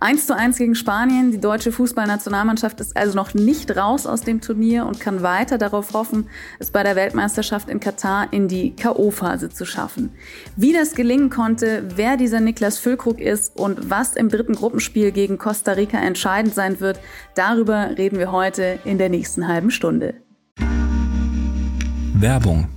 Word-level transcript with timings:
1 0.00 0.26
zu 0.26 0.36
1 0.36 0.58
gegen 0.58 0.74
Spanien. 0.74 1.30
Die 1.32 1.40
deutsche 1.40 1.72
Fußballnationalmannschaft 1.72 2.80
ist 2.80 2.96
also 2.96 3.16
noch 3.16 3.34
nicht 3.34 3.76
raus 3.76 4.06
aus 4.06 4.22
dem 4.22 4.40
Turnier 4.40 4.86
und 4.86 5.00
kann 5.00 5.22
weiter 5.22 5.58
darauf 5.58 5.92
hoffen, 5.92 6.28
es 6.58 6.70
bei 6.70 6.82
der 6.82 6.96
Weltmeisterschaft 6.96 7.68
in 7.68 7.80
Katar 7.80 8.32
in 8.32 8.48
die 8.48 8.74
K.O.-Phase 8.76 9.50
zu 9.50 9.64
schaffen. 9.64 10.10
Wie 10.56 10.72
das 10.72 10.94
gelingen 10.94 11.30
konnte, 11.30 11.84
wer 11.96 12.16
dieser 12.16 12.40
Niklas 12.40 12.78
Füllkrug 12.78 13.20
ist 13.20 13.56
und 13.56 13.90
was 13.90 14.14
im 14.14 14.28
dritten 14.28 14.54
Gruppenspiel 14.54 15.12
gegen 15.12 15.38
Costa 15.38 15.72
Rica 15.72 15.98
entscheidend 15.98 16.54
sein 16.54 16.80
wird, 16.80 17.00
darüber 17.34 17.96
reden 17.96 18.18
wir 18.18 18.32
heute 18.32 18.78
in 18.84 18.98
der 18.98 19.08
nächsten 19.08 19.48
halben 19.48 19.70
Stunde. 19.70 20.14
Werbung. 22.14 22.68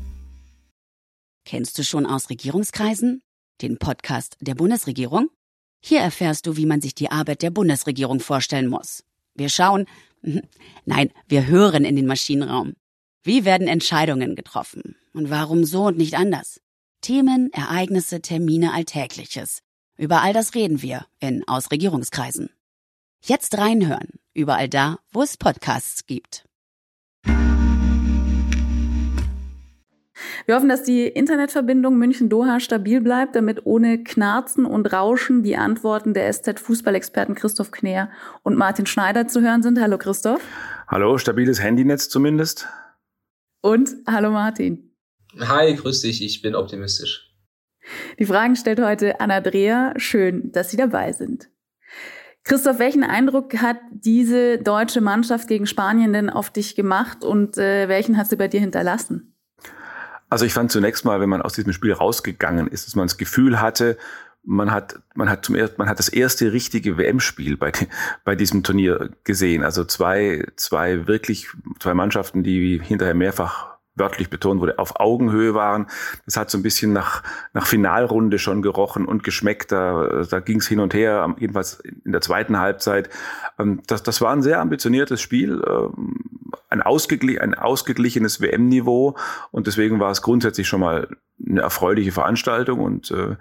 Kennst 1.46 1.78
du 1.78 1.84
schon 1.84 2.06
aus 2.06 2.30
Regierungskreisen? 2.30 3.22
den 3.62 3.78
Podcast 3.78 4.38
der 4.42 4.56
Bundesregierung? 4.56 5.30
Hier 5.82 6.00
erfährst 6.00 6.46
du, 6.46 6.56
wie 6.58 6.66
man 6.66 6.80
sich 6.80 6.96
die 6.96 7.12
Arbeit 7.12 7.42
der 7.42 7.50
Bundesregierung 7.50 8.20
vorstellen 8.20 8.68
muss. 8.68 9.04
Wir 9.34 9.50
schauen, 9.50 9.86
nein, 10.86 11.12
wir 11.28 11.48
hören 11.48 11.84
in 11.84 11.96
den 11.96 12.06
Maschinenraum. 12.06 12.74
Wie 13.24 13.46
werden 13.46 13.68
Entscheidungen 13.68 14.36
getroffen? 14.36 14.96
Und 15.14 15.30
warum 15.30 15.66
so 15.66 15.88
und 15.88 15.98
nicht 15.98 16.16
anders? 16.16 16.62
Themen, 17.02 17.52
Ereignisse, 17.52 18.22
Termine, 18.22 18.74
Alltägliches. 18.74 19.62
Über 19.98 20.22
all 20.22 20.34
das 20.34 20.56
reden 20.56 20.82
wir 20.82 21.06
in 21.20 21.48
Ausregierungskreisen. 21.48 22.50
Jetzt 23.24 23.58
reinhören, 23.58 24.10
überall 24.34 24.70
da, 24.70 24.98
wo 25.12 25.22
es 25.22 25.38
Podcasts 25.38 26.06
gibt. 26.06 26.46
Wir 30.52 30.58
hoffen, 30.58 30.68
dass 30.68 30.84
die 30.84 31.08
Internetverbindung 31.08 31.98
München-Doha 31.98 32.60
stabil 32.60 33.00
bleibt, 33.00 33.38
damit 33.38 33.66
ohne 33.66 34.04
Knarzen 34.04 34.66
und 34.66 34.92
Rauschen 34.92 35.44
die 35.44 35.56
Antworten 35.56 36.14
der 36.14 36.30
SZ-Fußballexperten 36.30 37.36
Christoph 37.36 37.72
Kner 37.72 38.12
und 38.44 38.58
Martin 38.58 38.86
Schneider 38.86 39.30
zu 39.30 39.40
hören 39.42 39.64
sind. 39.64 39.80
Hallo 39.80 39.98
Christoph. 39.98 40.42
Hallo, 40.90 41.18
stabiles 41.18 41.64
Handynetz 41.64 42.10
zumindest. 42.10 42.68
Und 43.62 43.92
hallo 44.06 44.30
Martin. 44.30 44.92
Hi, 45.40 45.74
grüß 45.74 46.02
dich, 46.02 46.22
ich 46.22 46.42
bin 46.42 46.54
optimistisch. 46.54 47.34
Die 48.20 48.26
Fragen 48.26 48.58
stellt 48.58 48.82
heute 48.82 49.22
Anna 49.22 49.40
Dreher. 49.40 49.94
Schön, 49.96 50.52
dass 50.52 50.70
Sie 50.70 50.76
dabei 50.76 51.14
sind. 51.14 51.50
Christoph, 52.44 52.78
welchen 52.78 53.06
Eindruck 53.06 53.62
hat 53.62 53.78
diese 53.92 54.58
deutsche 54.58 55.00
Mannschaft 55.00 55.48
gegen 55.48 55.66
Spanien 55.66 56.12
denn 56.12 56.30
auf 56.30 56.50
dich 56.50 56.76
gemacht 56.76 57.24
und 57.24 57.58
äh, 57.58 57.88
welchen 57.88 58.18
hat 58.18 58.28
sie 58.28 58.36
bei 58.36 58.50
dir 58.50 58.60
hinterlassen? 58.60 59.31
Also 60.32 60.46
ich 60.46 60.54
fand 60.54 60.72
zunächst 60.72 61.04
mal, 61.04 61.20
wenn 61.20 61.28
man 61.28 61.42
aus 61.42 61.54
diesem 61.54 61.74
Spiel 61.74 61.92
rausgegangen 61.92 62.68
ist, 62.68 62.88
dass 62.88 62.96
man 62.96 63.06
das 63.06 63.18
Gefühl 63.18 63.60
hatte, 63.60 63.98
man 64.44 64.72
hat, 64.72 65.02
man 65.14 65.30
hat 65.30 65.44
zum 65.44 65.56
ersten, 65.56 65.76
man 65.78 65.90
hat 65.90 66.00
das 66.00 66.08
erste 66.08 66.54
richtige 66.54 66.98
WM-Spiel 66.98 67.58
bei, 67.58 67.74
bei 68.24 68.38
diesem 68.38 68.64
Turnier 68.64 69.10
gesehen. 69.26 69.62
Also 69.62 69.84
zwei, 69.84 70.48
zwei 70.56 71.06
wirklich, 71.06 71.50
zwei 71.80 71.94
Mannschaften, 71.94 72.44
die 72.44 72.82
hinterher 72.82 73.14
mehrfach 73.14 73.71
wörtlich 73.96 74.30
betont 74.30 74.62
wurde, 74.62 74.80
auf 74.80 75.00
Augenhöhe 75.00 75.54
waren. 75.54 75.88
Das 76.26 76.38
hat 76.38 76.50
so 76.50 76.58
ein 76.58 76.64
bisschen 76.64 76.94
nach, 76.94 77.24
nach 77.54 77.66
Finalrunde 77.66 78.40
schon 78.40 78.62
gerochen 78.62 79.06
und 79.06 79.24
geschmeckt. 79.24 79.72
Da, 79.72 80.24
da 80.30 80.40
ging 80.40 80.60
es 80.60 80.68
hin 80.68 80.80
und 80.80 80.94
her, 80.94 81.36
jedenfalls 81.40 81.80
in 81.82 82.12
der 82.12 82.22
zweiten 82.22 82.58
Halbzeit. 82.58 83.10
Ähm, 83.60 83.82
das, 83.88 84.04
das 84.04 84.22
war 84.22 84.32
ein 84.32 84.42
sehr 84.42 84.62
ambitioniertes 84.62 85.22
Spiel, 85.22 85.62
ähm, 85.68 86.16
ein, 86.70 86.82
ausgeglich, 86.82 87.42
ein 87.42 87.54
ausgeglichenes 87.54 88.42
WM-Niveau 88.42 89.18
und 89.52 89.68
deswegen 89.68 90.00
war 90.00 90.12
es 90.12 90.22
grundsätzlich 90.22 90.68
schon 90.68 90.80
mal 90.80 91.08
eine 91.46 91.62
erfreuliche 91.62 92.12
Veranstaltung 92.12 92.80
und 92.80 93.12
äh, 93.12 93.36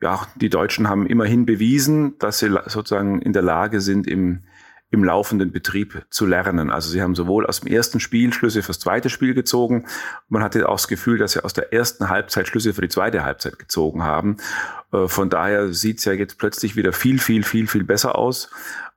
ja, 0.00 0.26
die 0.36 0.48
Deutschen 0.48 0.88
haben 0.88 1.06
immerhin 1.06 1.44
bewiesen, 1.44 2.16
dass 2.18 2.38
sie 2.38 2.56
sozusagen 2.66 3.20
in 3.20 3.32
der 3.32 3.42
Lage 3.42 3.80
sind, 3.80 4.06
im 4.06 4.44
im 4.90 5.04
laufenden 5.04 5.52
Betrieb 5.52 6.06
zu 6.10 6.24
lernen. 6.24 6.70
Also 6.70 6.88
sie 6.88 7.02
haben 7.02 7.14
sowohl 7.14 7.46
aus 7.46 7.60
dem 7.60 7.72
ersten 7.72 8.00
Spiel 8.00 8.32
Schlüsse 8.32 8.62
fürs 8.62 8.78
zweite 8.78 9.10
Spiel 9.10 9.34
gezogen. 9.34 9.86
Man 10.28 10.42
hatte 10.42 10.68
auch 10.68 10.76
das 10.76 10.88
Gefühl, 10.88 11.18
dass 11.18 11.32
sie 11.32 11.44
aus 11.44 11.52
der 11.52 11.72
ersten 11.72 12.08
Halbzeit 12.08 12.48
Schlüsse 12.48 12.72
für 12.72 12.80
die 12.80 12.88
zweite 12.88 13.24
Halbzeit 13.24 13.58
gezogen 13.58 14.02
haben. 14.02 14.38
Äh, 14.92 15.08
von 15.08 15.28
daher 15.28 15.72
sieht 15.72 15.98
es 15.98 16.06
ja 16.06 16.12
jetzt 16.12 16.38
plötzlich 16.38 16.76
wieder 16.76 16.92
viel, 16.92 17.18
viel, 17.18 17.42
viel, 17.42 17.66
viel 17.66 17.84
besser 17.84 18.16
aus. 18.16 18.50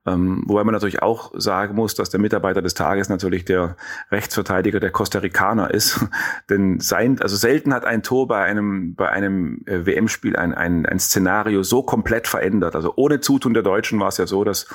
Ähm, 0.03 0.41
wobei 0.47 0.63
man 0.63 0.73
natürlich 0.73 1.03
auch 1.03 1.31
sagen 1.35 1.75
muss, 1.75 1.93
dass 1.93 2.09
der 2.09 2.19
Mitarbeiter 2.19 2.63
des 2.63 2.73
Tages 2.73 3.07
natürlich 3.07 3.45
der 3.45 3.75
Rechtsverteidiger 4.09 4.79
der 4.79 4.89
Costa 4.89 5.19
Ricaner 5.19 5.71
ist. 5.71 6.03
Denn 6.49 6.79
sein, 6.79 7.21
also 7.21 7.35
selten 7.35 7.71
hat 7.71 7.85
ein 7.85 8.01
Tor 8.01 8.27
bei 8.27 8.43
einem, 8.43 8.95
bei 8.95 9.09
einem 9.09 9.61
äh, 9.67 9.85
WM-Spiel 9.85 10.35
ein, 10.35 10.55
ein, 10.55 10.87
ein 10.87 10.99
Szenario 10.99 11.61
so 11.61 11.83
komplett 11.83 12.27
verändert. 12.27 12.75
Also 12.75 12.93
ohne 12.95 13.19
Zutun 13.19 13.53
der 13.53 13.61
Deutschen 13.61 13.99
war 13.99 14.07
es 14.07 14.17
ja 14.17 14.25
so, 14.25 14.43
dass, 14.43 14.67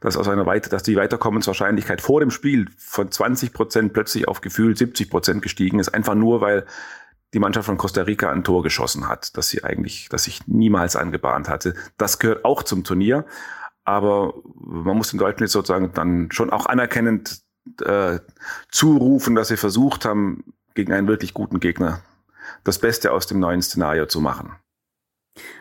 dass 0.00 0.16
aus 0.16 0.28
einer 0.28 0.46
Weite, 0.46 0.70
dass 0.70 0.82
die 0.82 0.96
Weiterkommenswahrscheinlichkeit 0.96 2.00
vor 2.00 2.20
dem 2.20 2.30
Spiel 2.30 2.66
von 2.78 3.10
20 3.10 3.52
Prozent 3.52 3.92
plötzlich 3.92 4.28
auf 4.28 4.40
gefühlt 4.40 4.78
70 4.78 5.10
Prozent 5.10 5.42
gestiegen 5.42 5.78
ist. 5.78 5.90
Einfach 5.90 6.14
nur, 6.14 6.40
weil 6.40 6.64
die 7.34 7.38
Mannschaft 7.38 7.66
von 7.66 7.76
Costa 7.76 8.02
Rica 8.02 8.30
ein 8.30 8.44
Tor 8.44 8.62
geschossen 8.62 9.08
hat, 9.08 9.36
das 9.36 9.50
sie 9.50 9.62
eigentlich, 9.62 10.08
das 10.08 10.24
sich 10.24 10.46
niemals 10.46 10.96
angebahnt 10.96 11.48
hatte. 11.50 11.74
Das 11.98 12.18
gehört 12.18 12.44
auch 12.46 12.62
zum 12.62 12.82
Turnier. 12.82 13.24
Aber 13.84 14.34
man 14.54 14.96
muss 14.96 15.10
den 15.10 15.18
Deutschen 15.18 15.42
jetzt 15.44 15.52
sozusagen 15.52 15.92
dann 15.92 16.30
schon 16.30 16.50
auch 16.50 16.66
anerkennend 16.66 17.40
äh, 17.82 18.18
zurufen, 18.70 19.34
dass 19.34 19.48
sie 19.48 19.56
versucht 19.56 20.04
haben, 20.04 20.54
gegen 20.74 20.92
einen 20.92 21.08
wirklich 21.08 21.34
guten 21.34 21.60
Gegner 21.60 22.02
das 22.64 22.78
Beste 22.78 23.12
aus 23.12 23.26
dem 23.26 23.40
neuen 23.40 23.62
Szenario 23.62 24.06
zu 24.06 24.20
machen. 24.20 24.52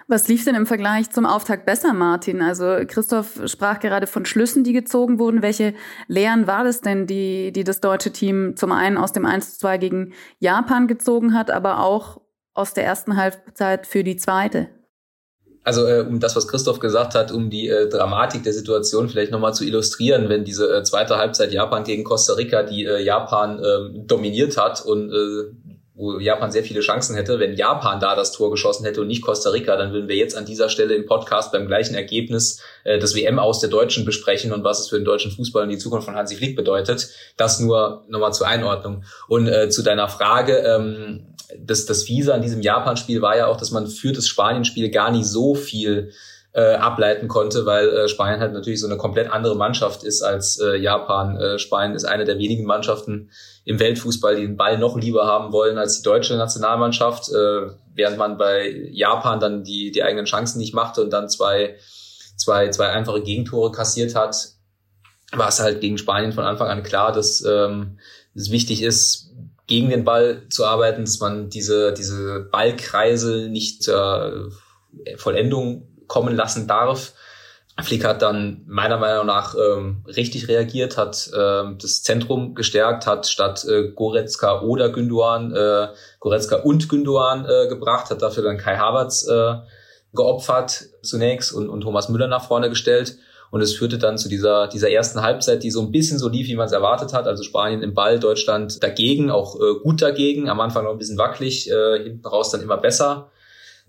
Was 0.07 0.27
lief 0.27 0.43
denn 0.43 0.55
im 0.55 0.65
Vergleich 0.65 1.11
zum 1.11 1.25
Auftakt 1.25 1.65
besser, 1.65 1.93
Martin? 1.93 2.41
Also 2.41 2.79
Christoph 2.87 3.41
sprach 3.45 3.79
gerade 3.79 4.07
von 4.07 4.25
Schlüssen, 4.25 4.63
die 4.63 4.73
gezogen 4.73 5.19
wurden. 5.19 5.41
Welche 5.41 5.75
Lehren 6.07 6.47
war 6.47 6.63
das 6.63 6.81
denn, 6.81 7.05
die, 7.05 7.51
die 7.51 7.63
das 7.63 7.79
deutsche 7.79 8.11
Team 8.11 8.55
zum 8.55 8.71
einen 8.71 8.97
aus 8.97 9.13
dem 9.13 9.25
1-2 9.25 9.77
gegen 9.77 10.13
Japan 10.39 10.87
gezogen 10.87 11.33
hat, 11.35 11.51
aber 11.51 11.79
auch 11.79 12.21
aus 12.55 12.73
der 12.73 12.85
ersten 12.85 13.15
Halbzeit 13.15 13.85
für 13.85 14.03
die 14.03 14.17
zweite? 14.17 14.69
Also 15.63 15.87
äh, 15.87 16.01
um 16.01 16.19
das, 16.19 16.35
was 16.35 16.47
Christoph 16.47 16.79
gesagt 16.79 17.15
hat, 17.15 17.31
um 17.31 17.49
die 17.49 17.67
äh, 17.67 17.89
Dramatik 17.89 18.43
der 18.43 18.53
Situation 18.53 19.09
vielleicht 19.09 19.31
nochmal 19.31 19.53
zu 19.53 19.65
illustrieren, 19.65 20.29
wenn 20.29 20.43
diese 20.43 20.73
äh, 20.73 20.83
zweite 20.83 21.17
Halbzeit 21.17 21.51
Japan 21.51 21.83
gegen 21.83 22.03
Costa 22.03 22.33
Rica, 22.33 22.63
die 22.63 22.85
äh, 22.85 23.03
Japan 23.03 23.59
äh, 23.59 23.99
dominiert 24.05 24.57
hat 24.57 24.83
und 24.85 25.11
äh, 25.11 25.51
wo 25.99 26.17
Japan 26.17 26.49
sehr 26.49 26.63
viele 26.63 26.79
Chancen 26.79 27.15
hätte, 27.17 27.39
wenn 27.39 27.55
Japan 27.55 27.99
da 27.99 28.15
das 28.15 28.31
Tor 28.31 28.49
geschossen 28.51 28.85
hätte 28.85 29.01
und 29.01 29.07
nicht 29.07 29.21
Costa 29.21 29.49
Rica, 29.49 29.75
dann 29.75 29.91
würden 29.91 30.07
wir 30.07 30.15
jetzt 30.15 30.35
an 30.35 30.45
dieser 30.45 30.69
Stelle 30.69 30.95
im 30.95 31.05
Podcast 31.05 31.51
beim 31.51 31.67
gleichen 31.67 31.93
Ergebnis 31.93 32.61
äh, 32.85 32.99
das 32.99 33.15
WM 33.15 33.37
aus 33.37 33.59
der 33.59 33.69
Deutschen 33.69 34.05
besprechen 34.05 34.53
und 34.53 34.63
was 34.63 34.79
es 34.79 34.87
für 34.87 34.95
den 34.95 35.03
deutschen 35.03 35.29
Fußball 35.29 35.63
und 35.63 35.69
die 35.69 35.77
Zukunft 35.77 36.05
von 36.05 36.15
Hansi 36.15 36.37
Flick 36.37 36.55
bedeutet. 36.55 37.09
Das 37.35 37.59
nur 37.59 38.05
nochmal 38.07 38.31
zur 38.31 38.47
Einordnung. 38.47 39.03
Und 39.27 39.49
äh, 39.49 39.69
zu 39.69 39.83
deiner 39.83 40.07
Frage, 40.07 40.59
ähm, 40.59 41.35
das, 41.57 41.85
das 41.85 42.03
Fiese 42.03 42.33
an 42.33 42.41
diesem 42.41 42.61
Japan-Spiel 42.61 43.21
war 43.21 43.35
ja 43.35 43.47
auch, 43.47 43.57
dass 43.57 43.71
man 43.71 43.87
für 43.87 44.13
das 44.13 44.25
Spanien-Spiel 44.27 44.91
gar 44.91 45.11
nicht 45.11 45.25
so 45.25 45.53
viel 45.53 46.13
äh, 46.51 46.73
ableiten 46.75 47.27
konnte, 47.27 47.65
weil 47.65 47.89
äh, 47.89 48.07
Spanien 48.07 48.39
halt 48.39 48.53
natürlich 48.53 48.79
so 48.79 48.87
eine 48.87 48.97
komplett 48.97 49.31
andere 49.31 49.55
Mannschaft 49.55 50.03
ist 50.03 50.23
als 50.23 50.59
äh, 50.59 50.75
Japan. 50.77 51.37
Äh, 51.37 51.59
Spanien 51.59 51.95
ist 51.95 52.05
eine 52.05 52.25
der 52.25 52.39
wenigen 52.39 52.65
Mannschaften 52.65 53.29
im 53.65 53.79
Weltfußball, 53.79 54.35
die 54.35 54.41
den 54.41 54.57
Ball 54.57 54.79
noch 54.79 54.97
lieber 54.97 55.27
haben 55.27 55.53
wollen 55.53 55.77
als 55.77 55.97
die 55.97 56.03
deutsche 56.03 56.35
Nationalmannschaft, 56.37 57.29
äh, 57.29 57.69
während 57.93 58.17
man 58.17 58.37
bei 58.37 58.89
Japan 58.91 59.39
dann 59.39 59.63
die, 59.63 59.91
die 59.91 60.03
eigenen 60.03 60.25
Chancen 60.25 60.57
nicht 60.57 60.73
machte 60.73 61.03
und 61.03 61.11
dann 61.11 61.29
zwei, 61.29 61.75
zwei, 62.35 62.69
zwei 62.69 62.87
einfache 62.87 63.21
Gegentore 63.21 63.71
kassiert 63.71 64.15
hat, 64.15 64.35
war 65.31 65.49
es 65.49 65.59
halt 65.59 65.81
gegen 65.81 65.99
Spanien 65.99 66.31
von 66.31 66.45
Anfang 66.45 66.67
an 66.67 66.81
klar, 66.81 67.11
dass 67.11 67.43
ähm, 67.45 67.99
es 68.33 68.49
wichtig 68.49 68.81
ist, 68.81 69.29
gegen 69.67 69.91
den 69.91 70.03
Ball 70.03 70.47
zu 70.49 70.65
arbeiten, 70.65 71.05
dass 71.05 71.19
man 71.19 71.51
diese, 71.51 71.93
diese 71.93 72.39
Ballkreise 72.51 73.49
nicht 73.49 73.83
zur 73.83 74.51
Vollendung 75.17 75.87
kommen 76.09 76.35
lassen 76.35 76.67
darf. 76.67 77.13
Flick 77.81 78.03
hat 78.03 78.21
dann 78.21 78.63
meiner 78.67 78.97
Meinung 78.97 79.25
nach 79.25 79.55
ähm, 79.55 80.03
richtig 80.05 80.49
reagiert, 80.49 80.97
hat 80.97 81.31
ähm, 81.33 81.77
das 81.81 82.03
Zentrum 82.03 82.53
gestärkt, 82.53 83.07
hat 83.07 83.25
statt 83.25 83.63
äh, 83.63 83.91
Goretzka 83.91 84.61
oder 84.63 84.89
Günduan 84.89 85.55
äh, 85.55 85.87
Goretzka 86.19 86.57
und 86.57 86.89
Günduan 86.89 87.45
äh, 87.45 87.69
gebracht, 87.69 88.09
hat 88.09 88.21
dafür 88.21 88.43
dann 88.43 88.57
Kai 88.57 88.75
Havertz 88.75 89.25
äh, 89.29 89.53
geopfert 90.13 90.89
zunächst 91.03 91.53
und, 91.53 91.69
und 91.69 91.79
Thomas 91.81 92.09
Müller 92.09 92.27
nach 92.27 92.45
vorne 92.45 92.67
gestellt 92.67 93.17
und 93.51 93.61
es 93.61 93.75
führte 93.75 93.97
dann 93.97 94.17
zu 94.17 94.29
dieser, 94.29 94.67
dieser 94.67 94.91
ersten 94.91 95.21
Halbzeit, 95.21 95.63
die 95.63 95.71
so 95.71 95.81
ein 95.81 95.91
bisschen 95.91 96.19
so 96.19 96.29
lief, 96.29 96.47
wie 96.47 96.55
man 96.55 96.67
es 96.67 96.71
erwartet 96.71 97.13
hat. 97.13 97.25
Also 97.27 97.43
Spanien 97.43 97.81
im 97.81 97.93
Ball, 97.93 98.19
Deutschland 98.19 98.83
dagegen, 98.83 99.31
auch 99.31 99.55
äh, 99.55 99.79
gut 99.81 100.01
dagegen. 100.01 100.49
Am 100.49 100.59
Anfang 100.59 100.83
noch 100.83 100.91
ein 100.91 100.97
bisschen 100.99 101.17
wackelig, 101.17 101.69
äh, 101.69 102.03
hinten 102.03 102.27
raus 102.27 102.51
dann 102.51 102.61
immer 102.61 102.77
besser. 102.77 103.31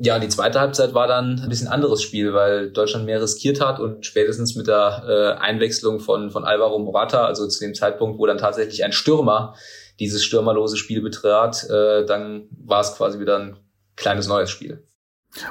Ja, 0.03 0.19
die 0.19 0.29
zweite 0.29 0.61
Halbzeit 0.61 0.95
war 0.95 1.07
dann 1.07 1.41
ein 1.43 1.49
bisschen 1.51 1.69
anderes 1.69 2.01
Spiel, 2.03 2.33
weil 2.33 2.71
Deutschland 2.71 3.05
mehr 3.05 3.21
riskiert 3.21 3.61
hat 3.61 3.81
und 3.81 4.07
spätestens 4.07 4.57
mit 4.57 4.67
der 4.67 5.05
äh, 5.07 5.39
Einwechslung 5.39 6.01
von, 6.01 6.31
von 6.31 6.45
Alvaro 6.45 6.79
Morata, 6.79 7.27
also 7.27 7.47
zu 7.47 7.61
dem 7.61 7.75
Zeitpunkt, 7.75 8.19
wo 8.19 8.25
dann 8.25 8.39
tatsächlich 8.39 8.83
ein 8.83 8.93
Stürmer 8.93 9.55
dieses 9.99 10.25
stürmerlose 10.25 10.79
Spiel 10.79 11.03
betrat, 11.03 11.69
äh, 11.69 12.07
dann 12.07 12.49
war 12.65 12.81
es 12.81 12.95
quasi 12.95 13.21
wieder 13.21 13.39
ein 13.39 13.57
kleines 13.97 14.27
neues 14.27 14.49
Spiel. 14.49 14.83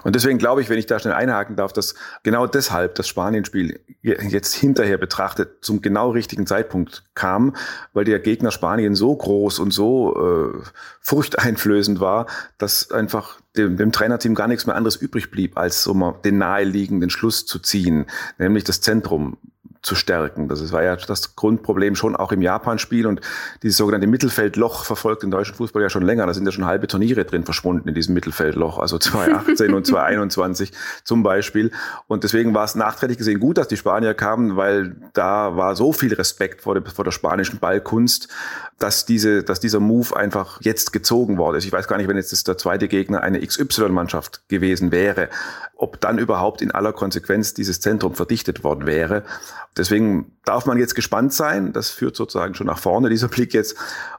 Und 0.04 0.16
deswegen 0.16 0.40
glaube 0.40 0.62
ich, 0.62 0.70
wenn 0.70 0.78
ich 0.78 0.88
da 0.88 1.00
schnell 1.00 1.14
einhaken 1.14 1.56
darf, 1.56 1.72
dass 1.72 1.96
genau 2.24 2.48
deshalb 2.48 2.96
das 2.96 3.08
Spanienspiel 3.08 3.80
jetzt 4.02 4.54
hinterher 4.54 4.98
betrachtet 4.98 5.64
zum 5.64 5.82
genau 5.82 6.12
richtigen 6.12 6.46
Zeitpunkt 6.46 7.04
kam, 7.14 7.56
weil 7.94 8.04
der 8.04 8.20
Gegner 8.20 8.52
Spanien 8.52 8.96
so 8.96 9.16
groß 9.16 9.60
und 9.60 9.72
so 9.72 10.16
äh, 10.16 10.68
furchteinflößend 11.00 12.00
war, 12.00 12.28
dass 12.58 12.92
einfach 12.92 13.40
dem, 13.56 13.78
dem 13.78 13.92
Trainerteam 13.92 14.36
gar 14.36 14.48
nichts 14.48 14.66
mehr 14.66 14.76
anderes 14.76 14.96
übrig 14.98 15.32
blieb, 15.32 15.58
als 15.58 15.84
so 15.84 15.94
mal 15.94 16.16
den 16.24 16.38
naheliegenden 16.38 17.10
Schluss 17.10 17.46
zu 17.46 17.60
ziehen, 17.60 18.06
nämlich 18.38 18.66
das 18.66 18.82
Zentrum 18.82 19.38
zu 19.82 19.96
stärken. 19.96 20.50
Das 20.50 20.72
war 20.74 20.84
ja 20.84 20.96
das 20.96 21.36
Grundproblem 21.36 21.96
schon 21.96 22.16
auch 22.16 22.32
im 22.32 22.42
Japan-Spiel 22.42 23.08
und 23.08 23.22
dieses 23.64 23.78
sogenannte 23.78 24.08
Mittelfeldloch 24.08 24.84
verfolgt 24.84 25.24
den 25.24 25.32
deutschen 25.32 25.56
Fußball 25.56 25.82
ja 25.82 25.90
schon 25.90 26.04
länger. 26.04 26.26
Da 26.26 26.34
sind 26.34 26.46
ja 26.46 26.52
schon 26.52 26.66
halbe 26.66 26.88
Turniere 26.88 27.24
drin 27.24 27.46
verschwunden 27.46 27.88
in 27.88 27.96
diesem 27.96 28.14
Mittelfeldloch, 28.14 28.78
also 28.78 28.98
2018 29.00 29.74
und 29.74 29.86
2021 29.88 30.74
zum 31.04 31.24
Beispiel. 31.24 31.72
Und 32.08 32.24
deswegen 32.24 32.54
war 32.54 32.66
es 32.66 32.76
nachträglich 32.76 33.18
gesehen 33.18 33.40
gut, 33.40 33.58
dass 33.58 33.68
die 33.68 33.78
Spanier 33.78 34.14
kamen, 34.14 34.58
weil 34.58 34.96
da 35.14 35.56
war 35.56 35.76
so 35.76 35.94
viel 35.94 36.14
Respekt 36.14 36.62
vor 36.62 36.76
der, 36.76 36.92
vor 36.92 37.06
der 37.06 37.12
spanischen 37.12 37.60
Ballkunst, 37.60 38.28
dass 38.80 39.06
diese, 39.06 39.44
dass 39.44 39.60
dieser 39.60 39.80
Move 39.80 40.16
einfach 40.16 40.60
jetzt 40.62 40.94
gezogen 40.94 41.38
worden 41.38 41.58
ist. 41.58 41.66
Ich 41.66 41.72
weiß 41.72 41.88
gar 41.88 41.98
nicht, 41.98 42.08
wenn 42.08 42.18
jetzt 42.18 42.48
der 42.48 42.58
zweite 42.58 42.88
Gegner 42.88 43.22
eine 43.22 43.46
XY-Mannschaft 43.46 44.42
gewesen 44.48 44.92
wäre, 44.92 45.30
ob 45.76 46.00
dann 46.02 46.18
überhaupt 46.18 46.62
in 46.62 46.72
aller 46.72 46.94
Konsequenz 46.94 47.54
dieses 47.54 47.80
Zentrum 47.80 48.16
verdichtet 48.16 48.64
worden 48.64 48.86
wäre. 48.86 49.24
Deswegen 49.78 50.38
darf 50.46 50.66
man 50.66 50.78
jetzt 50.78 50.96
gespannt 50.96 51.34
sein. 51.34 51.74
Das 51.74 51.90
führt 51.90 52.16
sozusagen 52.16 52.56
schon 52.56 52.68
nach 52.68 52.80
vorne, 52.80 53.10
dieser 53.10 53.28
Blick 53.28 53.54
jetzt, 53.54 53.78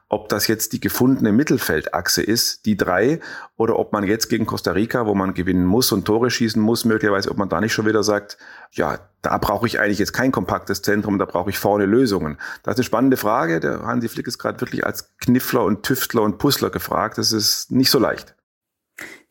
ob 0.09 0.29
das 0.29 0.49
jetzt 0.49 0.73
die 0.73 0.81
gefundene 0.81 1.33
Mittelfeldachse 1.33 2.23
ist, 2.23 2.67
die 2.67 2.77
drei, 2.77 3.21
oder 3.57 3.79
ob 3.79 3.93
man 3.93 4.05
jetzt 4.05 4.29
gegen 4.29 4.47
Costa 4.47 4.73
Rica, 4.73 5.07
wo 5.07 5.15
man 5.15 5.35
gewinnen 5.35 5.67
muss 5.67 5.93
und 5.93 6.05
Tore 6.05 6.31
schießen 6.31 6.61
muss, 6.61 6.85
möglicherweise, 6.85 7.31
ob 7.31 7.37
man 7.37 7.49
da 7.49 7.61
nicht 7.61 7.73
schon 7.73 7.87
wieder 7.87 8.03
sagt, 8.03 8.39
ja, 8.73 8.99
da 9.23 9.39
brauche 9.39 9.67
ich 9.67 9.79
eigentlich 9.79 9.99
jetzt 9.99 10.13
kein 10.13 10.33
kompaktes 10.33 10.83
Zentrum, 10.83 11.19
da 11.19 11.27
brauche 11.27 11.51
ich 11.51 11.59
vorne 11.59 11.87
Lösungen. 11.87 12.39
Das 12.63 12.75
ist 12.75 12.79
eine 12.79 12.85
spannende 12.85 13.17
Frage. 13.17 13.61
Der 13.61 13.83
Hansi 13.83 14.09
Flick 14.09 14.27
ist 14.27 14.39
gerade 14.39 14.61
wirklich 14.61 14.85
als 14.85 15.17
Kniffler 15.19 15.65
und 15.65 15.83
Tüftler 15.83 16.23
und 16.23 16.39
Puzzler 16.39 16.71
gefragt. 16.71 17.19
Das 17.19 17.33
ist 17.33 17.71
nicht 17.71 17.91
so 17.91 17.99
leicht. 17.99 18.35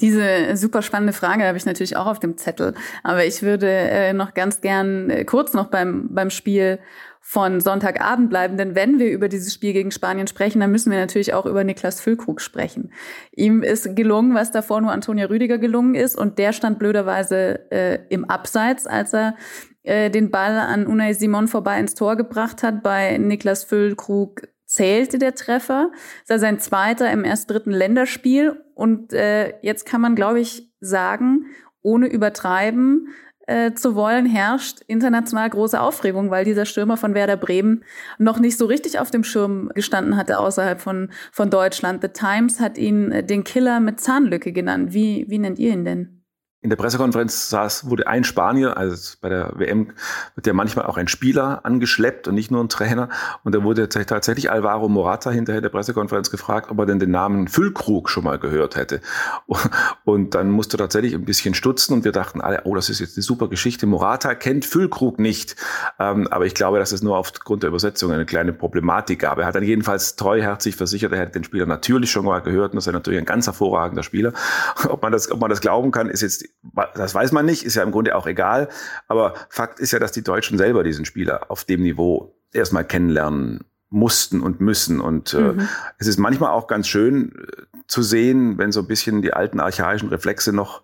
Diese 0.02 0.56
super 0.56 0.82
spannende 0.82 1.14
Frage 1.14 1.46
habe 1.46 1.58
ich 1.58 1.66
natürlich 1.66 1.98
auch 1.98 2.06
auf 2.08 2.20
dem 2.20 2.38
Zettel. 2.38 2.74
Aber 3.04 3.26
ich 3.26 3.42
würde 3.42 3.68
äh, 3.68 4.14
noch 4.14 4.34
ganz 4.34 4.62
gern 4.62 5.10
äh, 5.10 5.26
kurz 5.26 5.54
noch 5.54 5.68
beim, 5.68 6.08
beim 6.12 6.30
Spiel 6.30 6.80
von 7.22 7.60
Sonntagabend 7.60 8.30
bleiben, 8.30 8.58
denn 8.58 8.74
wenn 8.74 8.98
wir 8.98 9.12
über 9.12 9.28
dieses 9.28 9.54
Spiel 9.54 9.74
gegen 9.74 9.92
Spanien 9.92 10.26
sprechen, 10.26 10.62
dann 10.62 10.72
müssen 10.72 10.92
wir 10.92 10.98
natürlich 10.98 11.34
auch 11.34 11.46
über 11.46 11.64
Niklas 11.64 12.02
Füllkrug 12.02 12.42
sprechen. 12.42 12.92
Ihm 13.36 13.62
ist 13.62 13.96
gelungen, 13.96 14.34
was 14.34 14.52
davor 14.52 14.82
nur 14.82 14.92
Antonia 14.92 15.28
Rüdiger 15.28 15.60
gelungen 15.60 15.94
ist 15.94 16.18
und 16.18 16.40
der 16.40 16.54
stand 16.54 16.80
blöderweise 16.80 17.72
äh, 17.72 18.00
im 18.10 18.26
Abseits, 18.26 18.88
als 18.88 19.14
er 19.14 19.36
äh, 19.84 20.10
den 20.10 20.32
Ball 20.32 20.58
an 20.58 20.88
Unai 20.88 21.14
Simon 21.14 21.48
vorbei 21.48 21.80
ins 21.80 21.94
Tor 21.94 22.16
gebracht 22.16 22.64
hat. 22.64 22.82
Bei 22.82 23.18
Niklas 23.18 23.64
Füllkrug 23.64 24.48
zählte 24.70 25.18
der 25.18 25.34
Treffer. 25.34 25.92
Das 26.22 26.36
war 26.36 26.40
sein 26.40 26.60
zweiter 26.60 27.12
im 27.12 27.26
erst 27.26 27.50
dritten 27.50 27.72
Länderspiel. 27.72 28.64
Und 28.76 29.14
äh, 29.14 29.56
jetzt 29.64 29.86
kann 29.86 30.00
man, 30.00 30.16
glaube 30.16 30.40
ich, 30.40 30.72
sagen, 30.80 31.48
ohne 31.82 32.08
übertreiben 32.08 33.08
äh, 33.48 33.74
zu 33.74 33.96
wollen, 33.96 34.28
herrscht 34.28 34.82
international 34.86 35.50
große 35.50 35.82
Aufregung, 35.82 36.30
weil 36.30 36.46
dieser 36.46 36.66
Stürmer 36.66 36.98
von 36.98 37.16
Werder 37.16 37.36
Bremen 37.36 37.84
noch 38.20 38.40
nicht 38.40 38.60
so 38.60 38.68
richtig 38.68 39.00
auf 39.00 39.10
dem 39.10 39.24
Schirm 39.24 39.72
gestanden 39.74 40.16
hatte 40.16 40.38
außerhalb 40.38 40.80
von, 40.80 41.10
von 41.32 41.50
Deutschland. 41.50 42.04
The 42.04 42.10
Times 42.10 42.60
hat 42.60 42.78
ihn 42.78 43.12
äh, 43.12 43.24
den 43.24 43.44
Killer 43.44 43.80
mit 43.80 44.00
Zahnlücke 44.00 44.52
genannt. 44.52 44.94
Wie, 44.94 45.26
wie 45.30 45.40
nennt 45.40 45.58
ihr 45.58 45.74
ihn 45.74 45.84
denn? 45.84 46.19
In 46.62 46.70
der 46.70 46.76
Pressekonferenz 46.76 47.50
saß, 47.50 47.90
wurde 47.90 48.08
ein 48.08 48.26
Spanier, 48.26 48.76
also 48.76 49.16
bei 49.22 49.30
der 49.30 49.54
WM 49.56 49.94
wird 50.36 50.46
ja 50.46 50.52
manchmal 50.52 50.88
auch 50.88 50.98
ein 50.98 51.08
Spieler 51.08 51.62
angeschleppt 51.64 52.28
und 52.28 52.36
nicht 52.36 52.52
nur 52.52 52.62
ein 52.62 52.68
Trainer. 52.68 53.08
Und 53.46 53.56
da 53.56 53.64
wurde 53.64 53.88
tatsächlich 53.88 54.52
Alvaro 54.52 54.90
Morata 54.90 55.32
hinterher 55.32 55.62
der 55.62 55.70
Pressekonferenz 55.70 56.30
gefragt, 56.32 56.70
ob 56.70 56.78
er 56.80 56.86
denn 56.86 57.00
den 57.00 57.12
Namen 57.12 57.48
Füllkrug 57.48 58.10
schon 58.10 58.26
mal 58.26 58.40
gehört 58.40 58.76
hätte. 58.76 59.00
Und 60.04 60.36
dann 60.36 60.52
musste 60.52 60.76
tatsächlich 60.76 61.14
ein 61.14 61.24
bisschen 61.24 61.54
stutzen 61.54 61.94
und 61.94 62.04
wir 62.04 62.12
dachten 62.12 62.42
alle, 62.42 62.62
oh, 62.64 62.74
das 62.74 62.90
ist 62.90 63.00
jetzt 63.00 63.16
eine 63.16 63.24
super 63.24 63.48
Geschichte. 63.48 63.86
Morata 63.86 64.34
kennt 64.34 64.66
Füllkrug 64.66 65.20
nicht. 65.20 65.56
Ähm, 66.00 66.28
aber 66.28 66.46
ich 66.46 66.56
glaube, 66.56 66.80
dass 66.80 66.92
es 66.92 67.04
nur 67.04 67.18
aufgrund 67.18 67.64
der 67.64 67.70
Übersetzung 67.70 68.12
eine 68.12 68.26
kleine 68.26 68.54
Problematik 68.54 69.20
gab. 69.20 69.38
Er 69.38 69.46
hat 69.46 69.56
dann 69.56 69.64
jedenfalls 69.64 70.16
treuherzig 70.16 70.76
versichert, 70.76 71.12
er 71.12 71.20
hätte 71.20 71.34
den 71.34 71.44
Spieler 71.44 71.68
natürlich 71.68 72.12
schon 72.12 72.26
mal 72.26 72.40
gehört 72.40 72.72
und 72.72 72.78
das 72.78 72.88
ist 72.88 72.94
natürlich 72.94 73.20
ein 73.20 73.26
ganz 73.26 73.46
hervorragender 73.46 74.04
Spieler. 74.04 74.34
Ob 74.90 75.02
man 75.04 75.12
das, 75.12 75.30
ob 75.32 75.40
man 75.40 75.50
das 75.50 75.62
glauben 75.62 75.92
kann, 75.92 76.10
ist 76.10 76.22
jetzt 76.22 76.49
das 76.94 77.16
weiß 77.16 77.32
man 77.32 77.46
nicht, 77.46 77.64
ist 77.64 77.76
ja 77.76 77.84
im 77.84 77.92
Grunde 77.92 78.16
auch 78.16 78.28
egal. 78.28 78.70
Aber 79.08 79.34
Fakt 79.50 79.80
ist 79.80 79.92
ja, 79.92 80.00
dass 80.00 80.12
die 80.12 80.24
Deutschen 80.24 80.58
selber 80.58 80.84
diesen 80.84 81.06
Spieler 81.06 81.50
auf 81.50 81.64
dem 81.64 81.82
Niveau 81.82 82.36
erstmal 82.52 82.84
kennenlernen 82.84 83.66
mussten 83.90 84.42
und 84.42 84.62
müssen. 84.62 85.00
Und 85.00 85.34
äh, 85.34 85.54
mhm. 85.54 85.70
es 85.98 86.08
ist 86.08 86.20
manchmal 86.20 86.52
auch 86.52 86.68
ganz 86.68 86.88
schön 86.88 87.32
äh, 87.32 87.82
zu 87.88 88.04
sehen, 88.04 88.58
wenn 88.58 88.72
so 88.72 88.82
ein 88.82 88.88
bisschen 88.88 89.22
die 89.22 89.34
alten 89.34 89.60
archaischen 89.60 90.10
Reflexe 90.10 90.54
noch, 90.54 90.84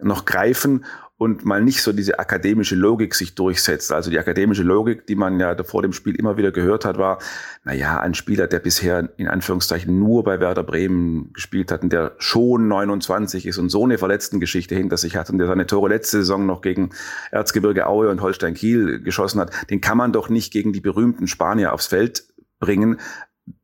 noch 0.00 0.24
greifen 0.24 0.84
und 1.18 1.46
mal 1.46 1.62
nicht 1.62 1.82
so 1.82 1.92
diese 1.92 2.18
akademische 2.18 2.74
Logik 2.74 3.14
sich 3.14 3.34
durchsetzt. 3.34 3.90
Also 3.90 4.10
die 4.10 4.18
akademische 4.18 4.62
Logik, 4.62 5.06
die 5.06 5.14
man 5.14 5.40
ja 5.40 5.56
vor 5.64 5.80
dem 5.80 5.94
Spiel 5.94 6.14
immer 6.14 6.36
wieder 6.36 6.52
gehört 6.52 6.84
hat, 6.84 6.98
war, 6.98 7.18
na 7.64 7.72
ja, 7.72 7.98
ein 7.98 8.12
Spieler, 8.12 8.46
der 8.46 8.58
bisher 8.58 9.08
in 9.16 9.28
Anführungszeichen 9.28 9.98
nur 9.98 10.24
bei 10.24 10.40
Werder 10.40 10.62
Bremen 10.62 11.32
gespielt 11.32 11.72
hat 11.72 11.82
und 11.82 11.92
der 11.92 12.14
schon 12.18 12.68
29 12.68 13.46
ist 13.46 13.56
und 13.56 13.70
so 13.70 13.84
eine 13.84 13.96
verletzten 13.96 14.40
Geschichte 14.40 14.74
hinter 14.74 14.98
sich 14.98 15.16
hat 15.16 15.30
und 15.30 15.38
der 15.38 15.46
seine 15.46 15.66
Tore 15.66 15.88
letzte 15.88 16.18
Saison 16.18 16.44
noch 16.44 16.60
gegen 16.60 16.90
Erzgebirge 17.30 17.86
Aue 17.86 18.10
und 18.10 18.20
Holstein 18.20 18.52
Kiel 18.52 19.00
geschossen 19.00 19.40
hat, 19.40 19.70
den 19.70 19.80
kann 19.80 19.96
man 19.96 20.12
doch 20.12 20.28
nicht 20.28 20.52
gegen 20.52 20.74
die 20.74 20.80
berühmten 20.80 21.28
Spanier 21.28 21.72
aufs 21.72 21.86
Feld 21.86 22.24
bringen, 22.60 22.98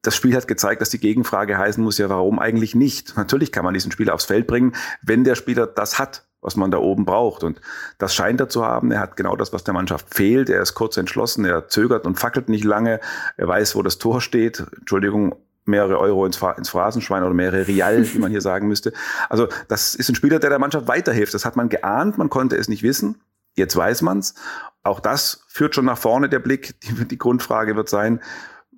das 0.02 0.16
Spiel 0.16 0.34
hat 0.36 0.46
gezeigt, 0.46 0.80
dass 0.80 0.90
die 0.90 1.00
Gegenfrage 1.00 1.58
heißen 1.58 1.82
muss 1.82 1.98
ja, 1.98 2.08
warum 2.08 2.38
eigentlich 2.38 2.74
nicht? 2.76 3.16
Natürlich 3.16 3.50
kann 3.50 3.64
man 3.64 3.74
diesen 3.74 3.90
Spieler 3.90 4.14
aufs 4.14 4.26
Feld 4.26 4.46
bringen, 4.46 4.74
wenn 5.02 5.24
der 5.24 5.34
Spieler 5.34 5.66
das 5.66 5.98
hat, 5.98 6.24
was 6.42 6.56
man 6.56 6.70
da 6.70 6.78
oben 6.78 7.06
braucht. 7.06 7.44
Und 7.44 7.60
das 7.98 8.14
scheint 8.14 8.40
er 8.40 8.48
zu 8.48 8.64
haben. 8.66 8.90
Er 8.90 9.00
hat 9.00 9.16
genau 9.16 9.36
das, 9.36 9.52
was 9.52 9.64
der 9.64 9.72
Mannschaft 9.72 10.14
fehlt. 10.14 10.50
Er 10.50 10.60
ist 10.60 10.74
kurz 10.74 10.96
entschlossen, 10.96 11.44
er 11.44 11.68
zögert 11.68 12.04
und 12.04 12.18
fackelt 12.18 12.48
nicht 12.48 12.64
lange. 12.64 13.00
Er 13.36 13.48
weiß, 13.48 13.74
wo 13.76 13.82
das 13.82 13.98
Tor 13.98 14.20
steht. 14.20 14.64
Entschuldigung, 14.78 15.36
mehrere 15.64 15.98
Euro 15.98 16.26
ins, 16.26 16.40
ins 16.56 16.68
Phrasenschwein 16.68 17.22
oder 17.22 17.32
mehrere 17.32 17.66
Rial, 17.68 18.04
wie 18.12 18.18
man 18.18 18.30
hier 18.30 18.40
sagen 18.40 18.68
müsste. 18.68 18.92
Also 19.28 19.48
das 19.68 19.94
ist 19.94 20.08
ein 20.08 20.16
Spieler, 20.16 20.40
der 20.40 20.50
der 20.50 20.58
Mannschaft 20.58 20.88
weiterhilft. 20.88 21.32
Das 21.32 21.44
hat 21.44 21.56
man 21.56 21.68
geahnt, 21.68 22.18
man 22.18 22.28
konnte 22.28 22.56
es 22.56 22.68
nicht 22.68 22.82
wissen. 22.82 23.20
Jetzt 23.54 23.76
weiß 23.76 24.02
man's. 24.02 24.34
Auch 24.82 24.98
das 24.98 25.44
führt 25.46 25.74
schon 25.74 25.84
nach 25.84 25.98
vorne, 25.98 26.28
der 26.28 26.40
Blick. 26.40 26.80
Die, 26.80 27.06
die 27.06 27.18
Grundfrage 27.18 27.76
wird 27.76 27.88
sein, 27.88 28.20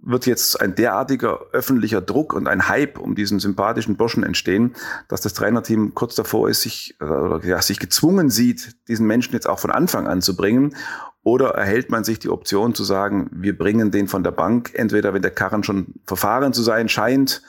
wird 0.07 0.27
jetzt 0.27 0.61
ein 0.61 0.75
derartiger 0.75 1.47
öffentlicher 1.53 2.01
Druck 2.01 2.35
und 2.35 2.47
ein 2.47 2.69
Hype 2.69 2.99
um 2.99 3.15
diesen 3.15 3.41
sympathischen 3.41 3.97
Burschen 3.97 4.23
entstehen, 4.23 4.75
dass 5.09 5.21
das 5.21 5.35
Trainerteam 5.35 5.95
kurz 5.95 6.15
davor 6.15 6.49
ist, 6.49 6.63
sich, 6.63 6.97
äh, 7.01 7.05
oder, 7.05 7.45
ja, 7.45 7.61
sich 7.63 7.79
gezwungen 7.79 8.31
sieht, 8.31 8.77
diesen 8.89 9.07
Menschen 9.07 9.33
jetzt 9.33 9.49
auch 9.49 9.59
von 9.59 9.71
Anfang 9.71 10.07
an 10.07 10.23
zu 10.23 10.37
bringen. 10.37 10.75
Oder 11.23 11.51
erhält 11.51 11.91
man 11.91 12.05
sich 12.05 12.19
die 12.19 12.29
Option 12.29 12.75
zu 12.75 12.85
sagen, 12.85 13.31
wir 13.33 13.57
bringen 13.57 13.91
den 13.91 14.09
von 14.09 14.23
der 14.23 14.31
Bank, 14.31 14.73
entweder 14.75 15.15
wenn 15.15 15.23
der 15.23 15.31
Karren 15.31 15.65
schon 15.65 15.95
verfahren 16.07 16.53
zu 16.53 16.63
sein 16.63 16.91
scheint 16.91 17.43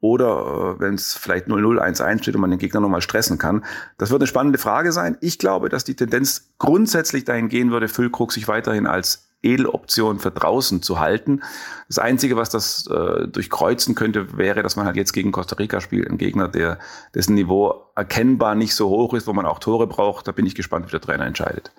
oder 0.00 0.74
äh, 0.76 0.80
wenn 0.80 0.94
es 0.94 1.14
vielleicht 1.14 1.46
0-0, 1.46 1.80
1-1 1.80 2.22
steht 2.22 2.34
und 2.34 2.42
man 2.42 2.50
den 2.50 2.58
Gegner 2.58 2.80
nochmal 2.80 3.00
stressen 3.00 3.38
kann. 3.38 3.64
Das 3.96 4.10
wird 4.10 4.20
eine 4.20 4.26
spannende 4.26 4.58
Frage 4.58 4.92
sein. 4.92 5.16
Ich 5.20 5.38
glaube, 5.38 5.70
dass 5.70 5.84
die 5.84 5.94
Tendenz 5.94 6.50
grundsätzlich 6.58 7.24
dahin 7.24 7.48
gehen 7.48 7.70
würde, 7.70 7.88
Füllkrug 7.88 8.32
sich 8.32 8.48
weiterhin 8.48 8.86
als 8.86 9.28
Edeloption 9.42 10.18
für 10.18 10.30
draußen 10.30 10.82
zu 10.82 11.00
halten. 11.00 11.42
Das 11.88 11.98
Einzige, 11.98 12.36
was 12.36 12.50
das 12.50 12.86
äh, 12.86 13.26
durchkreuzen 13.28 13.94
könnte, 13.94 14.38
wäre, 14.38 14.62
dass 14.62 14.76
man 14.76 14.86
halt 14.86 14.96
jetzt 14.96 15.12
gegen 15.12 15.32
Costa 15.32 15.56
Rica 15.56 15.80
spielt, 15.80 16.08
ein 16.08 16.18
Gegner, 16.18 16.48
der 16.48 16.78
dessen 17.14 17.34
Niveau 17.34 17.90
erkennbar 17.94 18.54
nicht 18.54 18.74
so 18.74 18.88
hoch 18.88 19.14
ist, 19.14 19.26
wo 19.26 19.32
man 19.32 19.46
auch 19.46 19.58
Tore 19.58 19.86
braucht. 19.86 20.28
Da 20.28 20.32
bin 20.32 20.46
ich 20.46 20.54
gespannt, 20.54 20.86
wie 20.86 20.92
der 20.92 21.00
Trainer 21.00 21.26
entscheidet. 21.26 21.72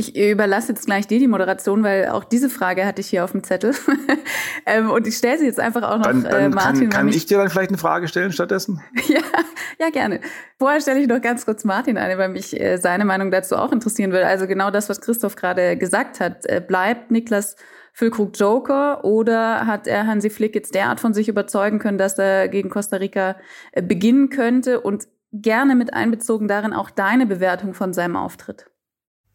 Ich 0.00 0.16
überlasse 0.16 0.68
jetzt 0.68 0.86
gleich 0.86 1.08
dir 1.08 1.18
die 1.18 1.26
Moderation, 1.26 1.82
weil 1.82 2.10
auch 2.10 2.22
diese 2.22 2.48
Frage 2.48 2.86
hatte 2.86 3.00
ich 3.00 3.08
hier 3.08 3.24
auf 3.24 3.32
dem 3.32 3.42
Zettel. 3.42 3.74
ähm, 4.66 4.90
und 4.90 5.08
ich 5.08 5.16
stelle 5.16 5.38
sie 5.38 5.46
jetzt 5.46 5.58
einfach 5.58 5.82
auch 5.82 5.96
noch 5.96 6.04
dann, 6.04 6.22
dann 6.22 6.40
äh, 6.40 6.48
Martin. 6.50 6.88
Kann, 6.88 7.06
kann 7.06 7.08
ich 7.08 7.26
dir 7.26 7.38
dann 7.38 7.50
vielleicht 7.50 7.70
eine 7.70 7.78
Frage 7.78 8.06
stellen 8.06 8.30
stattdessen? 8.30 8.80
ja, 9.08 9.18
ja, 9.80 9.90
gerne. 9.90 10.20
Vorher 10.56 10.80
stelle 10.80 11.00
ich 11.00 11.08
noch 11.08 11.20
ganz 11.20 11.44
kurz 11.44 11.64
Martin 11.64 11.98
eine, 11.98 12.16
weil 12.16 12.28
mich 12.28 12.58
äh, 12.60 12.76
seine 12.76 13.04
Meinung 13.04 13.32
dazu 13.32 13.56
auch 13.56 13.72
interessieren 13.72 14.12
würde. 14.12 14.28
Also 14.28 14.46
genau 14.46 14.70
das, 14.70 14.88
was 14.88 15.00
Christoph 15.00 15.34
gerade 15.34 15.76
gesagt 15.76 16.20
hat. 16.20 16.46
Äh, 16.46 16.62
bleibt 16.64 17.10
Niklas 17.10 17.56
Füllkrug 17.92 18.38
Joker 18.38 19.04
oder 19.04 19.66
hat 19.66 19.88
er 19.88 20.06
Hansi 20.06 20.30
Flick 20.30 20.54
jetzt 20.54 20.76
derart 20.76 21.00
von 21.00 21.12
sich 21.12 21.28
überzeugen 21.28 21.80
können, 21.80 21.98
dass 21.98 22.16
er 22.18 22.46
gegen 22.46 22.70
Costa 22.70 22.98
Rica 22.98 23.34
äh, 23.72 23.82
beginnen 23.82 24.28
könnte? 24.28 24.80
Und 24.80 25.08
gerne 25.32 25.74
mit 25.74 25.92
einbezogen 25.92 26.46
darin 26.46 26.72
auch 26.72 26.90
deine 26.90 27.26
Bewertung 27.26 27.74
von 27.74 27.92
seinem 27.92 28.14
Auftritt. 28.14 28.70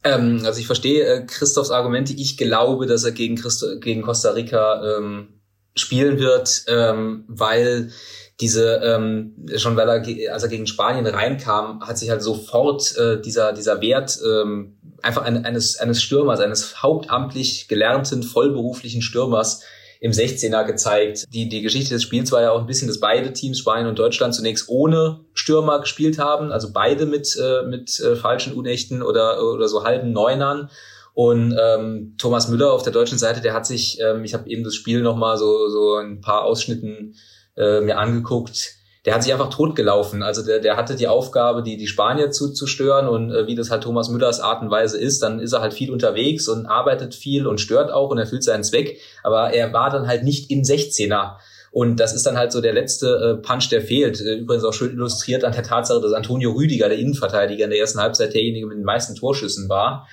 Ähm, 0.04 0.42
also 0.46 0.60
ich 0.60 0.68
verstehe 0.68 1.06
äh, 1.06 1.26
Christophs 1.26 1.72
Argumente. 1.72 2.14
Ich 2.14 2.38
glaube, 2.38 2.86
dass 2.86 3.04
er 3.04 3.12
gegen, 3.12 3.36
Christo 3.36 3.80
gegen 3.80 4.02
Costa 4.02 4.32
Rica 4.32 4.98
ähm, 4.98 5.40
spielen 5.76 6.20
wird, 6.20 6.66
ähm, 6.68 7.26
weil 7.28 7.92
diese 8.40 8.82
ähm, 8.84 9.36
schon 9.58 9.76
weil 9.76 9.88
er 9.88 10.34
als 10.34 10.44
er 10.44 10.50
gegen 10.50 10.68
Spanien 10.68 11.06
reinkam, 11.06 11.82
hat 11.82 11.98
sich 11.98 12.10
halt 12.10 12.24
sofort 12.24 12.98
äh, 12.98 13.22
dieser 13.22 13.54
dieser 13.54 13.80
Wert 13.80 14.20
ähm, 14.26 14.78
einfach 15.02 15.24
eines 15.24 15.78
eines 15.78 16.02
Stürmers, 16.02 16.40
eines 16.40 16.82
hauptamtlich 16.82 17.68
gelernten 17.68 18.24
vollberuflichen 18.24 19.02
Stürmers 19.02 19.62
im 20.04 20.12
16er 20.12 20.66
gezeigt. 20.66 21.24
Die, 21.34 21.48
die 21.48 21.62
Geschichte 21.62 21.94
des 21.94 22.04
Spiels 22.04 22.30
war 22.34 22.42
ja 22.42 22.52
auch 22.52 22.60
ein 22.60 22.68
bisschen, 22.68 22.90
dass 22.90 23.00
beide 23.00 23.32
Teams, 23.32 23.58
Spanien 23.58 23.88
und 23.88 23.98
Deutschland, 23.98 24.36
zunächst 24.36 24.68
ohne 24.68 25.22
Stürmer 25.34 25.80
gespielt 25.80 26.20
haben, 26.20 26.52
also 26.52 26.74
beide 26.74 27.06
mit, 27.06 27.38
äh, 27.42 27.66
mit 27.66 28.02
äh, 28.02 28.18
falschen, 28.18 28.54
unechten 28.54 29.02
oder, 29.02 29.42
oder 29.42 29.70
so 29.70 29.86
halben 29.86 30.12
Neunern. 30.12 30.70
Und 31.14 31.58
ähm, 31.58 32.16
Thomas 32.18 32.50
Müller 32.50 32.74
auf 32.74 32.84
der 32.84 32.92
deutschen 32.92 33.18
Seite, 33.18 33.40
der 33.40 33.54
hat 33.54 33.66
sich, 33.66 33.98
ähm, 34.02 34.26
ich 34.26 34.34
habe 34.34 34.50
eben 34.50 34.66
das 34.66 34.76
Spiel 34.76 35.02
nochmal 35.02 35.38
so, 35.38 35.70
so 35.70 35.96
ein 35.96 36.20
paar 36.20 36.44
Ausschnitten 36.44 37.16
äh, 37.56 37.80
mir 37.80 37.98
angeguckt, 37.98 38.74
der 39.06 39.14
hat 39.14 39.24
sich 39.24 39.34
einfach 39.34 39.50
totgelaufen. 39.50 40.24
Also 40.24 40.46
der, 40.46 40.60
der 40.60 40.78
hatte 40.78 40.96
die 40.96 41.08
Aufgabe, 41.08 41.62
die, 41.62 41.76
die 41.76 41.88
Spanier 41.88 42.32
zu, 42.32 42.54
zu 42.54 42.68
stören 42.68 43.08
und 43.08 43.32
äh, 43.32 43.48
wie 43.48 43.56
das 43.56 43.70
halt 43.70 43.84
Thomas 43.84 44.10
Müllers 44.10 44.40
Art 44.40 44.62
und 44.62 44.72
Weise 44.72 44.98
ist, 44.98 45.22
dann 45.22 45.40
ist 45.40 45.54
er 45.54 45.62
halt 45.62 45.74
viel 45.74 45.92
unterwegs 45.92 46.48
und 46.48 46.66
arbeitet 46.66 47.14
viel 47.14 47.46
und 47.46 47.60
stört 47.60 47.92
auch 47.92 48.10
und 48.10 48.18
erfüllt 48.18 48.44
seinen 48.44 48.64
Zweck. 48.64 49.00
Aber 49.22 49.52
er 49.54 49.74
war 49.74 49.90
dann 49.90 50.08
halt 50.08 50.24
nicht 50.24 50.50
im 50.52 50.62
16er. 50.62 51.36
Und 51.72 52.00
das 52.00 52.14
ist 52.14 52.26
dann 52.26 52.38
halt 52.38 52.52
so 52.52 52.62
der 52.62 52.72
letzte 52.72 53.40
äh, 53.42 53.42
Punch, 53.42 53.70
der 53.70 53.82
fehlt. 53.82 54.22
Äh, 54.22 54.36
übrigens 54.36 54.64
auch 54.64 54.74
schön 54.74 54.92
illustriert 54.92 55.44
an 55.44 55.52
der 55.52 55.64
Tatsache, 55.64 56.00
dass 56.00 56.14
Antonio 56.14 56.52
Rüdiger, 56.52 56.88
der 56.88 57.00
Innenverteidiger 57.00 57.66
in 57.66 57.72
der 57.72 57.80
ersten 57.80 58.00
Halbzeit 58.00 58.34
derjenige 58.34 58.68
mit 58.68 58.78
den 58.78 58.86
meisten 58.86 59.16
Torschüssen 59.16 59.68
war. 59.68 60.08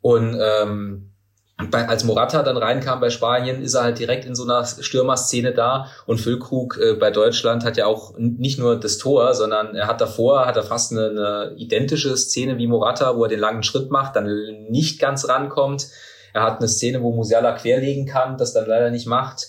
Und 0.00 0.36
ähm, 0.40 1.11
bei, 1.70 1.88
als 1.88 2.04
Morata 2.04 2.42
dann 2.42 2.56
reinkam 2.56 3.00
bei 3.00 3.10
Spanien, 3.10 3.62
ist 3.62 3.74
er 3.74 3.82
halt 3.82 3.98
direkt 3.98 4.24
in 4.24 4.34
so 4.34 4.44
einer 4.44 4.64
Stürmerszene 4.64 5.52
da. 5.52 5.86
Und 6.06 6.20
Füllkrug 6.20 6.78
äh, 6.78 6.94
bei 6.94 7.10
Deutschland 7.10 7.64
hat 7.64 7.76
ja 7.76 7.86
auch 7.86 8.14
nicht 8.18 8.58
nur 8.58 8.78
das 8.78 8.98
Tor, 8.98 9.34
sondern 9.34 9.74
er 9.74 9.86
hat 9.86 10.00
davor, 10.00 10.46
hat 10.46 10.56
er 10.56 10.62
fast 10.62 10.92
eine, 10.92 11.10
eine 11.10 11.54
identische 11.56 12.16
Szene 12.16 12.58
wie 12.58 12.66
Morata, 12.66 13.16
wo 13.16 13.24
er 13.24 13.28
den 13.28 13.40
langen 13.40 13.62
Schritt 13.62 13.90
macht, 13.90 14.16
dann 14.16 14.26
nicht 14.68 15.00
ganz 15.00 15.28
rankommt. 15.28 15.88
Er 16.32 16.42
hat 16.42 16.58
eine 16.58 16.68
Szene, 16.68 17.02
wo 17.02 17.12
Musiala 17.12 17.52
querlegen 17.52 18.06
kann, 18.06 18.38
das 18.38 18.52
dann 18.52 18.66
leider 18.66 18.90
nicht 18.90 19.06
macht. 19.06 19.48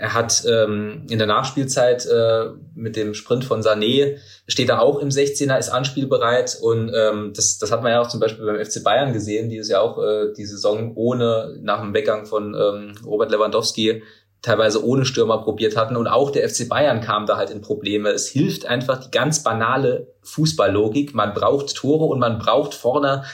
Er 0.00 0.14
hat 0.14 0.44
ähm, 0.48 1.02
in 1.10 1.18
der 1.18 1.26
Nachspielzeit 1.26 2.06
äh, 2.06 2.46
mit 2.74 2.96
dem 2.96 3.12
Sprint 3.12 3.44
von 3.44 3.60
Sané, 3.60 4.16
steht 4.48 4.70
er 4.70 4.80
auch 4.80 4.98
im 4.98 5.10
16er, 5.10 5.58
ist 5.58 5.68
anspielbereit 5.68 6.56
und 6.62 6.90
ähm, 6.94 7.32
das, 7.36 7.58
das 7.58 7.70
hat 7.70 7.82
man 7.82 7.92
ja 7.92 8.00
auch 8.00 8.08
zum 8.08 8.18
Beispiel 8.18 8.46
beim 8.46 8.64
FC 8.64 8.82
Bayern 8.82 9.12
gesehen, 9.12 9.50
die 9.50 9.58
es 9.58 9.68
ja 9.68 9.82
auch 9.82 10.02
äh, 10.02 10.32
die 10.34 10.46
Saison 10.46 10.92
ohne, 10.94 11.58
nach 11.60 11.82
dem 11.82 11.92
Weggang 11.92 12.24
von 12.24 12.54
ähm, 12.54 12.94
Robert 13.04 13.30
Lewandowski 13.30 14.02
teilweise 14.40 14.82
ohne 14.82 15.04
Stürmer 15.04 15.42
probiert 15.42 15.76
hatten 15.76 15.96
und 15.96 16.06
auch 16.06 16.30
der 16.30 16.48
FC 16.48 16.66
Bayern 16.66 17.02
kam 17.02 17.26
da 17.26 17.36
halt 17.36 17.50
in 17.50 17.60
Probleme. 17.60 18.08
Es 18.08 18.26
hilft 18.26 18.64
einfach 18.64 19.00
die 19.04 19.10
ganz 19.10 19.42
banale 19.42 20.14
Fußballlogik. 20.22 21.14
Man 21.14 21.34
braucht 21.34 21.76
Tore 21.76 22.06
und 22.06 22.20
man 22.20 22.38
braucht 22.38 22.72
vorne 22.72 23.24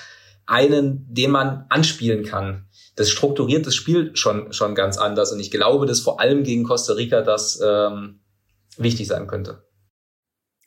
einen, 0.47 1.07
den 1.09 1.31
man 1.31 1.67
anspielen 1.69 2.25
kann 2.25 2.66
das 2.97 3.11
strukturiert 3.11 3.67
das 3.67 3.75
Spiel 3.75 4.17
schon, 4.17 4.53
schon 4.53 4.75
ganz 4.75 4.99
anders. 4.99 5.33
Und 5.33 5.41
ich 5.41 5.51
glaube, 5.51 5.87
dass 5.87 6.01
vor 6.01 6.21
allem 6.21 6.43
gegen 6.43 6.65
Costa 6.65 6.95
Rica 6.95 7.23
das 7.23 7.61
ähm, 7.65 8.21
wichtig 8.79 9.07
sein 9.07 9.27
könnte. 9.27 9.63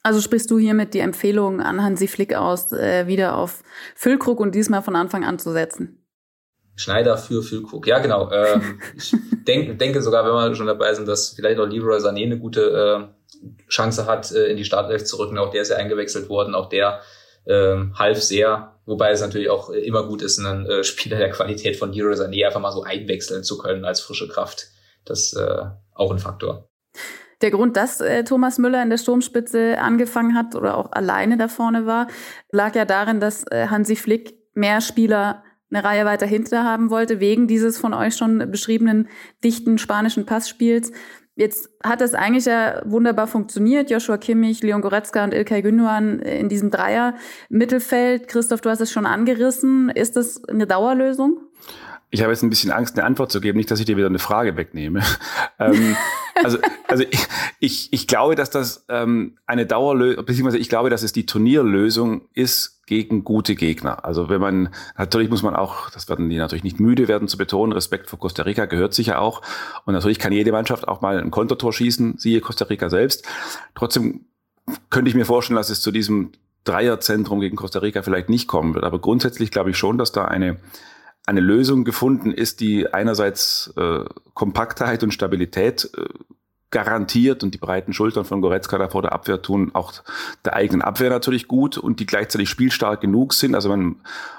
Also 0.01 0.21
sprichst 0.21 0.49
du 0.49 0.57
hiermit 0.57 0.93
die 0.93 0.99
Empfehlung 0.99 1.59
an 1.59 1.83
Hansi 1.83 2.07
Flick 2.07 2.33
aus, 2.33 2.71
äh, 2.71 3.07
wieder 3.07 3.35
auf 3.35 3.63
Füllkrug 3.95 4.39
und 4.39 4.55
diesmal 4.55 4.81
von 4.81 4.95
Anfang 4.95 5.25
an 5.25 5.39
zu 5.39 5.51
setzen? 5.51 6.05
Schneider 6.75 7.17
für 7.17 7.43
Füllkrug, 7.43 7.85
ja 7.87 7.99
genau. 7.99 8.31
Ähm, 8.31 8.79
ich 8.95 9.13
denk, 9.45 9.77
denke 9.79 10.01
sogar, 10.01 10.23
wenn 10.23 10.31
wir 10.31 10.55
schon 10.55 10.67
dabei 10.67 10.93
sind, 10.93 11.07
dass 11.07 11.31
vielleicht 11.31 11.59
auch 11.59 11.67
Leroy 11.67 11.97
Sané 11.97 12.23
eine 12.23 12.39
gute 12.39 13.11
äh, 13.11 13.49
Chance 13.67 14.05
hat, 14.05 14.31
äh, 14.31 14.45
in 14.45 14.57
die 14.57 14.65
Startelf 14.65 15.03
zu 15.03 15.17
rücken. 15.17 15.37
Auch 15.37 15.51
der 15.51 15.63
ist 15.63 15.69
ja 15.69 15.77
eingewechselt 15.77 16.29
worden. 16.29 16.55
Auch 16.55 16.69
der 16.69 17.01
äh, 17.45 17.75
half 17.95 18.21
sehr. 18.21 18.78
Wobei 18.89 19.11
es 19.11 19.21
natürlich 19.21 19.51
auch 19.51 19.69
immer 19.69 20.07
gut 20.07 20.23
ist, 20.23 20.39
einen 20.39 20.65
äh, 20.65 20.83
Spieler 20.83 21.19
der 21.19 21.29
Qualität 21.29 21.75
von 21.75 21.93
Leroy 21.93 22.15
Sané 22.15 22.47
einfach 22.47 22.59
mal 22.59 22.71
so 22.71 22.81
einwechseln 22.81 23.43
zu 23.43 23.59
können 23.59 23.85
als 23.85 24.01
frische 24.01 24.27
Kraft. 24.27 24.65
Das 25.05 25.25
ist 25.25 25.33
äh, 25.33 25.65
auch 25.93 26.11
ein 26.11 26.17
Faktor. 26.17 26.67
Der 27.43 27.51
Grund, 27.51 27.77
dass 27.77 28.01
äh, 28.01 28.23
Thomas 28.23 28.57
Müller 28.57 28.81
in 28.81 28.89
der 28.89 28.97
Sturmspitze 28.97 29.77
angefangen 29.77 30.35
hat 30.35 30.55
oder 30.55 30.75
auch 30.75 30.91
alleine 30.91 31.37
da 31.37 31.47
vorne 31.47 31.85
war, 31.85 32.07
lag 32.51 32.73
ja 32.73 32.83
darin, 32.83 33.19
dass 33.19 33.43
äh, 33.51 33.67
Hansi 33.67 33.95
Flick 33.95 34.39
mehr 34.55 34.81
Spieler 34.81 35.43
eine 35.69 35.83
Reihe 35.83 36.05
weiter 36.05 36.25
hinter 36.25 36.63
haben 36.63 36.89
wollte, 36.89 37.19
wegen 37.19 37.47
dieses 37.47 37.77
von 37.77 37.93
euch 37.93 38.15
schon 38.15 38.49
beschriebenen 38.49 39.07
dichten 39.43 39.77
spanischen 39.77 40.25
Passspiels. 40.25 40.91
Jetzt 41.39 41.69
hat 41.81 42.01
das 42.01 42.15
eigentlich 42.15 42.43
ja 42.43 42.81
wunderbar 42.83 43.25
funktioniert. 43.25 43.89
Joshua 43.89 44.17
Kimmich, 44.17 44.61
Leon 44.61 44.81
Goretzka 44.81 45.23
und 45.23 45.33
Ilkay 45.33 45.61
Gündogan 45.61 46.19
in 46.19 46.49
diesem 46.49 46.69
Dreier-Mittelfeld. 46.69 48.27
Christoph, 48.27 48.59
du 48.59 48.69
hast 48.69 48.81
es 48.81 48.91
schon 48.91 49.05
angerissen. 49.05 49.87
Ist 49.87 50.17
das 50.17 50.43
eine 50.49 50.67
Dauerlösung? 50.67 51.39
Ich 52.11 52.21
habe 52.21 52.31
jetzt 52.31 52.41
ein 52.41 52.49
bisschen 52.49 52.71
Angst, 52.71 52.97
eine 52.97 53.05
Antwort 53.05 53.31
zu 53.31 53.39
geben, 53.39 53.57
nicht, 53.57 53.69
dass 53.69 53.79
ich 53.79 53.85
dir 53.85 53.97
wieder 53.97 54.07
eine 54.07 54.19
Frage 54.19 54.57
wegnehme. 54.57 55.01
ähm, 55.59 55.95
also, 56.43 56.57
also 56.87 57.03
ich, 57.09 57.27
ich, 57.59 57.93
ich 57.93 58.07
glaube, 58.07 58.35
dass 58.35 58.49
das 58.49 58.85
ähm, 58.89 59.37
eine 59.45 59.65
Dauerlösung, 59.65 60.25
beziehungsweise 60.25 60.57
ich 60.57 60.69
glaube, 60.69 60.89
dass 60.89 61.03
es 61.03 61.13
die 61.13 61.25
Turnierlösung 61.25 62.21
ist 62.33 62.79
gegen 62.87 63.23
gute 63.23 63.53
Gegner. 63.53 64.03
Also 64.03 64.29
wenn 64.29 64.41
man, 64.41 64.69
natürlich 64.97 65.29
muss 65.29 65.43
man 65.43 65.55
auch, 65.55 65.91
das 65.91 66.09
werden 66.09 66.29
die 66.29 66.37
natürlich 66.37 66.63
nicht 66.63 66.79
müde 66.79 67.07
werden 67.07 67.27
zu 67.27 67.37
betonen, 67.37 67.73
Respekt 67.73 68.09
vor 68.09 68.17
Costa 68.17 68.41
Rica 68.41 68.65
gehört 68.65 68.95
sicher 68.95 69.21
auch. 69.21 69.43
Und 69.85 69.93
natürlich 69.93 70.17
kann 70.17 70.33
jede 70.33 70.51
Mannschaft 70.51 70.87
auch 70.87 71.01
mal 71.01 71.19
ein 71.19 71.29
Kontertor 71.29 71.71
schießen, 71.71 72.17
siehe 72.17 72.41
Costa 72.41 72.65
Rica 72.65 72.89
selbst. 72.89 73.27
Trotzdem 73.75 74.25
könnte 74.89 75.09
ich 75.09 75.15
mir 75.15 75.25
vorstellen, 75.25 75.57
dass 75.57 75.69
es 75.69 75.81
zu 75.81 75.91
diesem 75.91 76.31
Dreierzentrum 76.63 77.39
gegen 77.39 77.55
Costa 77.55 77.79
Rica 77.79 78.01
vielleicht 78.01 78.29
nicht 78.29 78.47
kommen 78.47 78.73
wird. 78.73 78.83
Aber 78.83 78.99
grundsätzlich 78.99 79.51
glaube 79.51 79.69
ich 79.69 79.77
schon, 79.77 79.99
dass 79.99 80.11
da 80.11 80.25
eine 80.25 80.57
eine 81.29 81.41
Lösung 81.41 81.83
gefunden 81.85 82.31
ist, 82.31 82.59
die 82.59 82.91
einerseits 82.91 83.71
äh, 83.77 84.03
Kompaktheit 84.33 85.03
und 85.03 85.13
Stabilität 85.13 85.89
äh, 85.95 86.05
garantiert 86.71 87.43
und 87.43 87.53
die 87.53 87.57
breiten 87.57 87.93
Schultern 87.93 88.25
von 88.25 88.41
Goretzka 88.41 88.77
da 88.77 88.89
vor 88.89 89.01
der 89.01 89.11
Abwehr 89.11 89.41
tun 89.41 89.71
auch 89.73 89.91
der 90.45 90.55
eigenen 90.55 90.83
Abwehr 90.83 91.09
natürlich 91.09 91.47
gut 91.47 91.77
und 91.77 91.99
die 91.99 92.05
gleichzeitig 92.05 92.47
spielstark 92.47 93.01
genug 93.01 93.33
sind. 93.33 93.55
Also 93.55 93.69
man, 93.69 93.95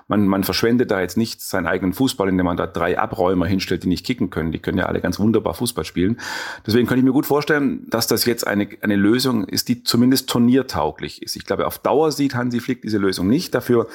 man, 0.07 0.27
man 0.27 0.45
verschwendet 0.45 0.93
da 0.93 1.01
jetzt 1.01 1.17
nicht 1.17 1.41
seinen 1.41 1.67
eigenen 1.67 1.93
Fußball, 1.93 2.29
indem 2.29 2.47
man 2.47 2.57
da 2.57 2.69
drei 2.69 2.99
Abräumer 2.99 3.47
hinstellt, 3.47 3.83
die 3.83 3.89
nicht 3.89 4.07
kicken 4.07 4.31
können. 4.31 4.53
Die 4.53 4.61
können 4.61 4.79
ja 4.79 4.87
alle 4.87 5.01
ganz 5.01 5.19
wunderbar 5.19 5.55
Fußball 5.55 5.85
spielen. 5.85 6.21
Deswegen 6.65 6.87
kann 6.87 6.99
ich 6.99 7.05
mir 7.05 7.13
gut 7.13 7.27
vorstellen, 7.27 7.89
dass 7.91 8.07
das 8.07 8.25
jetzt 8.27 8.47
eine, 8.47 8.69
eine 8.81 8.97
Lösung 8.97 9.45
ist, 9.45 9.69
die 9.69 9.83
zumindest 9.83 10.29
turniertauglich 10.29 11.23
ist. 11.23 11.35
Ich 11.35 11.45
glaube, 11.45 11.67
auf 11.67 11.81
Dauer 11.81 12.13
sieht 12.13 12.37
Hansi 12.37 12.61
Flick 12.61 12.83
diese 12.83 12.99
Lösung 12.99 13.27
nicht. 13.27 13.57
Dafür 13.57 13.89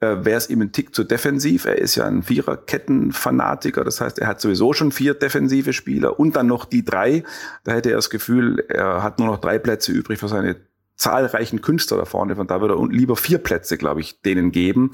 äh, 0.00 0.24
wäre 0.24 0.38
es 0.38 0.48
ihm 0.48 0.60
ein 0.62 0.72
Tick 0.72 0.94
zu 0.94 1.04
defensiv. 1.04 1.64
Er 1.64 1.78
ist 1.78 1.96
ja 1.96 2.06
ein 2.06 2.22
Viererketten-Fanatiker, 2.22 3.84
das 3.84 4.00
heißt, 4.00 4.18
er 4.18 4.28
hat 4.28 4.40
sowieso 4.40 4.72
schon 4.72 4.92
vier 4.92 5.14
defensive 5.14 5.72
Spieler 5.72 6.18
und 6.20 6.36
dann 6.36 6.46
noch 6.46 6.64
die 6.64 6.84
drei. 6.84 7.24
Da 7.64 7.72
hätte 7.72 7.90
er 7.90 7.96
das 7.96 8.10
Gefühl, 8.10 8.64
er 8.68 9.02
hat 9.02 9.18
nur 9.18 9.28
noch 9.28 9.38
drei 9.38 9.58
Plätze 9.58 9.92
übrig 9.92 10.20
für 10.20 10.28
seine 10.28 10.56
zahlreichen 10.98 11.62
Künstler 11.62 11.96
da 11.96 12.04
vorne. 12.04 12.36
Von 12.36 12.46
da 12.46 12.60
würde 12.60 12.74
er 12.74 12.86
lieber 12.88 13.16
vier 13.16 13.38
Plätze, 13.38 13.78
glaube 13.78 14.00
ich, 14.00 14.20
denen 14.20 14.52
geben. 14.52 14.92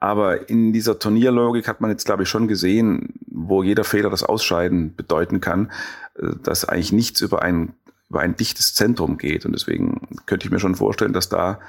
Aber 0.00 0.50
in 0.50 0.72
dieser 0.72 0.98
Turnierlogik 0.98 1.68
hat 1.68 1.80
man 1.80 1.90
jetzt, 1.90 2.04
glaube 2.04 2.24
ich, 2.24 2.28
schon 2.28 2.48
gesehen, 2.48 3.14
wo 3.26 3.62
jeder 3.62 3.84
Fehler 3.84 4.10
das 4.10 4.22
Ausscheiden 4.22 4.94
bedeuten 4.94 5.40
kann, 5.40 5.70
äh, 6.18 6.28
dass 6.42 6.66
eigentlich 6.66 6.92
nichts 6.92 7.20
über 7.20 7.42
ein, 7.42 7.74
über 8.10 8.20
ein 8.20 8.36
dichtes 8.36 8.74
Zentrum 8.74 9.16
geht. 9.16 9.46
Und 9.46 9.52
deswegen 9.52 10.08
könnte 10.26 10.46
ich 10.46 10.52
mir 10.52 10.60
schon 10.60 10.74
vorstellen, 10.74 11.12
dass 11.12 11.28
da 11.28 11.60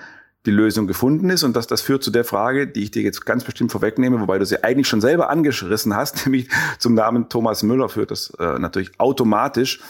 die 0.46 0.52
Lösung 0.52 0.88
gefunden 0.88 1.30
ist. 1.30 1.44
Und 1.44 1.56
dass 1.56 1.68
das 1.68 1.82
führt 1.82 2.04
zu 2.04 2.12
der 2.12 2.24
Frage, 2.24 2.68
die 2.68 2.84
ich 2.84 2.92
dir 2.92 3.02
jetzt 3.02 3.26
ganz 3.26 3.44
bestimmt 3.44 3.72
vorwegnehme, 3.72 4.20
wobei 4.20 4.38
du 4.38 4.46
sie 4.46 4.64
eigentlich 4.64 4.88
schon 4.88 5.02
selber 5.02 5.30
angerissen 5.30 5.96
hast, 5.96 6.26
nämlich 6.26 6.50
zum 6.80 6.94
Namen 6.94 7.30
Thomas 7.30 7.64
Müller 7.64 7.90
führt 7.90 8.12
das 8.12 8.32
äh, 8.40 8.60
natürlich 8.60 9.00
automatisch. 9.00 9.82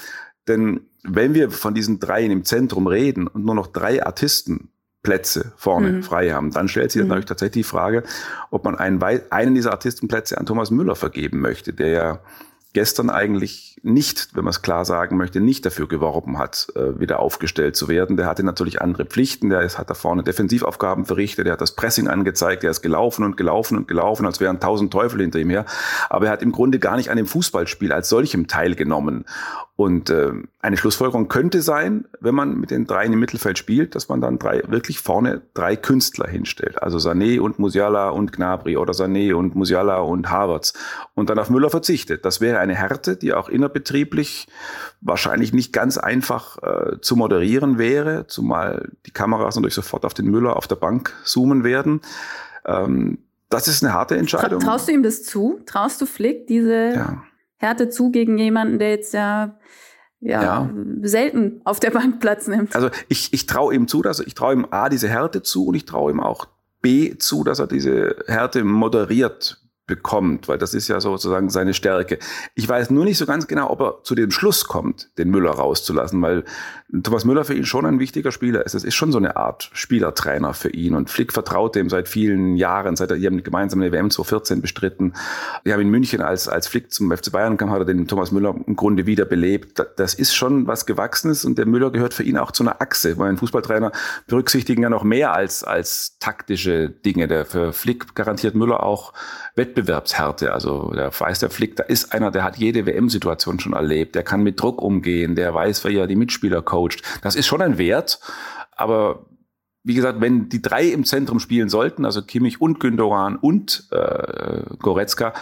Denn 0.48 0.82
wenn 1.04 1.34
wir 1.34 1.52
von 1.52 1.74
diesen 1.74 2.00
dreien 2.00 2.32
im 2.32 2.46
Zentrum 2.46 2.88
reden 2.88 3.28
und 3.28 3.46
nur 3.46 3.56
noch 3.56 3.68
drei 3.68 4.06
Artisten 4.06 4.70
Plätze 5.06 5.54
vorne 5.56 5.92
mhm. 5.92 6.04
frei 6.04 6.32
haben, 6.32 6.52
dann 6.52 6.68
stellt 6.68 6.92
sich 6.92 7.02
mhm. 7.02 7.10
natürlich 7.10 7.28
tatsächlich 7.28 7.66
die 7.66 7.70
Frage, 7.70 8.04
ob 8.50 8.66
man 8.66 8.76
einen, 8.76 9.02
einen 9.30 9.56
dieser 9.56 9.72
Artistenplätze 9.72 10.38
an 10.38 10.46
Thomas 10.46 10.72
Müller 10.72 10.96
vergeben 10.96 11.40
möchte, 11.40 11.74
der 11.74 11.88
ja 11.88 12.20
gestern 12.76 13.10
eigentlich 13.10 13.80
nicht, 13.84 14.36
wenn 14.36 14.44
man 14.44 14.52
es 14.52 14.62
klar 14.62 14.84
sagen 14.84 15.16
möchte, 15.16 15.40
nicht 15.40 15.66
dafür 15.66 15.88
geworben 15.88 16.38
hat, 16.38 16.68
äh, 16.76 17.00
wieder 17.00 17.20
aufgestellt 17.20 17.76
zu 17.76 17.88
werden. 17.88 18.18
Der 18.18 18.28
hatte 18.28 18.44
natürlich 18.44 18.82
andere 18.82 19.06
Pflichten. 19.06 19.50
Der 19.50 19.68
hat 19.68 19.90
da 19.90 19.94
vorne 19.94 20.24
Defensivaufgaben 20.24 21.06
verrichtet. 21.06 21.46
Der 21.46 21.54
hat 21.54 21.62
das 21.62 21.72
Pressing 21.72 22.08
angezeigt. 22.08 22.64
Der 22.64 22.72
ist 22.72 22.82
gelaufen 22.82 23.24
und 23.24 23.38
gelaufen 23.38 23.78
und 23.78 23.88
gelaufen, 23.88 24.26
als 24.26 24.42
wären 24.42 24.60
tausend 24.60 24.92
Teufel 24.92 25.22
hinter 25.22 25.40
ihm 25.40 25.50
her. 25.50 25.66
Aber 26.10 26.26
er 26.26 26.34
hat 26.34 26.42
im 26.42 26.52
Grunde 26.52 26.78
gar 26.78 26.98
nicht 26.98 27.10
an 27.10 27.18
dem 27.18 27.28
Fußballspiel 27.28 27.94
als 27.94 28.10
solchem 28.10 28.48
teilgenommen. 28.48 29.26
Und 29.78 30.10
äh, 30.10 30.32
eine 30.62 30.78
Schlussfolgerung 30.78 31.28
könnte 31.28 31.62
sein, 31.62 32.06
wenn 32.22 32.34
man 32.34 32.58
mit 32.58 32.72
den 32.72 32.88
dreien 32.88 33.12
im 33.12 33.20
Mittelfeld 33.20 33.58
spielt, 33.58 33.94
dass 33.94 34.08
man 34.08 34.22
dann 34.22 34.40
drei 34.40 34.64
wirklich 34.68 35.00
vorne 35.00 35.42
drei 35.54 35.76
Künstler 35.76 36.30
hinstellt. 36.30 36.82
Also 36.82 36.98
Sané 36.98 37.42
und 37.42 37.60
Musiala 37.60 38.10
und 38.10 38.32
Gnabry 38.32 38.78
oder 38.78 38.94
Sané 38.94 39.34
und 39.34 39.54
Musiala 39.56 39.98
und 39.98 40.32
Havertz. 40.32 40.74
Und 41.14 41.30
dann 41.30 41.40
auf 41.40 41.50
Müller 41.50 41.70
verzichtet. 41.70 42.24
Das 42.24 42.40
wäre 42.40 42.60
eine 42.60 42.74
Härte, 42.74 43.18
die 43.18 43.34
auch 43.34 43.50
innerbetrieblich 43.50 44.48
wahrscheinlich 45.02 45.52
nicht 45.52 45.74
ganz 45.74 45.98
einfach 45.98 46.58
äh, 46.64 47.02
zu 47.02 47.18
moderieren 47.18 47.78
wäre, 47.78 48.28
zumal 48.28 48.92
die 49.06 49.12
Kameras 49.12 49.58
natürlich 49.58 49.76
sofort 49.76 50.06
auf 50.06 50.14
den 50.14 50.28
Müller 50.32 50.56
auf 50.56 50.68
der 50.68 50.78
Bank 50.78 51.14
zoomen 51.26 51.66
werden. 51.66 52.00
Ähm, 52.66 53.18
das 53.50 53.68
ist 53.68 53.84
eine 53.84 53.94
harte 53.94 54.16
Entscheidung. 54.16 54.62
Traust 54.62 54.88
du 54.88 54.94
ihm 54.94 55.04
das 55.04 55.24
zu? 55.24 55.60
Traust 55.66 56.00
du 56.00 56.06
Flick 56.06 56.48
diese 56.48 56.94
ja. 56.96 57.24
Härte 57.58 57.90
zu 57.90 58.12
gegen 58.12 58.38
jemanden, 58.38 58.80
der 58.80 58.90
jetzt 58.90 59.14
ja 59.14 59.58
ja, 60.22 60.42
ja, 60.42 60.70
selten 61.04 61.62
auf 61.66 61.80
der 61.80 61.92
Bank 61.92 62.20
Platz 62.20 62.48
nimmt. 62.48 62.76
Also 62.76 62.90
ich, 63.10 63.32
ich 63.34 63.46
traue 63.46 63.76
ihm 63.76 63.88
zu, 63.88 64.02
dass 64.02 64.20
ich 64.20 64.34
traue 64.34 64.54
ihm 64.54 64.68
A, 64.72 64.90
diese 64.90 65.08
Härte 65.08 65.44
zu 65.44 65.68
und 65.68 65.76
ich 65.76 65.86
traue 65.86 66.12
ihm 66.12 66.20
auch 66.20 66.48
B 66.82 67.18
zu, 67.18 67.44
dass 67.44 67.60
er 67.60 67.68
diese 67.68 68.16
Härte 68.28 68.64
moderiert 68.64 69.65
bekommt, 69.88 70.48
weil 70.48 70.58
das 70.58 70.74
ist 70.74 70.88
ja 70.88 71.00
sozusagen 71.00 71.50
seine 71.50 71.74
Stärke. 71.74 72.18
Ich 72.56 72.68
weiß 72.68 72.90
nur 72.90 73.06
nicht 73.06 73.18
so 73.18 73.26
ganz 73.26 73.48
genau, 73.48 73.70
ob 73.70 73.82
er 73.82 74.04
zu 74.04 74.16
dem 74.16 74.32
Schluss 74.32 74.66
kommt, 74.66 75.10
den 75.18 75.30
Müller 75.30 75.52
rauszulassen, 75.52 76.22
weil 76.22 76.44
Thomas 77.04 77.26
Müller 77.26 77.46
für 77.46 77.54
ihn 77.54 77.66
schon 77.66 77.86
ein 77.86 78.00
wichtiger 78.00 78.32
Spieler 78.32 78.66
ist. 78.66 78.74
Es 78.74 78.84
ist 78.84 78.96
schon 78.96 79.12
so 79.12 79.18
eine 79.18 79.36
Art 79.36 79.70
Spielertrainer 79.74 80.54
für 80.54 80.70
ihn 80.70 80.96
und 80.96 81.10
Flick 81.10 81.34
vertraut 81.34 81.76
dem 81.76 81.90
seit 81.90 82.08
vielen 82.08 82.56
Jahren, 82.56 82.96
seit 82.96 83.12
er, 83.12 83.18
die 83.18 83.26
haben 83.26 83.44
gemeinsam 83.44 83.82
eine 83.82 83.92
WM 83.92 84.10
2014 84.10 84.62
bestritten. 84.62 85.14
Wir 85.64 85.74
haben 85.74 85.82
in 85.82 85.90
München, 85.90 86.22
als, 86.22 86.48
als 86.48 86.68
Flick 86.68 86.92
zum 86.92 87.12
FC 87.16 87.32
Bayern 87.32 87.58
kam, 87.58 87.70
hat 87.72 87.80
er 87.80 87.86
den 87.86 88.08
Thomas 88.08 88.32
Müller 88.32 88.56
im 88.66 88.76
Grunde 88.76 89.06
wiederbelebt. 89.06 89.84
Das 89.98 90.14
ist 90.14 90.36
schon 90.36 90.68
was 90.68 90.86
Gewachsenes 90.86 91.46
und 91.46 91.58
der 91.58 91.66
Müller 91.66 91.92
gehört 91.92 92.14
für 92.14 92.24
ihn 92.24 92.38
auch 92.38 92.52
zu 92.52 92.64
einer 92.64 92.82
Achse, 92.82 93.18
weil 93.18 93.30
ein 93.30 93.38
Fußballtrainer 93.38 93.92
berücksichtigen 94.28 94.84
ja 94.84 94.90
noch 94.90 95.04
mehr 95.04 95.34
als, 95.34 95.64
als 95.64 96.18
taktische 96.20 96.90
Dinge. 96.90 97.28
Der 97.28 97.46
für 97.46 97.74
Flick 97.74 98.16
garantiert 98.16 98.56
Müller 98.56 98.84
auch 98.84 99.14
Wettbewerbshärte. 99.76 100.54
Also 100.54 100.92
der 100.96 101.12
weiß 101.18 101.40
der 101.40 101.50
Flick, 101.50 101.76
da 101.76 101.84
ist 101.84 102.14
einer, 102.14 102.32
der 102.32 102.44
hat 102.44 102.58
jede 102.58 102.86
WM-Situation 102.86 103.60
schon 103.60 103.74
erlebt, 103.74 104.16
der 104.16 104.24
kann 104.24 104.44
mit 104.44 104.62
Druck 104.62 104.82
umgehen, 104.82 105.36
der 105.36 105.54
weiß, 105.54 105.84
wie 105.86 105.98
er 105.98 106.08
die 106.08 106.16
Mitspieler 106.16 106.62
coacht. 106.62 107.02
Das 107.22 107.36
ist 107.36 107.48
schon 107.48 107.62
ein 107.62 107.78
Wert, 107.78 108.20
aber 108.72 109.26
wie 109.84 109.94
gesagt, 109.94 110.20
wenn 110.20 110.50
die 110.50 110.62
drei 110.62 110.86
im 110.86 111.06
Zentrum 111.06 111.40
spielen 111.40 111.70
sollten, 111.70 112.06
also 112.06 112.24
Kimmich 112.24 112.60
und 112.60 112.80
Gündogan 112.80 113.36
und 113.36 113.88
äh, 113.92 114.62
Goretzka, 114.80 115.34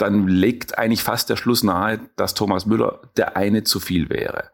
dann 0.00 0.26
legt 0.28 0.78
eigentlich 0.78 1.02
fast 1.02 1.28
der 1.28 1.36
Schluss 1.36 1.62
nahe, 1.62 2.00
dass 2.16 2.34
Thomas 2.34 2.64
Müller 2.64 3.00
der 3.16 3.36
eine 3.36 3.64
zu 3.64 3.80
viel 3.80 4.08
wäre. 4.08 4.44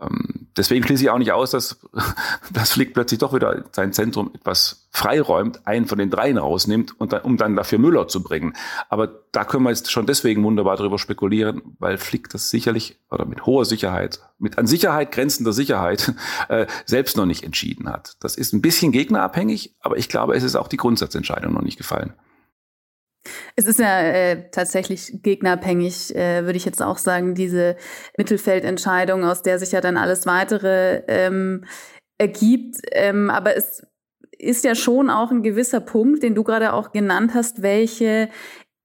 Ähm, 0.00 0.48
deswegen 0.56 0.84
schließe 0.84 1.04
ich 1.04 1.10
auch 1.10 1.18
nicht 1.18 1.30
aus, 1.30 1.52
dass, 1.52 1.78
dass 2.52 2.72
Flick 2.72 2.94
plötzlich 2.94 3.20
doch 3.20 3.32
wieder 3.32 3.64
sein 3.72 3.92
Zentrum 3.92 4.32
etwas 4.34 4.88
freiräumt, 4.90 5.66
einen 5.68 5.86
von 5.86 5.98
den 5.98 6.10
dreien 6.10 6.36
rausnimmt, 6.36 7.00
und 7.00 7.12
dann, 7.12 7.22
um 7.22 7.36
dann 7.36 7.54
dafür 7.54 7.78
Müller 7.78 8.08
zu 8.08 8.24
bringen. 8.24 8.54
Aber 8.88 9.08
da 9.30 9.44
können 9.44 9.62
wir 9.62 9.70
jetzt 9.70 9.90
schon 9.92 10.06
deswegen 10.06 10.42
wunderbar 10.42 10.76
drüber 10.76 10.98
spekulieren, 10.98 11.62
weil 11.78 11.96
Flick 11.96 12.28
das 12.30 12.50
sicherlich 12.50 12.98
oder 13.10 13.24
mit 13.24 13.46
hoher 13.46 13.64
Sicherheit, 13.64 14.20
mit 14.38 14.58
an 14.58 14.66
Sicherheit 14.66 15.12
grenzender 15.12 15.52
Sicherheit 15.52 16.12
äh, 16.48 16.66
selbst 16.86 17.16
noch 17.16 17.26
nicht 17.26 17.44
entschieden 17.44 17.88
hat. 17.88 18.16
Das 18.18 18.34
ist 18.34 18.52
ein 18.52 18.62
bisschen 18.62 18.90
gegnerabhängig, 18.90 19.76
aber 19.80 19.96
ich 19.96 20.08
glaube, 20.08 20.34
es 20.34 20.42
ist 20.42 20.56
auch 20.56 20.68
die 20.68 20.76
Grundsatzentscheidung 20.76 21.52
noch 21.54 21.62
nicht 21.62 21.78
gefallen. 21.78 22.14
Es 23.56 23.66
ist 23.66 23.78
ja 23.78 24.00
äh, 24.00 24.50
tatsächlich 24.50 25.22
gegnerabhängig, 25.22 26.14
äh, 26.14 26.44
würde 26.44 26.56
ich 26.56 26.64
jetzt 26.64 26.82
auch 26.82 26.98
sagen, 26.98 27.34
diese 27.34 27.76
Mittelfeldentscheidung, 28.16 29.24
aus 29.24 29.42
der 29.42 29.58
sich 29.58 29.72
ja 29.72 29.80
dann 29.80 29.96
alles 29.96 30.26
weitere 30.26 31.02
ähm, 31.08 31.64
ergibt. 32.18 32.76
Ähm, 32.92 33.30
aber 33.30 33.56
es 33.56 33.86
ist 34.38 34.64
ja 34.64 34.74
schon 34.74 35.10
auch 35.10 35.30
ein 35.30 35.42
gewisser 35.42 35.80
Punkt, 35.80 36.22
den 36.22 36.34
du 36.34 36.44
gerade 36.44 36.72
auch 36.72 36.92
genannt 36.92 37.32
hast, 37.34 37.62
welche 37.62 38.28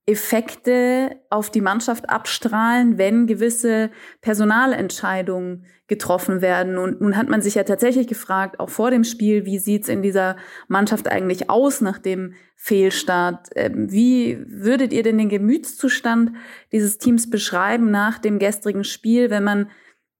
Effekte 0.06 1.16
auf 1.30 1.50
die 1.50 1.62
Mannschaft 1.62 2.10
abstrahlen, 2.10 2.98
wenn 2.98 3.26
gewisse 3.26 3.90
Personalentscheidungen 4.20 5.66
getroffen 5.88 6.42
werden. 6.42 6.78
Und 6.78 7.00
nun 7.00 7.16
hat 7.16 7.30
man 7.30 7.42
sich 7.42 7.56
ja 7.56 7.64
tatsächlich 7.64 8.08
gefragt, 8.08 8.60
auch 8.60 8.70
vor 8.70 8.92
dem 8.92 9.06
Spiel, 9.06 9.46
wie 9.46 9.60
sieht's 9.60 9.88
in 9.88 10.02
dieser 10.02 10.36
Mannschaft 10.68 11.08
eigentlich 11.08 11.50
aus 11.50 11.80
nach 11.80 12.00
dem 12.00 12.34
Fehlstart? 12.58 13.50
Ähm, 13.56 13.92
wie 13.92 14.44
würdet 14.46 14.92
ihr 14.92 15.04
denn 15.04 15.18
den 15.18 15.30
Gemütszustand 15.30 16.32
dieses 16.74 16.98
Teams 16.98 17.30
beschreiben 17.30 17.90
nach 17.90 18.20
dem 18.20 18.40
gestrigen 18.40 18.84
Spiel, 18.84 19.30
wenn 19.30 19.44
man 19.46 19.70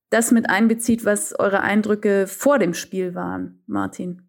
das 0.10 0.32
mit 0.32 0.50
einbezieht, 0.50 1.04
was 1.04 1.38
eure 1.38 1.62
Eindrücke 1.62 2.28
vor 2.28 2.58
dem 2.58 2.74
Spiel 2.74 3.16
waren, 3.16 3.64
Martin? 3.68 4.23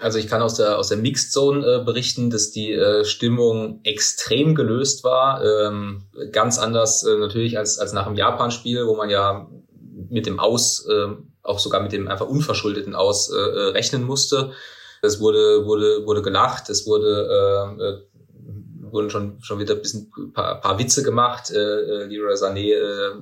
Also 0.00 0.18
ich 0.18 0.28
kann 0.28 0.40
aus 0.40 0.54
der 0.54 0.78
aus 0.78 0.88
der 0.88 0.96
Mixed 0.96 1.30
Zone 1.30 1.64
äh, 1.64 1.84
berichten, 1.84 2.30
dass 2.30 2.50
die 2.50 2.72
äh, 2.72 3.04
Stimmung 3.04 3.80
extrem 3.84 4.54
gelöst 4.54 5.04
war, 5.04 5.44
ähm, 5.44 6.04
ganz 6.32 6.58
anders 6.58 7.02
äh, 7.02 7.18
natürlich 7.18 7.58
als 7.58 7.78
als 7.78 7.92
nach 7.92 8.06
dem 8.06 8.16
Japan-Spiel, 8.16 8.86
wo 8.86 8.96
man 8.96 9.10
ja 9.10 9.46
mit 10.08 10.24
dem 10.24 10.40
Aus, 10.40 10.86
äh, 10.86 11.08
auch 11.42 11.58
sogar 11.58 11.82
mit 11.82 11.92
dem 11.92 12.08
einfach 12.08 12.26
unverschuldeten 12.26 12.94
Aus 12.94 13.30
äh, 13.30 13.36
äh 13.36 13.68
rechnen 13.72 14.04
musste. 14.04 14.52
Es 15.02 15.20
wurde 15.20 15.66
wurde 15.66 16.06
wurde 16.06 16.22
gelacht, 16.22 16.70
es 16.70 16.86
wurde 16.86 17.76
äh, 17.78 17.82
äh, 17.84 18.92
wurden 18.92 19.10
schon 19.10 19.42
schon 19.42 19.58
wieder 19.58 19.74
ein 19.74 19.82
bisschen 19.82 20.10
paar, 20.32 20.62
paar 20.62 20.78
Witze 20.78 21.02
gemacht. 21.02 21.50
Äh, 21.50 21.58
äh, 21.58 22.04
Leroy 22.06 22.34
Sané 22.36 22.72
äh, 22.72 23.12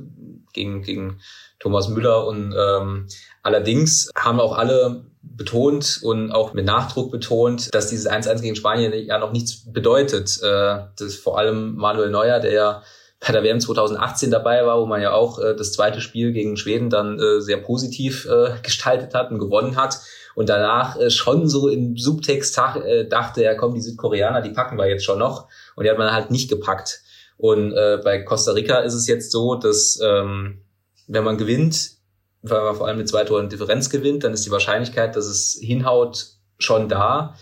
gegen 0.53 0.83
gegen 0.83 1.21
Thomas 1.59 1.89
Müller 1.89 2.25
und 2.25 2.55
ähm, 2.57 3.09
allerdings 3.43 4.11
haben 4.17 4.39
auch 4.39 4.57
alle 4.57 5.05
betont 5.39 6.01
und 6.03 6.33
auch 6.33 6.53
mit 6.53 6.67
Nachdruck 6.67 7.11
betont, 7.11 7.75
dass 7.75 7.87
dieses 7.87 8.07
1-1 8.07 8.43
gegen 8.43 8.57
Spanien 8.57 8.93
ja 8.93 9.19
noch 9.19 9.33
nichts 9.33 9.73
bedeutet. 9.73 10.39
Äh, 10.43 10.81
das 10.99 11.15
vor 11.15 11.39
allem 11.39 11.77
Manuel 11.77 12.11
Neuer, 12.11 12.41
der 12.41 12.53
ja 12.53 12.83
bei 13.27 13.33
der 13.33 13.43
WM 13.43 13.61
2018 13.61 14.31
dabei 14.31 14.67
war, 14.67 14.81
wo 14.81 14.87
man 14.87 15.01
ja 15.01 15.13
auch 15.13 15.39
äh, 15.39 15.57
das 15.57 15.73
zweite 15.73 16.01
Spiel 16.01 16.33
gegen 16.33 16.57
Schweden 16.57 16.91
dann 16.91 17.19
äh, 17.19 17.41
sehr 17.41 17.57
positiv 17.57 18.29
gestaltet 18.63 19.15
hat 19.15 19.31
und 19.31 19.39
gewonnen 19.39 19.77
hat. 19.77 19.99
Und 20.35 20.49
danach 20.49 20.97
schon 21.11 21.49
so 21.49 21.69
im 21.69 21.97
Subtext 21.97 22.57
dachte, 22.57 23.43
ja 23.43 23.55
komm, 23.57 23.75
die 23.75 23.81
Südkoreaner, 23.81 24.41
die 24.41 24.51
packen 24.51 24.79
wir 24.79 24.87
jetzt 24.87 25.05
schon 25.05 25.19
noch. 25.19 25.49
Und 25.75 25.83
die 25.83 25.91
hat 25.91 25.99
man 25.99 26.13
halt 26.13 26.31
nicht 26.31 26.49
gepackt. 26.49 27.01
Und 27.39 27.75
bei 27.75 28.23
Costa 28.23 28.53
Rica 28.53 28.79
ist 28.79 28.95
es 28.95 29.09
jetzt 29.09 29.33
so, 29.33 29.57
dass 29.57 29.99
ähm, 30.01 30.61
wenn 31.09 31.25
man 31.25 31.39
gewinnt, 31.39 31.98
weil 32.43 32.63
man 32.63 32.75
vor 32.77 32.87
allem 32.87 32.99
mit 32.99 33.09
zwei 33.09 33.25
Toren 33.25 33.49
Differenz 33.49 33.91
gewinnt, 33.91 34.25
dann 34.25 34.33
ist 34.33 34.47
die 34.47 34.51
Wahrscheinlichkeit, 34.51 35.17
dass 35.17 35.27
es 35.27 35.59
hinhaut, 35.61 36.27
schon 36.59 36.89
da. 36.89 37.35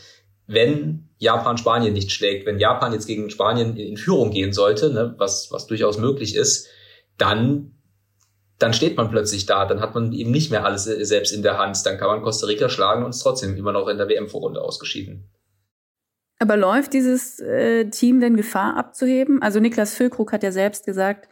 Wenn 0.46 1.08
Japan 1.18 1.58
Spanien 1.58 1.92
nicht 1.92 2.12
schlägt, 2.12 2.46
wenn 2.46 2.58
Japan 2.58 2.92
jetzt 2.92 3.06
gegen 3.06 3.30
Spanien 3.30 3.76
in 3.76 3.96
Führung 3.96 4.30
gehen 4.30 4.52
sollte, 4.52 4.92
ne, 4.92 5.14
was, 5.18 5.50
was 5.50 5.66
durchaus 5.66 5.98
möglich 5.98 6.36
ist, 6.36 6.68
dann, 7.16 7.72
dann 8.58 8.74
steht 8.74 8.96
man 8.96 9.10
plötzlich 9.10 9.46
da, 9.46 9.64
dann 9.64 9.80
hat 9.80 9.94
man 9.94 10.12
eben 10.12 10.30
nicht 10.30 10.50
mehr 10.50 10.64
alles 10.64 10.84
selbst 10.84 11.32
in 11.32 11.42
der 11.42 11.58
Hand, 11.58 11.84
dann 11.86 11.98
kann 11.98 12.08
man 12.08 12.22
Costa 12.22 12.46
Rica 12.46 12.68
schlagen 12.68 13.04
und 13.04 13.10
ist 13.10 13.20
trotzdem 13.20 13.56
immer 13.56 13.72
noch 13.72 13.88
in 13.88 13.96
der 13.96 14.08
WM-Vorrunde 14.08 14.60
ausgeschieden. 14.60 15.24
Aber 16.38 16.58
läuft 16.58 16.92
dieses 16.92 17.40
äh, 17.40 17.88
Team 17.88 18.20
denn 18.20 18.36
Gefahr 18.36 18.76
abzuheben? 18.76 19.40
Also 19.40 19.58
Niklas 19.58 19.94
Füllkrug 19.94 20.32
hat 20.32 20.42
ja 20.42 20.52
selbst 20.52 20.84
gesagt, 20.84 21.30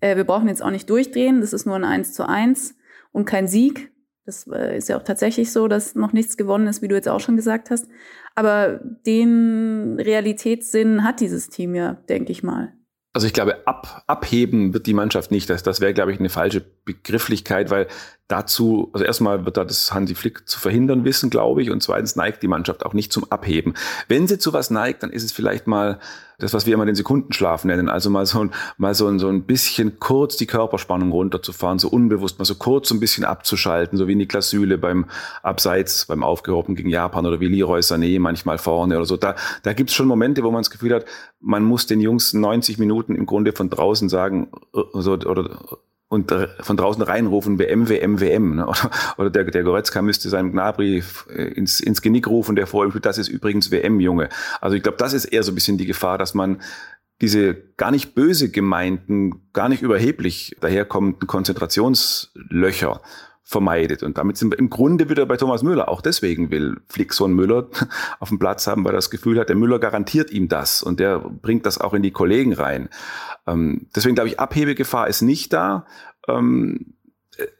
äh, 0.00 0.14
wir 0.16 0.22
brauchen 0.22 0.46
jetzt 0.46 0.62
auch 0.62 0.70
nicht 0.70 0.88
durchdrehen, 0.88 1.40
das 1.40 1.52
ist 1.52 1.66
nur 1.66 1.74
ein 1.74 1.84
1 1.84 2.12
zu 2.12 2.28
1 2.28 2.76
und 3.14 3.24
kein 3.24 3.48
Sieg. 3.48 3.92
Das 4.26 4.46
äh, 4.46 4.76
ist 4.76 4.88
ja 4.88 4.98
auch 4.98 5.02
tatsächlich 5.02 5.52
so, 5.52 5.68
dass 5.68 5.94
noch 5.94 6.12
nichts 6.12 6.36
gewonnen 6.36 6.66
ist, 6.66 6.82
wie 6.82 6.88
du 6.88 6.94
jetzt 6.94 7.08
auch 7.08 7.20
schon 7.20 7.36
gesagt 7.36 7.70
hast. 7.70 7.86
Aber 8.34 8.80
den 9.06 9.98
Realitätssinn 9.98 11.04
hat 11.04 11.20
dieses 11.20 11.48
Team 11.48 11.74
ja, 11.74 11.94
denke 12.08 12.32
ich 12.32 12.42
mal. 12.42 12.72
Also 13.12 13.28
ich 13.28 13.32
glaube, 13.32 13.64
ab, 13.68 14.02
abheben 14.08 14.74
wird 14.74 14.86
die 14.86 14.94
Mannschaft 14.94 15.30
nicht. 15.30 15.48
Das, 15.48 15.62
das 15.62 15.80
wäre, 15.80 15.94
glaube 15.94 16.12
ich, 16.12 16.18
eine 16.18 16.30
falsche 16.30 16.64
Begrifflichkeit, 16.84 17.70
weil 17.70 17.86
dazu, 18.26 18.90
also 18.92 19.04
erstmal 19.04 19.44
wird 19.44 19.56
da 19.56 19.64
das 19.64 19.94
Hansi 19.94 20.16
Flick 20.16 20.48
zu 20.48 20.58
verhindern 20.58 21.04
wissen, 21.04 21.30
glaube 21.30 21.62
ich, 21.62 21.70
und 21.70 21.80
zweitens 21.80 22.16
neigt 22.16 22.42
die 22.42 22.48
Mannschaft 22.48 22.84
auch 22.84 22.92
nicht 22.92 23.12
zum 23.12 23.30
Abheben. 23.30 23.74
Wenn 24.08 24.26
sie 24.26 24.38
zu 24.38 24.52
was 24.52 24.70
neigt, 24.70 25.04
dann 25.04 25.10
ist 25.10 25.22
es 25.22 25.30
vielleicht 25.30 25.68
mal 25.68 26.00
das, 26.38 26.54
was 26.54 26.66
wir 26.66 26.74
immer 26.74 26.86
den 26.86 26.94
Sekundenschlaf 26.94 27.64
nennen, 27.64 27.88
also 27.88 28.10
mal 28.10 28.26
so 28.26 28.40
ein, 28.40 28.50
mal 28.76 28.94
so 28.94 29.06
ein, 29.06 29.18
so 29.18 29.28
ein 29.28 29.44
bisschen 29.44 29.98
kurz 29.98 30.36
die 30.36 30.46
Körperspannung 30.46 31.12
runterzufahren, 31.12 31.78
so 31.78 31.88
unbewusst, 31.88 32.38
mal 32.38 32.44
so 32.44 32.54
kurz 32.54 32.88
so 32.88 32.94
ein 32.94 33.00
bisschen 33.00 33.24
abzuschalten, 33.24 33.98
so 33.98 34.08
wie 34.08 34.14
Niklas 34.14 34.50
Süle 34.50 34.78
beim 34.78 35.06
Abseits, 35.42 36.06
beim 36.06 36.22
Aufgehoben 36.22 36.74
gegen 36.74 36.90
Japan 36.90 37.26
oder 37.26 37.40
wie 37.40 37.48
Leroy 37.48 37.80
Sané 37.80 38.18
manchmal 38.20 38.58
vorne 38.58 38.96
oder 38.96 39.06
so. 39.06 39.16
Da, 39.16 39.36
da 39.62 39.72
gibt's 39.72 39.94
schon 39.94 40.06
Momente, 40.06 40.42
wo 40.42 40.50
man 40.50 40.60
das 40.60 40.70
Gefühl 40.70 40.94
hat, 40.94 41.04
man 41.40 41.64
muss 41.64 41.86
den 41.86 42.00
Jungs 42.00 42.32
90 42.32 42.78
Minuten 42.78 43.14
im 43.14 43.26
Grunde 43.26 43.52
von 43.52 43.70
draußen 43.70 44.08
sagen, 44.08 44.50
äh, 44.74 44.80
so, 44.94 45.12
oder 45.12 45.58
und 46.14 46.32
von 46.60 46.76
draußen 46.76 47.02
reinrufen, 47.02 47.58
WM, 47.58 47.88
WM, 47.88 48.20
WM. 48.20 48.64
Oder, 49.18 49.30
der, 49.30 49.44
der 49.44 49.62
Goretzka 49.62 50.00
müsste 50.00 50.28
seinem 50.28 50.52
Gnabry 50.52 51.02
ins, 51.54 51.80
ins 51.80 52.00
Genick 52.00 52.26
rufen, 52.26 52.56
der 52.56 52.66
vor 52.66 52.84
ihm 52.84 52.90
steht, 52.90 53.06
das 53.06 53.18
ist 53.18 53.28
übrigens 53.28 53.70
WM, 53.70 54.00
Junge. 54.00 54.28
Also 54.60 54.76
ich 54.76 54.82
glaube, 54.82 54.98
das 54.98 55.12
ist 55.12 55.26
eher 55.26 55.42
so 55.42 55.52
ein 55.52 55.54
bisschen 55.54 55.78
die 55.78 55.86
Gefahr, 55.86 56.16
dass 56.16 56.34
man 56.34 56.62
diese 57.20 57.54
gar 57.76 57.90
nicht 57.90 58.14
böse 58.14 58.50
gemeinten, 58.50 59.52
gar 59.52 59.68
nicht 59.68 59.82
überheblich 59.82 60.56
daherkommenden 60.60 61.26
Konzentrationslöcher 61.26 63.00
vermeidet. 63.44 64.02
Und 64.02 64.16
damit 64.16 64.38
sind 64.38 64.50
wir 64.50 64.58
im 64.58 64.70
Grunde 64.70 65.10
wieder 65.10 65.26
bei 65.26 65.36
Thomas 65.36 65.62
Müller. 65.62 65.88
Auch 65.88 66.00
deswegen 66.00 66.50
will 66.50 66.80
Flick 66.88 67.12
Müller 67.20 67.68
auf 68.18 68.30
dem 68.30 68.38
Platz 68.38 68.66
haben, 68.66 68.84
weil 68.84 68.92
er 68.92 68.96
das 68.98 69.10
Gefühl 69.10 69.38
hat, 69.38 69.50
der 69.50 69.56
Müller 69.56 69.78
garantiert 69.78 70.30
ihm 70.30 70.48
das 70.48 70.82
und 70.82 70.98
der 70.98 71.18
bringt 71.18 71.66
das 71.66 71.78
auch 71.78 71.92
in 71.92 72.02
die 72.02 72.10
Kollegen 72.10 72.54
rein. 72.54 72.88
Ähm, 73.46 73.86
deswegen 73.94 74.14
glaube 74.14 74.28
ich, 74.28 74.40
Abhebegefahr 74.40 75.08
ist 75.08 75.20
nicht 75.20 75.52
da. 75.52 75.86
Ähm, 76.26 76.94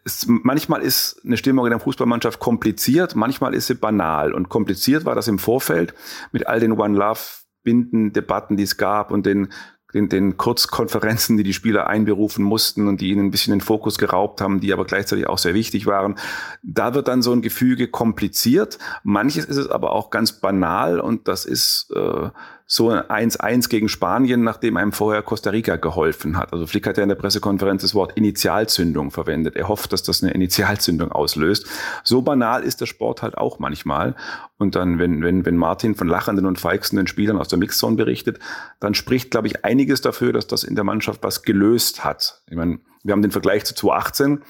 es, 0.05 0.27
manchmal 0.27 0.81
ist 0.81 1.21
eine 1.25 1.37
Stimmung 1.37 1.67
in 1.67 1.71
der 1.71 1.81
Fußballmannschaft 1.81 2.41
kompliziert, 2.41 3.15
manchmal 3.15 3.55
ist 3.55 3.67
sie 3.67 3.75
banal. 3.75 4.33
Und 4.33 4.49
kompliziert 4.49 5.05
war 5.05 5.15
das 5.15 5.29
im 5.29 5.39
Vorfeld 5.39 5.95
mit 6.33 6.47
all 6.47 6.61
den 6.61 6.73
One 6.73 6.97
Love 6.97 7.21
Binden, 7.63 8.13
Debatten, 8.13 8.57
die 8.57 8.63
es 8.63 8.77
gab 8.77 9.11
und 9.11 9.27
den 9.27 9.49
den, 9.95 10.09
den 10.09 10.37
Kurzkonferenzen, 10.37 11.37
die 11.37 11.45
die 11.45 11.55
Spieler 11.55 11.87
einberufen 11.87 12.45
mussten 12.45 12.89
und 12.89 13.01
die 13.01 13.11
ihnen 13.11 13.27
ein 13.27 13.31
bisschen 13.31 13.53
den 13.53 13.61
Fokus 13.61 13.97
geraubt 13.97 14.41
haben, 14.41 14.61
die 14.61 14.73
aber 14.73 14.85
gleichzeitig 14.85 15.29
auch 15.29 15.39
sehr 15.39 15.55
wichtig 15.55 15.87
waren. 15.87 16.17
Da 16.63 16.95
wird 16.95 17.09
dann 17.09 17.23
so 17.23 17.33
ein 17.33 17.43
Gefüge 17.43 17.89
kompliziert. 17.89 18.79
Manches 19.05 19.45
ist 19.45 19.57
es 19.57 19.69
aber 19.69 19.93
auch 19.93 20.11
ganz 20.11 20.33
banal 20.33 21.01
und 21.01 21.29
das 21.29 21.45
ist 21.45 21.91
äh, 21.95 22.31
so 22.67 22.89
ein 22.89 23.31
1-1 23.31 23.69
gegen 23.69 23.89
Spanien, 23.89 24.43
nachdem 24.43 24.79
einem 24.79 24.93
vorher 24.93 25.23
Costa 25.23 25.51
Rica 25.51 25.77
geholfen 25.77 26.39
hat. 26.39 26.53
Also 26.53 26.67
Flick 26.67 26.87
hat 26.87 26.97
ja 26.97 27.03
in 27.03 27.11
der 27.11 27.17
Pressekonferenz 27.17 27.83
das 27.83 27.95
Wort 27.95 28.17
Initialzündung 28.17 29.11
verwendet. 29.11 29.57
Er 29.57 29.69
hofft, 29.69 29.93
dass 29.93 30.03
das 30.03 30.23
eine 30.23 30.33
Initialzündung 30.33 31.13
auslöst. 31.13 31.67
So 32.05 32.23
banal 32.23 32.63
ist 32.63 32.81
der 32.81 32.87
Sport 32.87 33.21
halt 33.21 33.37
auch 33.37 33.59
manchmal. 33.59 34.15
Und 34.57 34.77
dann, 34.77 34.99
wenn, 34.99 35.23
wenn, 35.23 35.45
wenn 35.45 35.57
Martin 35.57 35.95
von 35.95 36.09
lachenden 36.09 36.47
und 36.47 36.59
feixenden 36.59 37.07
Spielern 37.07 37.39
aus 37.39 37.49
der 37.49 37.59
Mixzone 37.59 37.97
berichtet, 37.97 38.39
dann 38.81 38.95
spricht, 38.95 39.31
glaube 39.31 39.49
ich, 39.49 39.65
einiges 39.65 40.01
dafür, 40.01 40.33
dass 40.33 40.47
das 40.47 40.65
in 40.65 40.75
der 40.75 40.85
Mannschaft 40.85 41.23
was 41.23 41.43
gelöst 41.43 42.03
hat. 42.03 42.43
Ich 42.49 42.57
meine, 42.57 42.79
wir 43.03 43.13
haben 43.13 43.23
den 43.23 43.31
Vergleich 43.31 43.65
zu 43.65 43.75
2018 43.75 44.43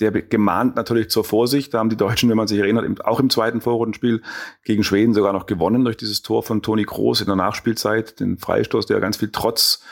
der 0.00 0.12
gemahnt 0.12 0.76
natürlich 0.76 1.08
zur 1.10 1.24
Vorsicht. 1.24 1.72
Da 1.72 1.78
haben 1.78 1.88
die 1.88 1.96
Deutschen, 1.96 2.28
wenn 2.28 2.36
man 2.36 2.48
sich 2.48 2.58
erinnert, 2.58 3.04
auch 3.04 3.20
im 3.20 3.30
zweiten 3.30 3.60
Vorrundenspiel 3.60 4.22
gegen 4.64 4.84
Schweden 4.84 5.14
sogar 5.14 5.32
noch 5.32 5.46
gewonnen 5.46 5.84
durch 5.84 5.96
dieses 5.96 6.22
Tor 6.22 6.42
von 6.42 6.62
Toni 6.62 6.84
Kroos 6.84 7.20
in 7.20 7.26
der 7.26 7.36
Nachspielzeit, 7.36 8.20
den 8.20 8.38
Freistoß, 8.38 8.86
der 8.86 9.00
ganz 9.00 9.16
viel 9.16 9.30
Trotz 9.32 9.82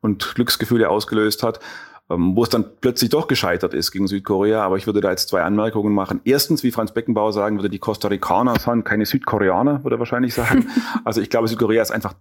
und 0.00 0.34
Glücksgefühle 0.34 0.90
ausgelöst 0.90 1.42
hat, 1.42 1.60
ähm, 2.10 2.36
wo 2.36 2.42
es 2.42 2.50
dann 2.50 2.66
plötzlich 2.80 3.08
doch 3.08 3.26
gescheitert 3.26 3.72
ist 3.72 3.90
gegen 3.90 4.06
Südkorea. 4.06 4.62
Aber 4.62 4.76
ich 4.76 4.86
würde 4.86 5.00
da 5.00 5.10
jetzt 5.10 5.30
zwei 5.30 5.42
Anmerkungen 5.42 5.94
machen. 5.94 6.20
Erstens, 6.24 6.62
wie 6.62 6.70
Franz 6.70 6.92
Beckenbauer 6.92 7.32
sagen 7.32 7.56
würde, 7.56 7.70
die 7.70 7.78
Costa 7.78 8.08
Ricaner 8.08 8.58
sind 8.58 8.84
keine 8.84 9.06
Südkoreaner, 9.06 9.82
würde 9.82 9.96
er 9.96 10.00
wahrscheinlich 10.00 10.34
sagen. 10.34 10.68
Also 11.04 11.20
ich 11.20 11.30
glaube, 11.30 11.48
Südkorea 11.48 11.82
ist 11.82 11.90
einfach 11.90 12.14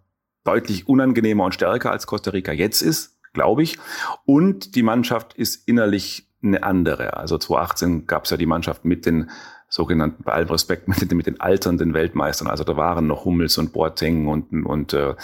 deutlich 0.44 0.88
unangenehmer 0.88 1.46
und 1.46 1.54
stärker 1.54 1.92
als 1.92 2.08
Costa 2.08 2.32
Rica 2.32 2.52
jetzt 2.52 2.82
ist, 2.82 3.20
glaube 3.34 3.64
ich. 3.64 3.78
Und 4.26 4.76
die 4.76 4.84
Mannschaft 4.84 5.34
ist 5.34 5.68
innerlich 5.68 6.30
eine 6.44 6.64
andere. 6.64 7.18
Also 7.18 7.38
2018 7.38 8.08
gab 8.08 8.26
es 8.26 8.32
ja 8.32 8.38
die 8.38 8.46
Mannschaft 8.46 8.86
mit 8.86 9.06
den 9.06 9.30
sogenannten, 9.74 10.24
bei 10.24 10.34
allem 10.34 10.50
Respekt, 10.50 10.88
mit 11.00 11.10
den, 11.10 11.18
mit 11.18 11.26
den 11.26 11.42
alternden 11.42 11.94
Weltmeistern. 11.96 12.48
Also 12.48 12.64
da 12.64 12.78
waren 12.78 13.08
noch 13.08 13.26
Hummels 13.26 13.58
und 13.58 13.74
Boateng 13.74 14.28
und, 14.28 14.66
und 14.66 14.94
äh, 14.94 15.16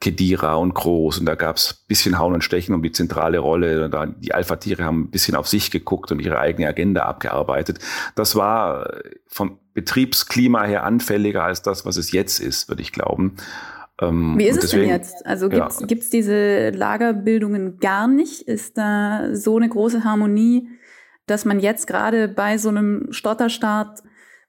Kedira 0.00 0.54
und 0.54 0.74
Groß 0.74 1.18
und 1.18 1.26
da 1.26 1.34
gab 1.34 1.56
es 1.56 1.84
bisschen 1.88 2.18
Hauen 2.18 2.34
und 2.34 2.44
Stechen 2.44 2.74
um 2.74 2.82
die 2.82 2.92
zentrale 2.92 3.38
Rolle. 3.38 3.90
Da, 3.90 4.06
die 4.06 4.32
Alpha-Tiere 4.32 4.84
haben 4.84 5.02
ein 5.02 5.10
bisschen 5.10 5.34
auf 5.34 5.48
sich 5.48 5.72
geguckt 5.72 6.12
und 6.12 6.20
ihre 6.20 6.38
eigene 6.38 6.68
Agenda 6.68 7.02
abgearbeitet. 7.02 7.80
Das 8.14 8.36
war 8.36 8.90
vom 9.26 9.58
Betriebsklima 9.74 10.62
her 10.62 10.84
anfälliger 10.84 11.42
als 11.42 11.62
das, 11.62 11.84
was 11.84 11.96
es 11.96 12.12
jetzt 12.12 12.38
ist, 12.38 12.68
würde 12.68 12.82
ich 12.82 12.92
glauben. 12.92 13.36
Ähm, 14.00 14.34
Wie 14.36 14.46
ist 14.46 14.56
es 14.56 14.70
deswegen, 14.70 14.88
denn 14.88 14.90
jetzt? 14.90 15.26
Also 15.26 15.48
gibt 15.48 15.68
es 15.68 15.80
ja. 15.80 15.86
diese 15.86 16.70
Lagerbildungen 16.70 17.78
gar 17.78 18.08
nicht? 18.08 18.42
Ist 18.42 18.76
da 18.76 19.34
so 19.34 19.56
eine 19.56 19.68
große 19.68 20.04
Harmonie, 20.04 20.68
dass 21.26 21.44
man 21.44 21.60
jetzt 21.60 21.86
gerade 21.86 22.28
bei 22.28 22.58
so 22.58 22.68
einem 22.68 23.08
Stotterstart 23.10 24.02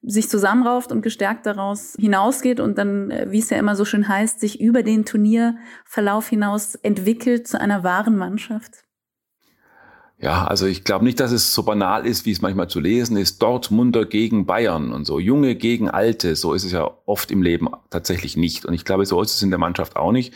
sich 0.03 0.29
zusammenrauft 0.29 0.91
und 0.91 1.01
gestärkt 1.01 1.45
daraus 1.45 1.95
hinausgeht 1.99 2.59
und 2.59 2.77
dann, 2.77 3.11
äh, 3.11 3.27
wie 3.29 3.39
es 3.39 3.49
ja 3.49 3.57
immer 3.57 3.75
so 3.75 3.83
schön 3.83 4.07
heißt, 4.07 4.39
sich 4.39 4.61
über 4.61 4.83
den 4.83 5.05
Turnierverlauf 5.05 6.29
hinaus 6.29 6.75
entwickelt 6.75 7.47
zu 7.47 7.59
einer 7.59 7.83
wahren 7.83 8.17
Mannschaft? 8.17 8.86
Ja, 10.19 10.45
also 10.45 10.65
ich 10.65 10.83
glaube 10.83 11.05
nicht, 11.05 11.19
dass 11.19 11.31
es 11.31 11.53
so 11.53 11.61
banal 11.61 12.07
ist, 12.07 12.25
wie 12.25 12.31
es 12.31 12.41
manchmal 12.41 12.67
zu 12.67 12.79
lesen 12.79 13.17
ist. 13.17 13.41
Dortmunder 13.41 14.05
gegen 14.05 14.47
Bayern 14.47 14.91
und 14.91 15.05
so. 15.05 15.19
Junge 15.19 15.55
gegen 15.55 15.89
Alte. 15.89 16.35
So 16.35 16.53
ist 16.53 16.63
es 16.63 16.71
ja 16.71 16.89
oft 17.05 17.29
im 17.29 17.43
Leben 17.43 17.67
tatsächlich 17.91 18.35
nicht. 18.35 18.65
Und 18.65 18.73
ich 18.73 18.83
glaube, 18.83 19.05
so 19.05 19.21
ist 19.21 19.35
es 19.35 19.43
in 19.43 19.51
der 19.51 19.59
Mannschaft 19.59 19.95
auch 19.95 20.11
nicht. 20.11 20.33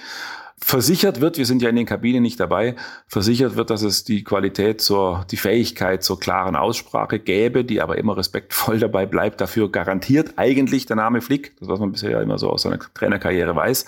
Versichert 0.64 1.20
wird, 1.20 1.40
wir 1.40 1.48
sind 1.48 1.64
ja 1.64 1.70
in 1.70 1.76
den 1.76 1.88
Kabinen 1.88 2.22
nicht 2.22 2.40
dabei, 2.40 2.76
versichert 3.08 3.56
wird, 3.56 3.72
dass 3.72 3.82
es 3.82 4.04
die 4.04 4.24
Qualität 4.24 4.80
zur, 4.80 5.26
die 5.32 5.38
Fähigkeit 5.38 6.04
zur 6.04 6.20
klaren 6.20 6.56
Aussprache 6.56 7.18
gäbe, 7.18 7.66
die 7.66 7.82
aber 7.82 7.98
immer 7.98 8.16
respektvoll 8.16 8.78
dabei 8.80 9.08
bleibt. 9.08 9.42
Dafür 9.42 9.72
garantiert 9.72 10.34
eigentlich 10.38 10.86
der 10.86 10.98
Name 10.98 11.22
Flick, 11.22 11.58
das 11.60 11.68
was 11.68 11.80
man 11.80 11.92
bisher 11.92 12.12
ja 12.12 12.22
immer 12.22 12.38
so 12.38 12.52
aus 12.52 12.62
seiner 12.62 12.78
Trainerkarriere 12.78 13.56
weiß. 13.56 13.88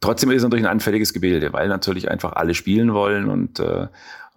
Trotzdem 0.00 0.30
ist 0.30 0.38
es 0.38 0.42
natürlich 0.42 0.66
ein 0.66 0.70
anfälliges 0.70 1.14
Gebilde, 1.14 1.54
weil 1.54 1.68
natürlich 1.68 2.10
einfach 2.10 2.34
alle 2.34 2.54
spielen 2.54 2.92
wollen 2.92 3.28
und 3.28 3.58
äh, 3.58 3.88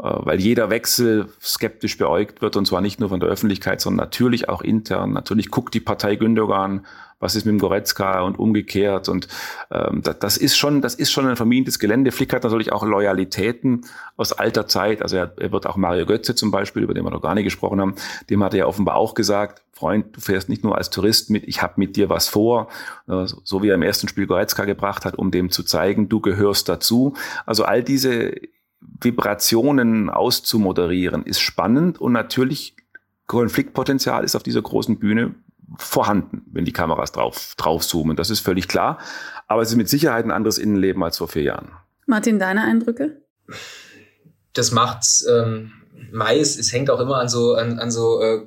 weil 0.01 0.39
jeder 0.39 0.71
Wechsel 0.71 1.27
skeptisch 1.39 1.97
beäugt 1.97 2.41
wird 2.41 2.55
und 2.55 2.65
zwar 2.65 2.81
nicht 2.81 2.99
nur 2.99 3.09
von 3.09 3.19
der 3.19 3.29
Öffentlichkeit, 3.29 3.81
sondern 3.81 4.05
natürlich 4.05 4.49
auch 4.49 4.63
intern. 4.63 5.13
Natürlich 5.13 5.51
guckt 5.51 5.75
die 5.75 5.79
Partei 5.79 6.15
Gündogan, 6.15 6.87
was 7.19 7.35
ist 7.35 7.45
mit 7.45 7.53
dem 7.53 7.59
Goretzka 7.59 8.21
und 8.21 8.39
umgekehrt 8.39 9.09
und 9.09 9.27
ähm, 9.69 10.01
das, 10.01 10.17
das 10.17 10.37
ist 10.37 10.57
schon, 10.57 10.81
das 10.81 10.95
ist 10.95 11.11
schon 11.11 11.27
ein 11.27 11.35
vermintes 11.35 11.77
Gelände. 11.77 12.11
Flick 12.11 12.33
hat 12.33 12.43
natürlich 12.43 12.71
auch 12.71 12.83
Loyalitäten 12.83 13.85
aus 14.17 14.33
alter 14.33 14.65
Zeit. 14.65 15.03
Also 15.03 15.17
er, 15.17 15.33
er 15.37 15.51
wird 15.51 15.67
auch 15.67 15.75
Mario 15.75 16.07
Götze 16.07 16.33
zum 16.33 16.49
Beispiel, 16.49 16.81
über 16.81 16.95
den 16.95 17.03
wir 17.03 17.11
noch 17.11 17.21
gar 17.21 17.35
nicht 17.35 17.43
gesprochen 17.43 17.79
haben, 17.79 17.93
dem 18.31 18.43
hat 18.43 18.55
er 18.55 18.67
offenbar 18.67 18.95
auch 18.95 19.13
gesagt, 19.13 19.61
Freund, 19.71 20.15
du 20.15 20.19
fährst 20.19 20.49
nicht 20.49 20.63
nur 20.63 20.79
als 20.79 20.89
Tourist 20.89 21.29
mit, 21.29 21.43
ich 21.47 21.61
habe 21.61 21.73
mit 21.77 21.95
dir 21.95 22.09
was 22.09 22.27
vor, 22.27 22.69
äh, 23.07 23.25
so 23.25 23.61
wie 23.61 23.69
er 23.69 23.75
im 23.75 23.83
ersten 23.83 24.07
Spiel 24.07 24.25
Goretzka 24.25 24.65
gebracht 24.65 25.05
hat, 25.05 25.15
um 25.15 25.29
dem 25.29 25.51
zu 25.51 25.61
zeigen, 25.61 26.09
du 26.09 26.21
gehörst 26.21 26.69
dazu. 26.69 27.13
Also 27.45 27.65
all 27.65 27.83
diese 27.83 28.33
Vibrationen 28.81 30.09
auszumoderieren, 30.09 31.23
ist 31.23 31.39
spannend 31.39 31.99
und 31.99 32.11
natürlich 32.11 32.75
Konfliktpotenzial 33.27 34.23
ist 34.23 34.35
auf 34.35 34.43
dieser 34.43 34.61
großen 34.61 34.99
Bühne 34.99 35.35
vorhanden, 35.77 36.43
wenn 36.51 36.65
die 36.65 36.73
Kameras 36.73 37.11
drauf, 37.11 37.53
drauf 37.55 37.87
zoomen. 37.87 38.17
Das 38.17 38.29
ist 38.29 38.41
völlig 38.41 38.67
klar. 38.67 38.99
Aber 39.47 39.61
es 39.61 39.69
ist 39.69 39.77
mit 39.77 39.87
Sicherheit 39.89 40.25
ein 40.25 40.31
anderes 40.31 40.57
Innenleben 40.57 41.01
als 41.03 41.17
vor 41.17 41.27
vier 41.27 41.43
Jahren. 41.43 41.71
Martin, 42.07 42.39
deine 42.39 42.63
Eindrücke? 42.63 43.21
Das 44.53 44.71
macht 44.71 45.05
ähm, 45.29 45.71
meist, 46.11 46.59
es 46.59 46.73
hängt 46.73 46.89
auch 46.89 46.99
immer 46.99 47.17
an 47.17 47.29
so, 47.29 47.55
an, 47.55 47.79
an 47.79 47.89
so, 47.89 48.21
äh, 48.21 48.45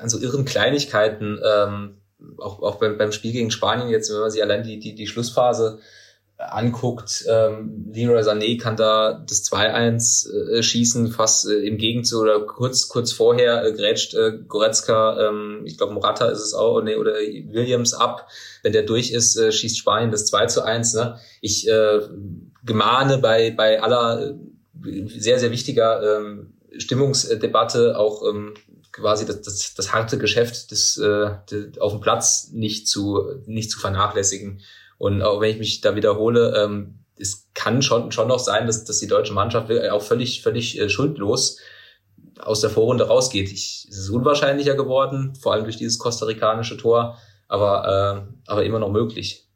an 0.00 0.08
so 0.08 0.18
irren 0.18 0.44
Kleinigkeiten. 0.44 1.38
Ähm, 1.44 1.98
auch, 2.38 2.60
auch 2.60 2.76
beim, 2.76 2.98
beim 2.98 3.12
Spiel 3.12 3.32
gegen 3.32 3.50
Spanien 3.50 3.88
jetzt, 3.88 4.12
wenn 4.12 4.20
man 4.20 4.30
sich 4.30 4.42
allein 4.42 4.64
die, 4.64 4.80
die, 4.80 4.94
die 4.94 5.06
Schlussphase 5.06 5.78
anguckt, 6.38 7.24
ähm, 7.28 7.90
Leroy 7.92 8.22
Sané 8.22 8.60
kann 8.60 8.76
da 8.76 9.24
das 9.28 9.44
2-1 9.50 10.30
äh, 10.30 10.62
schießen, 10.62 11.10
fast 11.10 11.48
äh, 11.48 11.66
im 11.66 11.78
Gegenzug 11.78 12.22
oder 12.22 12.40
kurz 12.46 12.88
kurz 12.88 13.12
vorher 13.12 13.64
äh, 13.64 13.72
grätscht 13.72 14.14
äh, 14.14 14.38
Goretzka, 14.46 15.28
ähm, 15.28 15.62
ich 15.64 15.76
glaube 15.76 15.94
Morata 15.94 16.28
ist 16.28 16.40
es 16.40 16.54
auch, 16.54 16.80
nee, 16.80 16.94
oder 16.94 17.14
Williams 17.14 17.92
ab. 17.92 18.28
Wenn 18.62 18.72
der 18.72 18.84
durch 18.84 19.10
ist, 19.10 19.36
äh, 19.36 19.50
schießt 19.50 19.78
Spanien 19.78 20.12
das 20.12 20.26
2 20.26 20.46
zu 20.46 20.62
1. 20.62 20.94
Ne? 20.94 21.18
Ich 21.40 21.68
äh, 21.68 22.00
gemahne 22.64 23.18
bei, 23.18 23.50
bei 23.50 23.82
aller 23.82 24.34
äh, 24.84 25.08
sehr, 25.08 25.40
sehr 25.40 25.50
wichtiger 25.50 26.20
ähm, 26.20 26.54
Stimmungsdebatte 26.76 27.98
auch 27.98 28.22
ähm, 28.22 28.54
quasi 28.92 29.26
das, 29.26 29.42
das, 29.42 29.74
das 29.74 29.92
harte 29.92 30.18
Geschäft 30.18 30.70
des, 30.70 30.98
äh, 30.98 31.30
des, 31.50 31.78
auf 31.78 31.92
dem 31.92 32.00
Platz 32.00 32.50
nicht 32.52 32.86
zu, 32.86 33.24
nicht 33.46 33.72
zu 33.72 33.80
vernachlässigen. 33.80 34.60
Und 34.98 35.22
auch 35.22 35.40
wenn 35.40 35.50
ich 35.50 35.58
mich 35.58 35.80
da 35.80 35.94
wiederhole, 35.94 36.54
ähm, 36.56 37.04
es 37.16 37.48
kann 37.54 37.82
schon, 37.82 38.12
schon 38.12 38.28
noch 38.28 38.38
sein, 38.38 38.66
dass, 38.66 38.84
dass 38.84 38.98
die 38.98 39.06
deutsche 39.06 39.32
Mannschaft 39.32 39.70
auch 39.90 40.02
völlig, 40.02 40.42
völlig 40.42 40.78
äh, 40.78 40.88
schuldlos 40.88 41.58
aus 42.38 42.60
der 42.60 42.70
Vorrunde 42.70 43.08
rausgeht. 43.08 43.50
Ich, 43.50 43.86
es 43.90 43.98
ist 43.98 44.10
unwahrscheinlicher 44.10 44.74
geworden, 44.74 45.34
vor 45.34 45.52
allem 45.52 45.64
durch 45.64 45.76
dieses 45.76 45.98
kostarikanische 45.98 46.76
Tor, 46.76 47.18
aber, 47.48 48.26
äh, 48.46 48.50
aber 48.50 48.64
immer 48.64 48.78
noch 48.78 48.90
möglich. 48.90 49.47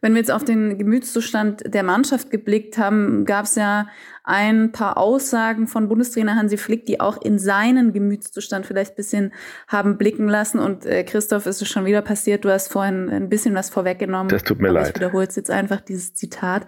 Wenn 0.00 0.14
wir 0.14 0.20
jetzt 0.20 0.30
auf 0.30 0.44
den 0.44 0.78
Gemütszustand 0.78 1.62
der 1.74 1.82
Mannschaft 1.82 2.30
geblickt 2.30 2.78
haben, 2.78 3.24
gab 3.24 3.44
es 3.44 3.56
ja 3.56 3.88
ein 4.24 4.72
paar 4.72 4.98
Aussagen 4.98 5.66
von 5.66 5.88
Bundestrainer 5.88 6.36
Hansi 6.36 6.56
Flick, 6.56 6.86
die 6.86 7.00
auch 7.00 7.20
in 7.20 7.38
seinen 7.38 7.92
Gemütszustand 7.92 8.66
vielleicht 8.66 8.94
bisschen 8.94 9.32
haben 9.66 9.96
blicken 9.96 10.28
lassen. 10.28 10.58
Und 10.58 10.84
äh, 10.84 11.02
Christoph, 11.04 11.46
ist 11.46 11.62
es 11.62 11.68
schon 11.68 11.84
wieder 11.84 12.02
passiert, 12.02 12.44
du 12.44 12.50
hast 12.50 12.70
vorhin 12.70 13.08
ein 13.08 13.28
bisschen 13.28 13.54
was 13.54 13.70
vorweggenommen. 13.70 14.28
Das 14.28 14.42
tut 14.42 14.60
mir 14.60 14.70
leid. 14.70 14.90
Ich 14.90 14.94
wiederhole 14.96 15.24
jetzt 15.24 15.50
einfach 15.50 15.80
dieses 15.80 16.14
Zitat. 16.14 16.66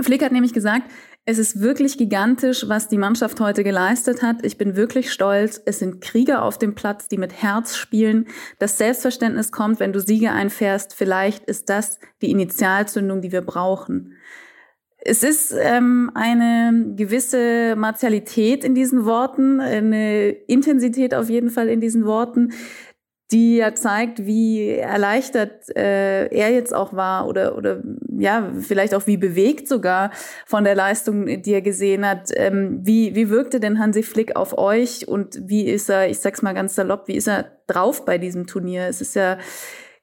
Flick 0.00 0.22
hat 0.22 0.32
nämlich 0.32 0.52
gesagt, 0.52 0.90
es 1.26 1.38
ist 1.38 1.60
wirklich 1.60 1.96
gigantisch, 1.96 2.68
was 2.68 2.88
die 2.88 2.98
Mannschaft 2.98 3.40
heute 3.40 3.64
geleistet 3.64 4.22
hat. 4.22 4.44
Ich 4.44 4.58
bin 4.58 4.76
wirklich 4.76 5.10
stolz. 5.10 5.60
Es 5.64 5.78
sind 5.78 6.02
Krieger 6.02 6.42
auf 6.42 6.58
dem 6.58 6.74
Platz, 6.74 7.08
die 7.08 7.16
mit 7.16 7.32
Herz 7.32 7.76
spielen. 7.76 8.26
Das 8.58 8.76
Selbstverständnis 8.76 9.50
kommt, 9.50 9.80
wenn 9.80 9.94
du 9.94 10.00
Siege 10.00 10.32
einfährst. 10.32 10.94
Vielleicht 10.94 11.44
ist 11.44 11.70
das 11.70 11.98
die 12.20 12.30
Initialzündung, 12.30 13.22
die 13.22 13.32
wir 13.32 13.40
brauchen. 13.40 14.16
Es 15.06 15.22
ist 15.22 15.54
ähm, 15.58 16.10
eine 16.14 16.94
gewisse 16.96 17.76
Martialität 17.76 18.64
in 18.64 18.74
diesen 18.74 19.04
Worten, 19.04 19.60
eine 19.60 20.30
Intensität 20.30 21.14
auf 21.14 21.28
jeden 21.28 21.50
Fall 21.50 21.68
in 21.68 21.80
diesen 21.80 22.06
Worten, 22.06 22.52
die 23.34 23.56
ja 23.56 23.74
zeigt, 23.74 24.24
wie 24.26 24.70
erleichtert 24.70 25.68
äh, 25.76 26.28
er 26.28 26.52
jetzt 26.52 26.72
auch 26.72 26.92
war 26.92 27.26
oder 27.26 27.58
oder 27.58 27.82
ja 28.16 28.52
vielleicht 28.60 28.94
auch 28.94 29.08
wie 29.08 29.16
bewegt 29.16 29.66
sogar 29.66 30.12
von 30.46 30.62
der 30.62 30.76
Leistung, 30.76 31.42
die 31.42 31.52
er 31.52 31.60
gesehen 31.60 32.06
hat. 32.06 32.30
Ähm, 32.36 32.78
wie 32.84 33.16
wie 33.16 33.30
wirkte 33.30 33.58
denn 33.58 33.80
Hansi 33.80 34.04
Flick 34.04 34.36
auf 34.36 34.56
euch 34.56 35.08
und 35.08 35.40
wie 35.42 35.66
ist 35.68 35.90
er? 35.90 36.08
Ich 36.08 36.20
sag's 36.20 36.42
mal 36.42 36.54
ganz 36.54 36.76
salopp, 36.76 37.08
wie 37.08 37.16
ist 37.16 37.26
er 37.26 37.50
drauf 37.66 38.04
bei 38.04 38.18
diesem 38.18 38.46
Turnier? 38.46 38.86
Es 38.86 39.00
ist 39.00 39.16
ja 39.16 39.38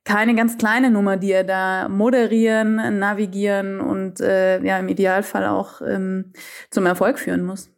keine 0.03 0.35
ganz 0.35 0.57
kleine 0.57 0.91
Nummer, 0.91 1.15
die 1.15 1.31
er 1.31 1.45
da 1.45 1.87
moderieren, 1.87 2.99
navigieren 2.99 3.79
und 3.79 4.19
äh, 4.19 4.61
ja 4.61 4.77
im 4.77 4.89
Idealfall 4.89 5.45
auch 5.45 5.81
ähm, 5.81 6.33
zum 6.69 6.85
Erfolg 6.85 7.17
führen 7.17 7.43
muss. 7.43 7.69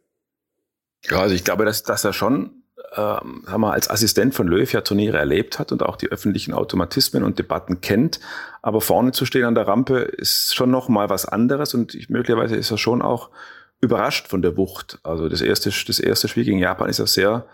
Ja, 1.04 1.20
also 1.20 1.34
ich 1.34 1.44
glaube, 1.44 1.64
dass, 1.64 1.84
dass 1.84 2.04
er 2.04 2.12
schon 2.12 2.63
ähm, 2.96 3.44
haben 3.46 3.60
wir 3.60 3.72
als 3.72 3.90
Assistent 3.90 4.34
von 4.34 4.46
Löw 4.46 4.70
ja 4.72 4.80
Turniere 4.80 5.18
erlebt 5.18 5.58
hat 5.58 5.72
und 5.72 5.82
auch 5.82 5.96
die 5.96 6.08
öffentlichen 6.08 6.52
Automatismen 6.52 7.24
und 7.24 7.38
Debatten 7.38 7.80
kennt. 7.80 8.20
Aber 8.62 8.80
vorne 8.80 9.12
zu 9.12 9.26
stehen 9.26 9.44
an 9.44 9.54
der 9.54 9.66
Rampe 9.66 9.98
ist 9.98 10.54
schon 10.54 10.70
noch 10.70 10.88
mal 10.88 11.10
was 11.10 11.26
anderes 11.26 11.74
und 11.74 11.94
ich, 11.94 12.08
möglicherweise 12.08 12.56
ist 12.56 12.70
er 12.70 12.78
schon 12.78 13.02
auch 13.02 13.30
überrascht 13.80 14.28
von 14.28 14.42
der 14.42 14.56
Wucht. 14.56 14.98
Also 15.02 15.28
das 15.28 15.40
erste, 15.40 15.70
das 15.70 16.00
erste 16.00 16.28
Spiel 16.28 16.44
gegen 16.44 16.58
Japan 16.58 16.88
ist 16.88 16.98
ja 16.98 17.06
sehr 17.06 17.46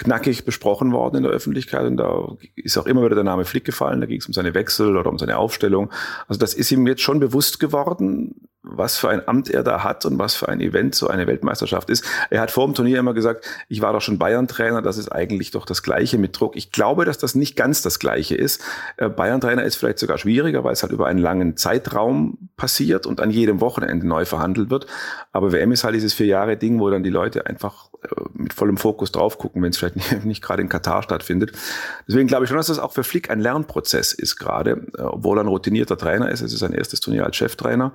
knackig 0.00 0.46
besprochen 0.46 0.92
worden 0.92 1.16
in 1.16 1.22
der 1.24 1.32
Öffentlichkeit 1.32 1.84
und 1.84 1.98
da 1.98 2.36
ist 2.56 2.78
auch 2.78 2.86
immer 2.86 3.04
wieder 3.04 3.16
der 3.16 3.24
Name 3.24 3.44
Flick 3.44 3.66
gefallen, 3.66 4.00
da 4.00 4.06
ging 4.06 4.18
es 4.18 4.26
um 4.26 4.32
seine 4.32 4.54
Wechsel 4.54 4.96
oder 4.96 5.10
um 5.10 5.18
seine 5.18 5.36
Aufstellung. 5.36 5.92
Also 6.26 6.40
das 6.40 6.54
ist 6.54 6.72
ihm 6.72 6.86
jetzt 6.86 7.02
schon 7.02 7.20
bewusst 7.20 7.60
geworden, 7.60 8.48
was 8.62 8.96
für 8.96 9.10
ein 9.10 9.26
Amt 9.26 9.50
er 9.50 9.62
da 9.62 9.84
hat 9.84 10.06
und 10.06 10.18
was 10.18 10.34
für 10.34 10.48
ein 10.48 10.60
Event 10.60 10.94
so 10.94 11.08
eine 11.08 11.26
Weltmeisterschaft 11.26 11.90
ist. 11.90 12.04
Er 12.30 12.40
hat 12.40 12.50
vor 12.50 12.66
dem 12.66 12.74
Turnier 12.74 12.98
immer 12.98 13.12
gesagt, 13.12 13.44
ich 13.68 13.82
war 13.82 13.92
doch 13.92 14.00
schon 14.00 14.18
Bayern-Trainer, 14.18 14.80
das 14.80 14.96
ist 14.96 15.10
eigentlich 15.10 15.50
doch 15.50 15.66
das 15.66 15.82
Gleiche 15.82 16.16
mit 16.16 16.38
Druck. 16.38 16.56
Ich 16.56 16.72
glaube, 16.72 17.04
dass 17.04 17.18
das 17.18 17.34
nicht 17.34 17.56
ganz 17.56 17.82
das 17.82 17.98
Gleiche 17.98 18.36
ist. 18.36 18.62
Äh, 18.96 19.10
Bayern-Trainer 19.10 19.64
ist 19.64 19.76
vielleicht 19.76 19.98
sogar 19.98 20.16
schwieriger, 20.16 20.64
weil 20.64 20.72
es 20.72 20.82
halt 20.82 20.92
über 20.92 21.06
einen 21.06 21.18
langen 21.18 21.56
Zeitraum 21.56 22.50
passiert 22.56 23.06
und 23.06 23.20
an 23.20 23.30
jedem 23.30 23.60
Wochenende 23.60 24.06
neu 24.06 24.24
verhandelt 24.24 24.70
wird. 24.70 24.86
Aber 25.32 25.52
WM 25.52 25.72
ist 25.72 25.84
halt 25.84 25.94
dieses 25.94 26.14
vier 26.14 26.26
Jahre 26.26 26.56
Ding, 26.56 26.80
wo 26.80 26.88
dann 26.88 27.02
die 27.02 27.10
Leute 27.10 27.46
einfach 27.46 27.89
mit 28.32 28.52
vollem 28.52 28.76
Fokus 28.76 29.12
drauf 29.12 29.38
gucken, 29.38 29.62
wenn 29.62 29.70
es 29.70 29.78
vielleicht 29.78 29.96
nicht, 30.12 30.24
nicht 30.24 30.42
gerade 30.42 30.62
in 30.62 30.68
Katar 30.68 31.02
stattfindet. 31.02 31.52
Deswegen 32.08 32.28
glaube 32.28 32.44
ich 32.44 32.48
schon, 32.48 32.56
dass 32.56 32.68
das 32.68 32.78
auch 32.78 32.92
für 32.92 33.04
Flick 33.04 33.30
ein 33.30 33.40
Lernprozess 33.40 34.12
ist 34.12 34.36
gerade, 34.36 34.86
äh, 34.96 35.02
obwohl 35.02 35.38
er 35.38 35.44
ein 35.44 35.48
routinierter 35.48 35.96
Trainer 35.96 36.30
ist. 36.30 36.40
Es 36.40 36.52
ist 36.52 36.60
sein 36.60 36.72
erstes 36.72 37.00
Turnier 37.00 37.24
als 37.24 37.36
Cheftrainer. 37.36 37.92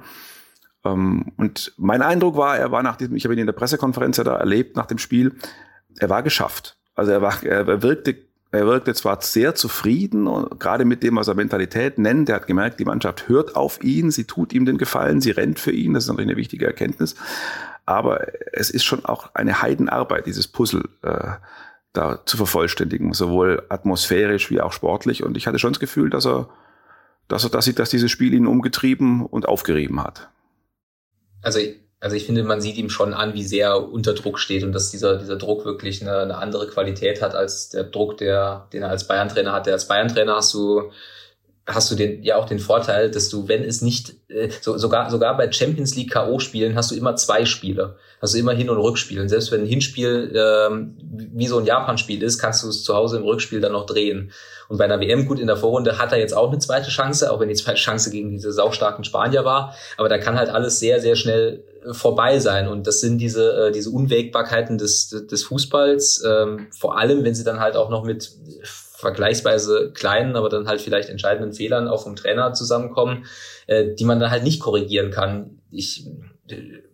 Ähm, 0.84 1.32
und 1.38 1.74
mein 1.78 2.02
Eindruck 2.02 2.38
war, 2.38 2.58
er 2.58 2.72
war 2.72 2.84
nach 2.84 2.96
diesem, 2.96 3.16
ich 3.16 3.26
habe 3.26 3.34
ihn 3.34 3.40
in 3.40 3.48
der 3.48 3.54
Pressekonferenz 3.54 4.18
ja 4.18 4.24
da 4.24 4.38
erlebt 4.38 4.76
nach 4.76 4.86
dem 4.86 4.98
Spiel, 4.98 5.34
er 5.98 6.10
war 6.10 6.24
geschafft. 6.24 6.78
Also 6.94 7.12
er 7.12 7.22
war, 7.22 7.44
er 7.44 7.82
wirkte, 7.82 8.16
er 8.52 8.68
wirkte 8.68 8.94
zwar 8.94 9.22
sehr 9.22 9.56
zufrieden, 9.56 10.26
gerade 10.60 10.86
mit 10.86 11.04
dem, 11.04 11.18
was 11.18 11.28
er 11.28 11.36
Mentalität 11.36 11.98
nennt. 11.98 12.30
Er 12.30 12.36
hat 12.36 12.48
gemerkt, 12.48 12.80
die 12.80 12.86
Mannschaft 12.86 13.28
hört 13.28 13.56
auf 13.56 13.84
ihn, 13.84 14.12
sie 14.12 14.24
tut 14.26 14.54
ihm 14.54 14.66
den 14.66 14.78
Gefallen, 14.78 15.20
sie 15.20 15.32
rennt 15.32 15.60
für 15.60 15.72
ihn. 15.72 15.94
Das 15.94 16.04
ist 16.04 16.10
natürlich 16.10 16.30
eine 16.30 16.38
wichtige 16.38 16.66
Erkenntnis. 16.66 17.16
Aber 17.86 18.28
es 18.54 18.70
ist 18.70 18.84
schon 18.84 19.06
auch 19.06 19.34
eine 19.34 19.62
Heidenarbeit, 19.62 20.26
dieses 20.26 20.48
Puzzle 20.48 20.90
äh, 21.04 21.32
da 21.94 22.26
zu 22.26 22.38
vervollständigen, 22.38 23.14
sowohl 23.14 23.64
atmosphärisch 23.70 24.50
wie 24.50 24.62
auch 24.62 24.74
sportlich. 24.74 25.24
Und 25.24 25.38
ich 25.38 25.48
hatte 25.48 25.60
schon 25.60 25.74
das 25.74 25.80
Gefühl, 25.80 26.10
dass 26.10 26.26
er, 26.26 26.50
dass 27.28 27.44
er, 27.44 27.50
dass, 27.50 27.68
ich, 27.68 27.76
dass 27.76 27.90
dieses 27.90 28.12
Spiel 28.12 28.34
ihn 28.34 28.48
umgetrieben 28.48 29.26
und 29.26 29.48
aufgerieben 29.48 30.04
hat 30.04 30.30
also 31.46 31.60
also 32.02 32.18
ich 32.18 32.26
finde, 32.26 32.44
man 32.44 32.62
sieht 32.62 32.78
ihm 32.78 32.90
schon 32.90 33.14
an, 33.14 33.34
wie 33.34 33.44
sehr 33.44 33.70
er 33.70 33.92
unter 33.92 34.14
Druck 34.14 34.38
steht 34.38 34.64
und 34.64 34.74
dass 34.74 34.92
dieser, 34.92 35.18
dieser 35.18 35.38
Druck 35.38 35.66
wirklich 35.66 36.02
eine, 36.02 36.20
eine 36.20 36.38
andere 36.38 36.68
Qualität 36.68 37.22
hat 37.22 37.34
als 37.34 37.70
der 37.70 37.84
Druck, 37.86 38.18
der, 38.18 38.68
den 38.74 38.84
er 38.84 38.90
als 38.90 39.08
Bayern-Trainer 39.08 39.54
hat. 39.54 39.66
Der 39.66 39.74
als 39.74 39.88
Bayern-Trainer 39.88 40.36
hast 40.36 40.54
du, 40.54 40.92
hast 41.68 41.90
du 41.90 41.96
den, 41.96 42.22
ja 42.24 42.36
auch 42.36 42.46
den 42.46 42.60
Vorteil, 42.60 43.10
dass 43.10 43.30
du, 43.30 43.48
wenn 43.48 43.64
es 43.64 43.82
nicht, 43.82 44.16
äh, 44.28 44.50
so, 44.62 44.78
sogar, 44.78 45.10
sogar 45.10 45.36
bei 45.36 45.52
Champions 45.52 45.96
League 45.96 46.12
K.O.-Spielen 46.12 46.76
hast 46.76 46.92
du 46.92 46.96
immer 46.96 47.16
zwei 47.16 47.46
Spiele. 47.46 47.96
Du 48.22 48.38
immer 48.38 48.54
Hin- 48.54 48.70
und 48.70 48.78
Rückspiel. 48.78 49.22
Und 49.22 49.30
selbst 49.30 49.52
wenn 49.52 49.62
ein 49.62 49.68
Hinspiel 49.68 50.34
ähm, 50.36 50.98
wie 51.34 51.48
so 51.48 51.60
ein 51.60 51.66
Japan-Spiel 51.66 52.24
ist, 52.24 52.40
kannst 52.40 52.64
du 52.64 52.70
es 52.70 52.84
zu 52.84 52.96
Hause 52.96 53.18
im 53.18 53.24
Rückspiel 53.24 53.62
dann 53.62 53.74
noch 53.74 53.86
drehen. 53.86 54.32
Und 54.68 54.78
bei 54.78 54.86
einer 54.86 55.00
WM, 55.00 55.28
gut, 55.28 55.40
in 55.40 55.48
der 55.48 55.58
Vorrunde 55.58 56.00
hat 56.00 56.12
er 56.12 56.18
jetzt 56.18 56.36
auch 56.36 56.50
eine 56.50 56.60
zweite 56.60 56.90
Chance, 56.90 57.32
auch 57.32 57.40
wenn 57.40 57.50
die 57.50 57.56
zweite 57.56 57.78
Chance 57.78 58.10
gegen 58.10 58.32
diese 58.32 58.52
saustarken 58.52 59.04
Spanier 59.04 59.46
war. 59.46 59.76
Aber 59.98 60.10
da 60.10 60.18
kann 60.18 60.38
halt 60.38 60.50
alles 60.50 60.80
sehr, 60.80 61.02
sehr 61.02 61.16
schnell 61.16 61.64
äh, 61.86 61.94
vorbei 61.94 62.40
sein. 62.40 62.68
Und 62.68 62.88
das 62.88 63.00
sind 63.00 63.20
diese, 63.20 63.68
äh, 63.68 63.72
diese 63.72 63.92
Unwägbarkeiten 63.92 64.78
des, 64.78 65.10
des 65.10 65.44
Fußballs, 65.44 66.24
ähm, 66.26 66.68
vor 66.72 66.98
allem, 66.98 67.24
wenn 67.24 67.36
sie 67.36 67.44
dann 67.44 67.60
halt 67.60 67.76
auch 67.76 67.90
noch 67.90 68.04
mit 68.04 68.32
vergleichsweise 69.06 69.92
kleinen, 69.94 70.36
aber 70.36 70.50
dann 70.50 70.68
halt 70.68 70.82
vielleicht 70.82 71.10
entscheidenden 71.10 71.54
Fehlern 71.54 71.88
auch 71.88 72.02
vom 72.02 72.16
Trainer 72.16 72.54
zusammenkommen, 72.54 73.26
äh, 73.68 73.94
die 73.94 74.04
man 74.04 74.20
dann 74.20 74.32
halt 74.32 74.44
nicht 74.44 74.60
korrigieren 74.60 75.12
kann. 75.12 75.62
Ich 75.70 76.08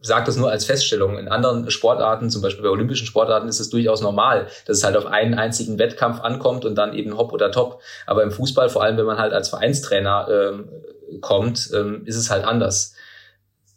sage 0.02 0.26
das 0.26 0.36
nur 0.36 0.52
als 0.52 0.66
Feststellung. 0.66 1.18
In 1.18 1.30
anderen 1.30 1.72
Sportarten, 1.72 2.30
zum 2.30 2.42
Beispiel 2.42 2.64
bei 2.64 2.70
olympischen 2.70 3.08
Sportarten, 3.08 3.48
ist 3.48 3.62
es 3.62 3.70
durchaus 3.70 4.02
normal, 4.02 4.48
dass 4.66 4.78
es 4.78 4.84
halt 4.84 4.98
auf 4.98 5.06
einen 5.06 5.36
einzigen 5.36 5.80
Wettkampf 5.80 6.20
ankommt 6.20 6.66
und 6.66 6.76
dann 6.76 6.94
eben 6.94 7.18
hopp 7.18 7.32
oder 7.32 7.50
top. 7.50 7.82
Aber 8.06 8.24
im 8.24 8.32
Fußball, 8.32 8.70
vor 8.70 8.84
allem 8.84 8.98
wenn 8.98 9.06
man 9.06 9.18
halt 9.18 9.32
als 9.32 9.50
Vereinstrainer 9.50 10.28
ähm, 10.30 10.70
kommt, 11.22 11.70
ähm, 11.74 12.04
ist 12.06 12.18
es 12.18 12.30
halt 12.30 12.44
anders. 12.44 12.94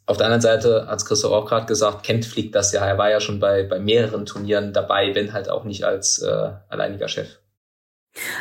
Auf 0.07 0.17
der 0.17 0.27
anderen 0.27 0.43
Seite, 0.43 0.89
als 0.89 1.07
Christoph 1.07 1.33
auch 1.33 1.47
gerade 1.47 1.67
gesagt, 1.67 2.05
kennt 2.05 2.25
Flick 2.25 2.53
das 2.53 2.73
ja. 2.73 2.85
Er 2.85 2.99
war 2.99 3.11
ja 3.11 3.21
schon 3.21 3.39
bei, 3.39 3.63
bei 3.63 3.79
mehreren 3.79 4.27
Turnieren 4.27 4.73
dabei, 4.73 5.15
wenn 5.15 5.33
halt 5.33 5.49
auch 5.49 5.65
nicht 5.65 5.85
als 5.85 6.19
äh, 6.19 6.51
alleiniger 6.69 7.09
Chef. 7.09 7.39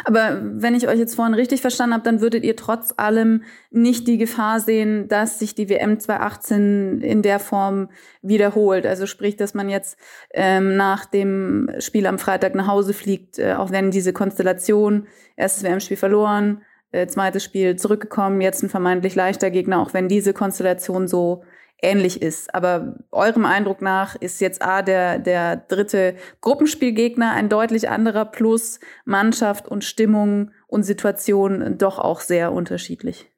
Aber 0.06 0.40
wenn 0.44 0.76
ich 0.76 0.88
euch 0.88 1.00
jetzt 1.00 1.16
vorhin 1.16 1.34
richtig 1.34 1.62
verstanden 1.62 1.94
habe, 1.94 2.04
dann 2.04 2.22
würdet 2.22 2.44
ihr 2.44 2.56
trotz 2.56 2.94
allem 2.98 3.44
nicht 3.72 4.08
die 4.08 4.18
Gefahr 4.18 4.60
sehen, 4.60 5.08
dass 5.08 5.40
sich 5.40 5.56
die 5.56 5.70
WM 5.70 6.00
2018 6.00 7.02
in 7.02 7.22
der 7.22 7.40
Form 7.40 7.90
wiederholt. 8.22 8.86
Also 8.86 9.06
sprich, 9.06 9.36
dass 9.36 9.54
man 9.54 9.70
jetzt 9.70 9.98
ähm, 10.34 10.76
nach 10.76 11.06
dem 11.06 11.70
Spiel 11.80 12.06
am 12.06 12.20
Freitag 12.20 12.56
nach 12.56 12.68
Hause 12.68 12.94
fliegt, 12.94 13.40
äh, 13.40 13.54
auch 13.54 13.72
wenn 13.72 13.92
diese 13.92 14.14
Konstellation, 14.14 15.08
erstes 15.36 15.64
WM-Spiel 15.64 15.98
verloren, 15.98 16.62
äh, 16.92 17.08
zweites 17.08 17.44
Spiel 17.44 17.76
zurückgekommen, 17.76 18.42
jetzt 18.42 18.62
ein 18.64 18.70
vermeintlich 18.70 19.16
leichter 19.16 19.50
Gegner, 19.50 19.80
auch 19.80 19.94
wenn 19.94 20.08
diese 20.08 20.34
Konstellation 20.34 21.08
so 21.08 21.44
ähnlich 21.84 22.22
ist. 22.22 22.54
Aber 22.56 22.96
eurem 23.12 23.46
Eindruck 23.46 23.82
nach 23.82 24.16
ist 24.16 24.42
jetzt 24.42 24.62
A, 24.62 24.82
der, 24.82 25.20
der 25.20 25.58
dritte 25.58 26.16
Gruppenspielgegner 26.42 27.32
ein 27.32 27.50
deutlich 27.50 27.90
anderer 27.90 28.26
plus 28.26 28.80
Mannschaft 29.06 29.68
und 29.68 29.84
Stimmung 29.84 30.52
und 30.68 30.84
Situation 30.84 31.78
doch 31.78 32.00
auch 32.00 32.22
sehr 32.22 32.52
unterschiedlich 32.52 33.33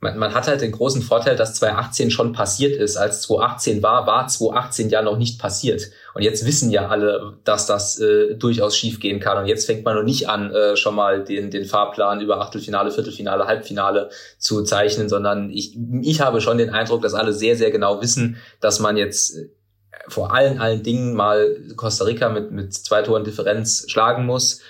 man, 0.00 0.18
man 0.18 0.34
hat 0.34 0.46
halt 0.46 0.62
den 0.62 0.72
großen 0.72 1.02
Vorteil, 1.02 1.36
dass 1.36 1.54
2018 1.54 2.10
schon 2.10 2.32
passiert 2.32 2.74
ist. 2.74 2.96
Als 2.96 3.22
2018 3.22 3.82
war, 3.82 4.06
war 4.06 4.26
2018 4.26 4.88
ja 4.88 5.02
noch 5.02 5.18
nicht 5.18 5.38
passiert. 5.38 5.90
Und 6.14 6.22
jetzt 6.22 6.46
wissen 6.46 6.70
ja 6.70 6.88
alle, 6.88 7.36
dass 7.44 7.66
das 7.66 8.00
äh, 8.00 8.34
durchaus 8.34 8.76
schiefgehen 8.76 9.20
kann. 9.20 9.36
Und 9.38 9.46
jetzt 9.46 9.66
fängt 9.66 9.84
man 9.84 9.96
noch 9.96 10.02
nicht 10.02 10.28
an, 10.28 10.52
äh, 10.52 10.76
schon 10.76 10.94
mal 10.94 11.22
den, 11.22 11.50
den 11.50 11.66
Fahrplan 11.66 12.22
über 12.22 12.40
Achtelfinale, 12.40 12.90
Viertelfinale, 12.90 13.46
Halbfinale 13.46 14.08
zu 14.38 14.62
zeichnen, 14.62 15.10
sondern 15.10 15.50
ich, 15.50 15.76
ich 16.02 16.22
habe 16.22 16.40
schon 16.40 16.56
den 16.56 16.70
Eindruck, 16.70 17.02
dass 17.02 17.12
alle 17.12 17.34
sehr, 17.34 17.56
sehr 17.56 17.70
genau 17.70 18.00
wissen, 18.00 18.38
dass 18.60 18.80
man 18.80 18.96
jetzt 18.96 19.36
äh, 19.36 19.48
vor 20.08 20.32
allen, 20.32 20.58
allen 20.60 20.82
Dingen 20.82 21.14
mal 21.14 21.56
Costa 21.76 22.04
Rica 22.06 22.30
mit, 22.30 22.52
mit 22.52 22.72
zwei 22.72 23.02
Toren 23.02 23.24
Differenz 23.24 23.84
schlagen 23.88 24.24
muss. 24.24 24.62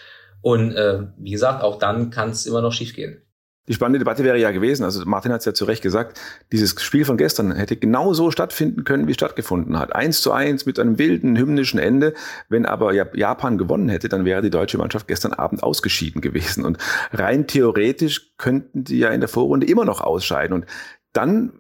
Und 0.43 0.75
äh, 0.75 1.05
wie 1.19 1.31
gesagt, 1.31 1.63
auch 1.63 1.79
dann 1.79 2.11
kann 2.11 2.31
es 2.31 2.47
immer 2.47 2.63
noch 2.63 2.73
schiefgehen. 2.73 3.23
Die 3.71 3.75
spannende 3.75 4.01
Debatte 4.01 4.25
wäre 4.25 4.37
ja 4.37 4.51
gewesen, 4.51 4.83
also 4.83 5.05
Martin 5.05 5.31
hat 5.31 5.43
es 5.43 5.45
ja 5.45 5.55
zu 5.55 5.65
Recht 5.65 5.81
gesagt, 5.81 6.21
dieses 6.51 6.75
Spiel 6.83 7.05
von 7.05 7.17
gestern 7.17 7.55
hätte 7.55 7.77
genau 7.77 8.13
so 8.15 8.33
stattfinden 8.33 8.83
können, 8.83 9.07
wie 9.07 9.13
es 9.13 9.17
stattgefunden 9.17 9.79
hat. 9.79 9.95
Eins 9.95 10.23
zu 10.23 10.33
eins 10.33 10.67
mit 10.67 10.81
einem 10.81 10.99
wilden, 10.99 11.37
hymnischen 11.37 11.79
Ende. 11.79 12.15
Wenn 12.49 12.67
aber 12.67 12.93
Japan 12.93 13.59
gewonnen 13.59 13.89
hätte, 13.89 14.09
dann 14.09 14.25
wäre 14.25 14.43
die 14.43 14.51
deutsche 14.51 14.77
Mannschaft 14.77 15.07
gestern 15.07 15.35
Abend 15.35 15.63
ausgeschieden 15.63 16.21
gewesen. 16.21 16.65
Und 16.65 16.79
rein 17.13 17.47
theoretisch 17.47 18.33
könnten 18.39 18.83
die 18.83 18.99
ja 18.99 19.11
in 19.11 19.21
der 19.21 19.29
Vorrunde 19.29 19.69
immer 19.69 19.85
noch 19.85 20.01
ausscheiden. 20.01 20.53
Und 20.53 20.67
dann 21.13 21.53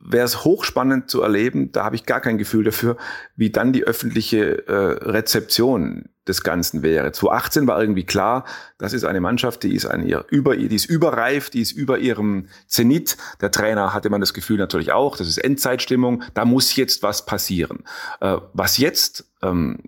wäre 0.00 0.24
es 0.24 0.44
hochspannend 0.44 1.10
zu 1.10 1.22
erleben, 1.22 1.72
da 1.72 1.84
habe 1.84 1.96
ich 1.96 2.04
gar 2.04 2.20
kein 2.20 2.38
Gefühl 2.38 2.64
dafür, 2.64 2.96
wie 3.36 3.50
dann 3.50 3.72
die 3.72 3.84
öffentliche 3.84 4.66
äh, 4.66 4.72
Rezeption 4.72 6.08
des 6.26 6.42
Ganzen 6.42 6.82
wäre. 6.82 7.12
2018 7.12 7.66
war 7.66 7.80
irgendwie 7.80 8.04
klar, 8.04 8.44
das 8.76 8.92
ist 8.92 9.04
eine 9.04 9.20
Mannschaft, 9.20 9.62
die 9.62 9.74
ist 9.74 9.86
an 9.86 10.06
ihr 10.06 10.24
über 10.28 10.56
die 10.56 10.74
ist 10.74 10.84
überreif, 10.84 11.48
die 11.50 11.62
ist 11.62 11.72
über 11.72 11.98
ihrem 11.98 12.48
Zenit. 12.66 13.16
Der 13.40 13.50
Trainer 13.50 13.94
hatte 13.94 14.10
man 14.10 14.20
das 14.20 14.34
Gefühl 14.34 14.58
natürlich 14.58 14.92
auch, 14.92 15.16
das 15.16 15.28
ist 15.28 15.38
Endzeitstimmung, 15.38 16.22
da 16.34 16.44
muss 16.44 16.76
jetzt 16.76 17.02
was 17.02 17.24
passieren. 17.24 17.84
Äh, 18.20 18.36
was 18.52 18.78
jetzt 18.78 19.24
ähm, 19.42 19.78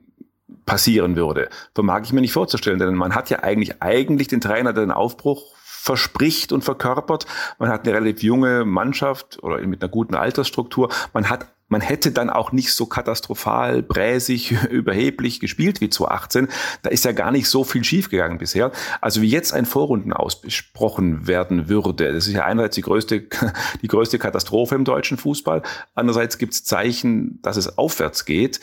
passieren 0.67 1.17
würde, 1.17 1.49
vermag 1.75 2.03
ich 2.05 2.13
mir 2.13 2.21
nicht 2.21 2.33
vorzustellen, 2.33 2.79
denn 2.79 2.95
man 2.95 3.15
hat 3.15 3.29
ja 3.29 3.41
eigentlich 3.41 3.83
eigentlich 3.83 4.29
den 4.29 4.41
Trainer, 4.41 4.73
der 4.73 4.85
den 4.85 4.93
Aufbruch 4.93 5.55
verspricht 5.83 6.53
und 6.53 6.63
verkörpert. 6.63 7.27
Man 7.59 7.71
hat 7.71 7.87
eine 7.87 7.97
relativ 7.97 8.23
junge 8.23 8.67
Mannschaft 8.67 9.43
oder 9.43 9.59
mit 9.67 9.83
einer 9.83 9.91
guten 9.91 10.15
Altersstruktur. 10.15 10.91
Man 11.15 11.31
hat 11.31 11.47
man 11.73 11.81
hätte 11.81 12.11
dann 12.11 12.31
auch 12.31 12.51
nicht 12.51 12.73
so 12.73 12.87
katastrophal, 12.87 13.81
bräsig, 13.81 14.51
überheblich 14.71 15.39
gespielt 15.39 15.81
wie 15.81 15.89
2018. 15.89 16.49
Da 16.83 16.91
ist 16.91 17.05
ja 17.05 17.13
gar 17.13 17.31
nicht 17.31 17.49
so 17.49 17.63
viel 17.63 17.85
schiefgegangen 17.85 18.39
bisher. 18.39 18.73
Also 19.01 19.23
wie 19.23 19.29
jetzt 19.29 19.53
ein 19.53 19.67
Vorrunden 19.67 20.13
ausbesprochen 20.13 21.29
werden 21.29 21.69
würde, 21.69 22.13
das 22.13 22.27
ist 22.27 22.35
ja 22.35 22.45
einerseits 22.45 22.75
die 22.75 22.83
größte, 22.83 23.29
die 23.83 23.87
größte 23.87 24.19
Katastrophe 24.19 24.75
im 24.75 24.85
deutschen 24.85 25.17
Fußball. 25.17 25.63
Andererseits 25.95 26.39
gibt 26.39 26.55
es 26.55 26.65
Zeichen, 26.65 27.41
dass 27.41 27.57
es 27.57 27.79
aufwärts 27.79 28.25
geht. 28.25 28.61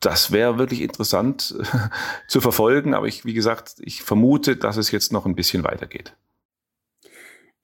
Das 0.00 0.30
wäre 0.30 0.58
wirklich 0.58 0.82
interessant 0.82 1.56
zu 2.28 2.42
verfolgen. 2.42 2.92
Aber 2.92 3.06
ich, 3.06 3.24
wie 3.24 3.32
gesagt, 3.32 3.76
ich 3.78 4.02
vermute, 4.02 4.56
dass 4.56 4.76
es 4.76 4.90
jetzt 4.90 5.10
noch 5.10 5.24
ein 5.24 5.34
bisschen 5.34 5.64
weitergeht. 5.64 6.14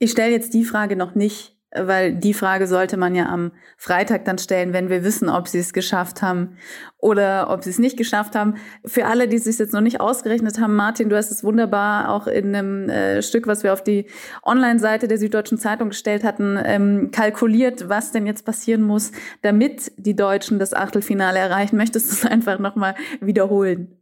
Ich 0.03 0.11
stelle 0.11 0.33
jetzt 0.33 0.53
die 0.53 0.65
Frage 0.65 0.97
noch 0.97 1.15
nicht, 1.15 1.57
weil 1.71 2.13
die 2.13 2.35
Frage 2.35 2.67
sollte 2.67 2.97
man 2.97 3.15
ja 3.15 3.27
am 3.27 3.53
Freitag 3.77 4.25
dann 4.25 4.37
stellen, 4.37 4.73
wenn 4.73 4.89
wir 4.89 5.05
wissen, 5.05 5.29
ob 5.29 5.47
sie 5.47 5.61
es 5.61 5.73
geschafft 5.73 6.23
haben 6.23 6.57
oder 6.99 7.51
ob 7.51 7.63
sie 7.63 7.71
es 7.71 7.79
nicht 7.79 7.97
geschafft 7.97 8.35
haben. 8.35 8.57
Für 8.85 9.07
alle, 9.07 9.29
die 9.29 9.37
es 9.37 9.45
sich 9.45 9.61
jetzt 9.61 9.73
noch 9.73 9.81
nicht 9.81 10.01
ausgerechnet 10.01 10.59
haben, 10.59 10.75
Martin, 10.75 11.09
du 11.09 11.17
hast 11.17 11.31
es 11.31 11.45
wunderbar 11.45 12.09
auch 12.09 12.27
in 12.27 12.53
einem 12.53 12.89
äh, 12.89 13.23
Stück, 13.23 13.47
was 13.47 13.63
wir 13.63 13.73
auf 13.73 13.85
die 13.85 14.07
Online-Seite 14.43 15.07
der 15.07 15.19
Süddeutschen 15.19 15.57
Zeitung 15.57 15.91
gestellt 15.91 16.25
hatten, 16.25 16.59
ähm, 16.65 17.13
kalkuliert, 17.13 17.89
was 17.89 18.11
denn 18.11 18.27
jetzt 18.27 18.45
passieren 18.45 18.83
muss, 18.83 19.13
damit 19.43 19.93
die 19.99 20.17
Deutschen 20.17 20.59
das 20.59 20.75
Achtelfinale 20.75 21.39
erreichen. 21.39 21.77
Möchtest 21.77 22.11
du 22.11 22.15
es 22.17 22.27
einfach 22.29 22.59
nochmal 22.59 22.97
wiederholen? 23.21 24.02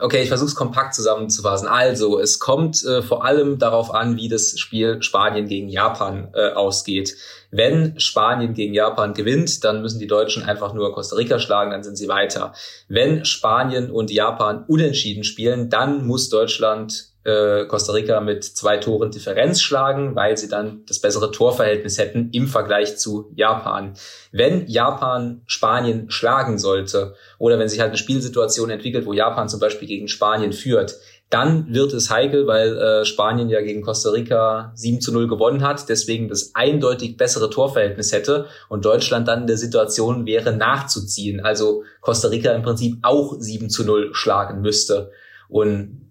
Okay, 0.00 0.22
ich 0.22 0.28
versuche 0.28 0.48
es 0.48 0.54
kompakt 0.54 0.94
zusammenzufassen. 0.94 1.66
Also, 1.66 2.20
es 2.20 2.38
kommt 2.38 2.84
äh, 2.84 3.02
vor 3.02 3.24
allem 3.24 3.58
darauf 3.58 3.92
an, 3.92 4.16
wie 4.16 4.28
das 4.28 4.58
Spiel 4.58 5.02
Spanien 5.02 5.48
gegen 5.48 5.68
Japan 5.68 6.28
äh, 6.34 6.52
ausgeht. 6.52 7.16
Wenn 7.50 7.98
Spanien 7.98 8.54
gegen 8.54 8.74
Japan 8.74 9.14
gewinnt, 9.14 9.64
dann 9.64 9.82
müssen 9.82 9.98
die 9.98 10.06
Deutschen 10.06 10.44
einfach 10.44 10.72
nur 10.72 10.92
Costa 10.92 11.16
Rica 11.16 11.38
schlagen, 11.38 11.70
dann 11.70 11.82
sind 11.82 11.96
sie 11.96 12.08
weiter. 12.08 12.52
Wenn 12.88 13.24
Spanien 13.24 13.90
und 13.90 14.10
Japan 14.10 14.64
unentschieden 14.68 15.24
spielen, 15.24 15.68
dann 15.68 16.06
muss 16.06 16.28
Deutschland 16.28 17.08
äh, 17.28 17.66
Costa 17.66 17.92
Rica 17.92 18.20
mit 18.20 18.42
zwei 18.42 18.78
Toren 18.78 19.10
Differenz 19.10 19.60
schlagen, 19.60 20.16
weil 20.16 20.36
sie 20.36 20.48
dann 20.48 20.82
das 20.86 21.00
bessere 21.00 21.30
Torverhältnis 21.30 21.98
hätten 21.98 22.30
im 22.32 22.48
Vergleich 22.48 22.96
zu 22.96 23.30
Japan. 23.36 23.94
Wenn 24.32 24.66
Japan 24.66 25.42
Spanien 25.46 26.10
schlagen 26.10 26.58
sollte 26.58 27.14
oder 27.38 27.58
wenn 27.58 27.68
sich 27.68 27.80
halt 27.80 27.90
eine 27.90 27.98
Spielsituation 27.98 28.70
entwickelt, 28.70 29.04
wo 29.06 29.12
Japan 29.12 29.48
zum 29.48 29.60
Beispiel 29.60 29.86
gegen 29.86 30.08
Spanien 30.08 30.52
führt, 30.52 30.96
dann 31.30 31.74
wird 31.74 31.92
es 31.92 32.08
heikel, 32.08 32.46
weil 32.46 32.78
äh, 32.78 33.04
Spanien 33.04 33.50
ja 33.50 33.60
gegen 33.60 33.82
Costa 33.82 34.10
Rica 34.10 34.72
7 34.74 35.02
zu 35.02 35.12
0 35.12 35.28
gewonnen 35.28 35.62
hat, 35.62 35.88
deswegen 35.90 36.28
das 36.28 36.52
eindeutig 36.54 37.18
bessere 37.18 37.50
Torverhältnis 37.50 38.12
hätte 38.12 38.46
und 38.70 38.86
Deutschland 38.86 39.28
dann 39.28 39.42
in 39.42 39.46
der 39.46 39.58
Situation 39.58 40.24
wäre, 40.24 40.56
nachzuziehen. 40.56 41.40
Also 41.40 41.82
Costa 42.00 42.28
Rica 42.28 42.52
im 42.52 42.62
Prinzip 42.62 42.96
auch 43.02 43.34
7 43.38 43.68
zu 43.68 43.84
0 43.84 44.14
schlagen 44.14 44.62
müsste. 44.62 45.10
Und 45.50 46.07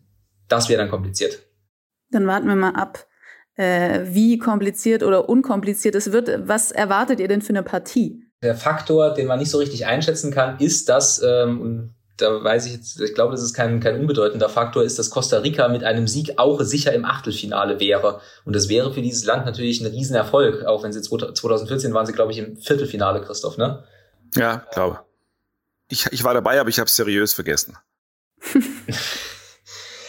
das 0.47 0.69
wäre 0.69 0.81
dann 0.81 0.89
kompliziert. 0.89 1.39
Dann 2.11 2.27
warten 2.27 2.47
wir 2.47 2.55
mal 2.55 2.73
ab, 2.73 3.05
äh, 3.55 4.01
wie 4.05 4.37
kompliziert 4.37 5.03
oder 5.03 5.27
unkompliziert 5.27 5.95
es 5.95 6.11
wird. 6.11 6.47
Was 6.47 6.71
erwartet 6.71 7.19
ihr 7.19 7.27
denn 7.27 7.41
für 7.41 7.49
eine 7.49 7.63
Partie? 7.63 8.23
Der 8.41 8.55
Faktor, 8.55 9.13
den 9.13 9.27
man 9.27 9.39
nicht 9.39 9.49
so 9.49 9.57
richtig 9.57 9.85
einschätzen 9.85 10.31
kann, 10.31 10.59
ist, 10.59 10.89
dass, 10.89 11.21
ähm, 11.23 11.91
da 12.17 12.43
weiß 12.43 12.67
ich 12.67 12.73
jetzt, 12.73 13.01
ich 13.01 13.15
glaube, 13.15 13.31
das 13.31 13.41
ist 13.41 13.53
kein, 13.53 13.79
kein 13.79 13.99
unbedeutender 13.99 14.47
Faktor, 14.47 14.83
ist, 14.83 14.99
dass 14.99 15.09
Costa 15.09 15.39
Rica 15.39 15.67
mit 15.67 15.83
einem 15.83 16.07
Sieg 16.07 16.37
auch 16.37 16.61
sicher 16.61 16.93
im 16.93 17.03
Achtelfinale 17.03 17.79
wäre. 17.79 18.21
Und 18.45 18.55
das 18.55 18.69
wäre 18.69 18.93
für 18.93 19.01
dieses 19.01 19.25
Land 19.25 19.45
natürlich 19.45 19.81
ein 19.81 19.87
Riesenerfolg, 19.87 20.65
auch 20.65 20.83
wenn 20.83 20.93
sie 20.93 21.01
2014 21.01 21.93
waren 21.93 22.05
sie, 22.05 22.13
glaube 22.13 22.31
ich, 22.31 22.37
im 22.37 22.57
Viertelfinale, 22.57 23.21
Christoph, 23.21 23.57
ne? 23.57 23.83
Ja, 24.35 24.65
glaube. 24.71 24.99
Ich, 25.89 26.05
ich 26.11 26.23
war 26.23 26.33
dabei, 26.33 26.59
aber 26.59 26.69
ich 26.69 26.79
habe 26.79 26.87
es 26.87 26.95
seriös 26.95 27.33
vergessen. 27.33 27.77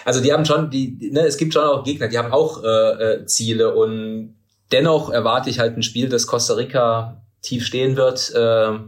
also 0.08 0.22
die 0.22 0.32
haben 0.32 0.46
schon, 0.46 0.70
die, 0.70 1.10
ne, 1.12 1.26
es 1.26 1.36
gibt 1.36 1.52
schon 1.52 1.64
auch 1.64 1.84
Gegner, 1.84 2.08
die 2.08 2.16
haben 2.16 2.32
auch 2.32 2.64
äh, 2.64 2.66
äh, 2.66 3.26
Ziele 3.26 3.74
und 3.74 4.36
dennoch 4.72 5.10
erwarte 5.10 5.50
ich 5.50 5.58
halt 5.58 5.76
ein 5.76 5.82
Spiel, 5.82 6.08
das 6.08 6.26
Costa 6.26 6.54
Rica 6.54 7.20
tief 7.42 7.66
stehen 7.66 7.94
wird, 7.94 8.32
äh, 8.34 8.78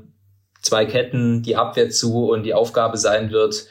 zwei 0.62 0.86
Ketten, 0.86 1.42
die 1.42 1.56
Abwehr 1.56 1.90
zu 1.90 2.30
und 2.30 2.44
die 2.44 2.54
Aufgabe 2.54 2.96
sein 2.96 3.32
wird, 3.32 3.66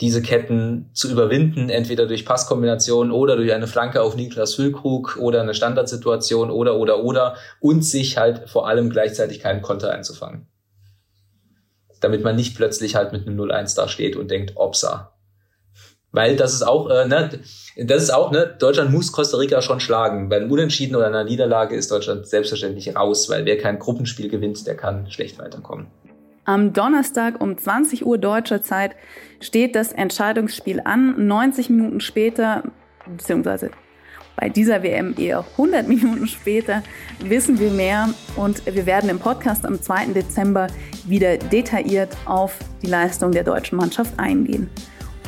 diese 0.00 0.22
Ketten 0.22 0.90
zu 0.92 1.10
überwinden, 1.10 1.70
entweder 1.70 2.06
durch 2.06 2.24
Passkombination 2.24 3.10
oder 3.10 3.34
durch 3.34 3.52
eine 3.52 3.66
Flanke 3.66 4.00
auf 4.00 4.14
Niklas 4.14 4.54
Füllkrug 4.54 5.16
oder 5.16 5.40
eine 5.40 5.54
Standardsituation 5.54 6.52
oder 6.52 6.76
oder 6.76 7.02
oder 7.02 7.34
und 7.58 7.82
sich 7.84 8.16
halt 8.16 8.48
vor 8.48 8.68
allem 8.68 8.90
gleichzeitig 8.90 9.40
keinen 9.40 9.62
Konter 9.62 9.90
einzufangen. 9.90 10.46
Damit 11.98 12.22
man 12.22 12.36
nicht 12.36 12.54
plötzlich 12.54 12.94
halt 12.94 13.12
mit 13.12 13.26
einem 13.26 13.40
0-1 13.40 13.74
da 13.74 13.88
steht 13.88 14.14
und 14.14 14.30
denkt, 14.30 14.52
Opsa, 14.54 15.11
weil 16.12 16.36
das 16.36 16.52
ist 16.52 16.62
auch, 16.62 16.88
äh, 16.88 17.06
ne, 17.08 17.30
das 17.76 18.02
ist 18.02 18.10
auch, 18.10 18.30
ne, 18.30 18.54
Deutschland 18.58 18.92
muss 18.92 19.12
Costa 19.12 19.38
Rica 19.38 19.60
schon 19.62 19.80
schlagen. 19.80 20.28
Bei 20.28 20.36
einem 20.36 20.50
Unentschieden 20.50 20.94
oder 20.94 21.06
einer 21.06 21.24
Niederlage 21.24 21.74
ist 21.74 21.90
Deutschland 21.90 22.26
selbstverständlich 22.26 22.94
raus, 22.94 23.28
weil 23.28 23.44
wer 23.46 23.58
kein 23.58 23.78
Gruppenspiel 23.78 24.28
gewinnt, 24.28 24.66
der 24.66 24.76
kann 24.76 25.10
schlecht 25.10 25.38
weiterkommen. 25.38 25.86
Am 26.44 26.72
Donnerstag 26.72 27.40
um 27.40 27.56
20 27.56 28.04
Uhr 28.04 28.18
deutscher 28.18 28.62
Zeit 28.62 28.92
steht 29.40 29.74
das 29.74 29.92
Entscheidungsspiel 29.92 30.80
an. 30.84 31.26
90 31.26 31.70
Minuten 31.70 32.00
später, 32.00 32.64
beziehungsweise 33.06 33.70
bei 34.36 34.48
dieser 34.48 34.82
WM 34.82 35.14
eher 35.16 35.44
100 35.52 35.86
Minuten 35.88 36.26
später, 36.26 36.82
wissen 37.20 37.58
wir 37.58 37.70
mehr 37.70 38.08
und 38.36 38.66
wir 38.66 38.86
werden 38.86 39.08
im 39.08 39.18
Podcast 39.18 39.64
am 39.64 39.80
2. 39.80 40.06
Dezember 40.06 40.66
wieder 41.06 41.36
detailliert 41.36 42.16
auf 42.24 42.58
die 42.82 42.88
Leistung 42.88 43.30
der 43.30 43.44
deutschen 43.44 43.78
Mannschaft 43.78 44.18
eingehen. 44.18 44.68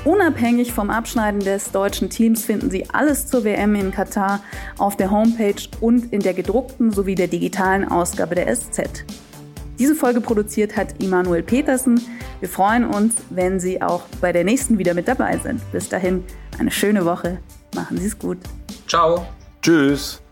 Unabhängig 0.04 0.74
vom 0.74 0.90
Abschneiden 0.90 1.40
des 1.40 1.70
deutschen 1.72 2.10
Teams 2.10 2.44
finden 2.44 2.70
Sie 2.70 2.90
alles 2.90 3.26
zur 3.26 3.42
WM 3.44 3.74
in 3.74 3.90
Katar 3.90 4.40
auf 4.76 4.96
der 4.96 5.10
Homepage 5.10 5.62
und 5.80 6.12
in 6.12 6.20
der 6.20 6.34
gedruckten 6.34 6.92
sowie 6.92 7.14
der 7.14 7.28
digitalen 7.28 7.88
Ausgabe 7.88 8.34
der 8.34 8.54
SZ. 8.54 9.04
Diese 9.78 9.94
Folge 9.94 10.20
produziert 10.20 10.76
hat 10.76 11.02
Immanuel 11.02 11.42
Petersen. 11.42 12.00
Wir 12.40 12.48
freuen 12.50 12.84
uns, 12.84 13.14
wenn 13.30 13.58
Sie 13.58 13.80
auch 13.80 14.02
bei 14.20 14.30
der 14.30 14.44
nächsten 14.44 14.78
wieder 14.78 14.92
mit 14.92 15.08
dabei 15.08 15.38
sind. 15.38 15.60
Bis 15.72 15.88
dahin 15.88 16.22
eine 16.58 16.70
schöne 16.70 17.06
Woche. 17.06 17.38
Machen 17.74 17.96
Sie 17.96 18.06
es 18.06 18.18
gut. 18.18 18.38
Ciao. 18.86 19.26
Tschüss. 19.62 20.23